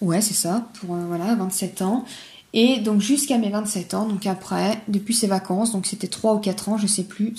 Ouais, 0.00 0.20
c'est 0.20 0.34
ça, 0.34 0.66
pour 0.80 0.94
euh, 0.94 1.04
voilà, 1.06 1.34
27 1.36 1.82
ans. 1.82 2.04
Et 2.52 2.78
donc 2.78 3.00
jusqu'à 3.00 3.38
mes 3.38 3.50
27 3.50 3.94
ans, 3.94 4.06
donc 4.06 4.26
après, 4.26 4.80
depuis 4.88 5.14
ces 5.14 5.26
vacances, 5.26 5.72
donc 5.72 5.86
c'était 5.86 6.06
3 6.06 6.34
ou 6.34 6.38
4 6.38 6.70
ans, 6.70 6.78
je 6.78 6.86
sais 6.86 7.02
plus, 7.02 7.34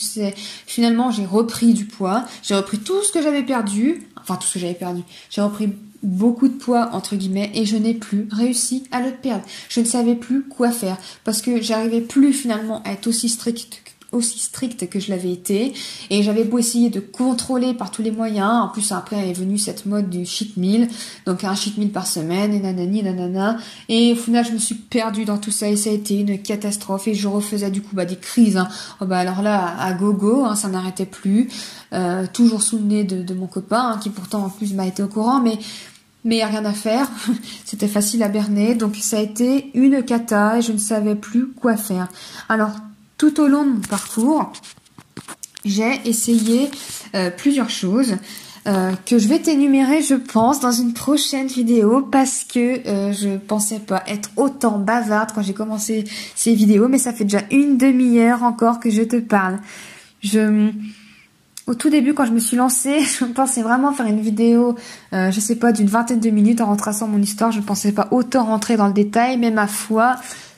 finalement 0.67 1.11
j'ai 1.11 1.25
repris 1.25 1.73
du 1.73 1.85
poids, 1.85 2.25
j'ai 2.43 2.55
repris 2.55 2.77
tout 2.77 3.01
ce 3.03 3.11
que 3.11 3.21
j'avais 3.21 3.43
perdu, 3.43 4.07
enfin 4.19 4.35
tout 4.35 4.47
ce 4.47 4.55
que 4.55 4.59
j'avais 4.59 4.75
perdu. 4.75 5.01
J'ai 5.29 5.41
repris 5.41 5.73
beaucoup 6.03 6.47
de 6.47 6.53
poids 6.53 6.89
entre 6.93 7.15
guillemets 7.15 7.51
et 7.55 7.65
je 7.65 7.77
n'ai 7.77 7.95
plus 7.95 8.27
réussi 8.31 8.83
à 8.91 9.01
le 9.01 9.11
perdre. 9.11 9.43
Je 9.69 9.79
ne 9.79 9.85
savais 9.85 10.15
plus 10.15 10.43
quoi 10.43 10.71
faire 10.71 10.97
parce 11.23 11.41
que 11.41 11.61
j'arrivais 11.61 12.01
plus 12.01 12.33
finalement 12.33 12.83
à 12.83 12.91
être 12.91 13.07
aussi 13.07 13.29
strict 13.29 13.81
aussi 14.17 14.39
stricte 14.39 14.89
que 14.89 14.99
je 14.99 15.09
l'avais 15.09 15.31
été. 15.31 15.73
Et 16.09 16.23
j'avais 16.23 16.43
beau 16.43 16.59
essayer 16.59 16.89
de 16.89 16.99
contrôler 16.99 17.73
par 17.73 17.91
tous 17.91 18.01
les 18.01 18.11
moyens. 18.11 18.63
En 18.63 18.67
plus 18.67 18.91
après 18.91 19.29
est 19.29 19.33
venue 19.33 19.57
cette 19.57 19.85
mode 19.85 20.09
du 20.09 20.25
cheat 20.25 20.57
meal. 20.57 20.87
Donc 21.25 21.43
un 21.43 21.55
cheat 21.55 21.77
meal 21.77 21.89
par 21.89 22.07
semaine 22.07 22.53
et 22.53 22.59
nanani 22.59 23.03
nanana. 23.03 23.57
Et 23.89 24.13
au 24.13 24.15
final 24.15 24.45
je 24.45 24.51
me 24.51 24.57
suis 24.57 24.75
perdue 24.75 25.25
dans 25.25 25.37
tout 25.37 25.51
ça 25.51 25.69
et 25.69 25.75
ça 25.75 25.89
a 25.89 25.93
été 25.93 26.19
une 26.19 26.41
catastrophe. 26.41 27.07
Et 27.07 27.13
je 27.13 27.27
refaisais 27.27 27.71
du 27.71 27.81
coup 27.81 27.95
bah, 27.95 28.05
des 28.05 28.17
crises 28.17 28.57
hein. 28.57 28.67
oh, 29.01 29.05
bah 29.05 29.19
alors 29.19 29.41
là 29.41 29.75
à 29.79 29.93
gogo 29.93 30.45
hein, 30.45 30.55
ça 30.55 30.67
n'arrêtait 30.67 31.05
plus. 31.05 31.49
Euh, 31.93 32.25
toujours 32.31 32.61
sous 32.61 32.77
le 32.77 32.83
nez 32.83 33.03
de, 33.05 33.33
mon 33.33 33.47
copain 33.47 33.93
hein, 33.93 33.99
qui 34.01 34.09
pourtant 34.09 34.43
en 34.43 34.49
plus 34.49 34.73
m'a 34.73 34.85
été 34.85 35.01
au 35.03 35.07
courant. 35.07 35.41
Mais 35.41 35.57
mais 36.27 36.43
rien 36.43 36.65
à 36.65 36.73
faire, 36.73 37.09
c'était 37.65 37.87
facile 37.87 38.21
à 38.21 38.27
berner, 38.27 38.75
donc 38.75 38.97
ça 38.97 39.17
a 39.17 39.21
été 39.21 39.71
une 39.73 40.03
cata 40.03 40.57
et 40.57 40.61
je 40.61 40.73
ne 40.73 40.77
savais 40.77 41.15
plus 41.15 41.47
quoi 41.47 41.77
faire. 41.77 42.09
Alors 42.49 42.71
tout 43.17 43.39
au 43.39 43.47
long 43.47 43.65
de 43.65 43.71
mon 43.71 43.81
parcours, 43.81 44.51
j'ai 45.65 46.01
essayé 46.05 46.69
euh, 47.15 47.29
plusieurs 47.29 47.69
choses 47.69 48.17
euh, 48.67 48.91
que 49.05 49.17
je 49.17 49.27
vais 49.27 49.39
t'énumérer, 49.39 50.01
je 50.01 50.15
pense, 50.15 50.59
dans 50.59 50.73
une 50.73 50.93
prochaine 50.93 51.47
vidéo 51.47 52.01
parce 52.01 52.43
que 52.43 52.85
euh, 52.87 53.13
je 53.13 53.37
pensais 53.37 53.79
pas 53.79 54.03
être 54.07 54.29
autant 54.35 54.77
bavarde 54.77 55.31
quand 55.33 55.41
j'ai 55.41 55.53
commencé 55.53 56.03
ces 56.35 56.53
vidéos, 56.53 56.89
mais 56.89 56.97
ça 56.97 57.13
fait 57.13 57.23
déjà 57.23 57.43
une 57.49 57.77
demi-heure 57.77 58.43
encore 58.43 58.79
que 58.79 58.89
je 58.89 59.03
te 59.03 59.17
parle. 59.17 59.59
Je 60.21 60.71
au 61.67 61.75
tout 61.75 61.89
début, 61.89 62.13
quand 62.13 62.25
je 62.25 62.31
me 62.31 62.39
suis 62.39 62.57
lancée, 62.57 62.99
je 63.19 63.25
pensais 63.25 63.61
vraiment 63.61 63.91
faire 63.91 64.07
une 64.07 64.21
vidéo, 64.21 64.75
euh, 65.13 65.31
je 65.31 65.39
sais 65.39 65.55
pas, 65.55 65.71
d'une 65.71 65.87
vingtaine 65.87 66.19
de 66.19 66.29
minutes 66.29 66.61
en 66.61 66.71
retraçant 66.71 67.07
mon 67.07 67.21
histoire. 67.21 67.51
Je 67.51 67.61
pensais 67.61 67.91
pas 67.91 68.07
autant 68.11 68.45
rentrer 68.45 68.77
dans 68.77 68.87
le 68.87 68.93
détail, 68.93 69.37
mais 69.37 69.51
ma 69.51 69.67
foi, 69.67 70.15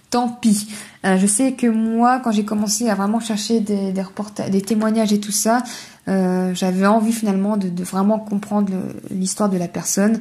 tant 0.10 0.30
pis. 0.30 0.68
Euh, 1.06 1.18
je 1.18 1.26
sais 1.28 1.54
que 1.54 1.68
moi, 1.68 2.20
quand 2.20 2.32
j'ai 2.32 2.44
commencé 2.44 2.90
à 2.90 2.96
vraiment 2.96 3.20
chercher 3.20 3.62
des, 3.62 3.94
des, 3.94 4.04
des 4.52 4.62
témoignages 4.62 5.14
et 5.14 5.20
tout 5.20 5.32
ça, 5.32 5.64
euh, 6.08 6.54
j'avais 6.54 6.88
envie 6.88 7.14
finalement 7.14 7.56
de, 7.56 7.84
vraiment 7.84 8.20
comprendre 8.20 8.74
l'histoire 9.10 9.50
de 9.50 9.58
la 9.58 9.68
personne. 9.68 10.20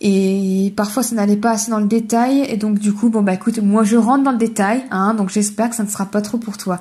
Et 0.00 0.72
parfois 0.76 1.02
ça 1.02 1.14
n'allait 1.14 1.36
pas 1.36 1.52
assez 1.52 1.70
dans 1.70 1.78
le 1.78 1.86
détail, 1.86 2.44
et 2.48 2.56
donc 2.56 2.78
du 2.78 2.92
coup, 2.92 3.08
bon 3.08 3.22
bah 3.22 3.32
écoute, 3.32 3.58
moi 3.58 3.84
je 3.84 3.96
rentre 3.96 4.24
dans 4.24 4.32
le 4.32 4.38
détail, 4.38 4.84
hein, 4.90 5.14
donc 5.14 5.30
j'espère 5.30 5.70
que 5.70 5.76
ça 5.76 5.84
ne 5.84 5.88
sera 5.88 6.06
pas 6.06 6.20
trop 6.20 6.36
pour 6.36 6.58
toi. 6.58 6.80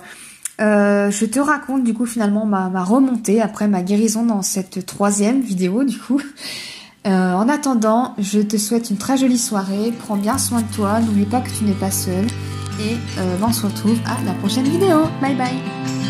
Euh, 0.61 1.09
je 1.09 1.25
te 1.25 1.39
raconte 1.39 1.83
du 1.83 1.93
coup 1.93 2.05
finalement 2.05 2.45
ma, 2.45 2.83
remontée 2.83 3.41
après 3.41 3.67
ma 3.67 3.81
guérison 3.81 4.25
dans 4.25 4.41
cette 4.41 4.85
troisième 4.85 5.41
vidéo 5.41 5.83
du 5.83 5.97
coup. 5.97 6.21
En 7.05 7.49
attendant, 7.49 8.15
je 8.17 8.39
te 8.39 8.55
souhaite 8.55 8.89
une 8.89 8.95
très 8.95 9.17
jolie 9.17 9.37
soirée, 9.37 9.91
prends 9.99 10.15
bien 10.15 10.37
soin 10.37 10.61
de 10.61 10.73
toi, 10.73 11.01
n'oublie 11.01 11.25
pas 11.25 11.41
que 11.41 11.49
tu 11.49 11.65
n'es 11.65 11.73
pas 11.73 11.91
seul 11.91 12.25
et 12.79 12.97
euh, 13.17 13.37
on 13.41 13.51
se 13.51 13.65
retrouve 13.65 13.99
à 14.05 14.23
la 14.23 14.33
prochaine 14.33 14.65
vidéo. 14.65 15.03
Bye 15.21 15.35
bye 15.35 16.02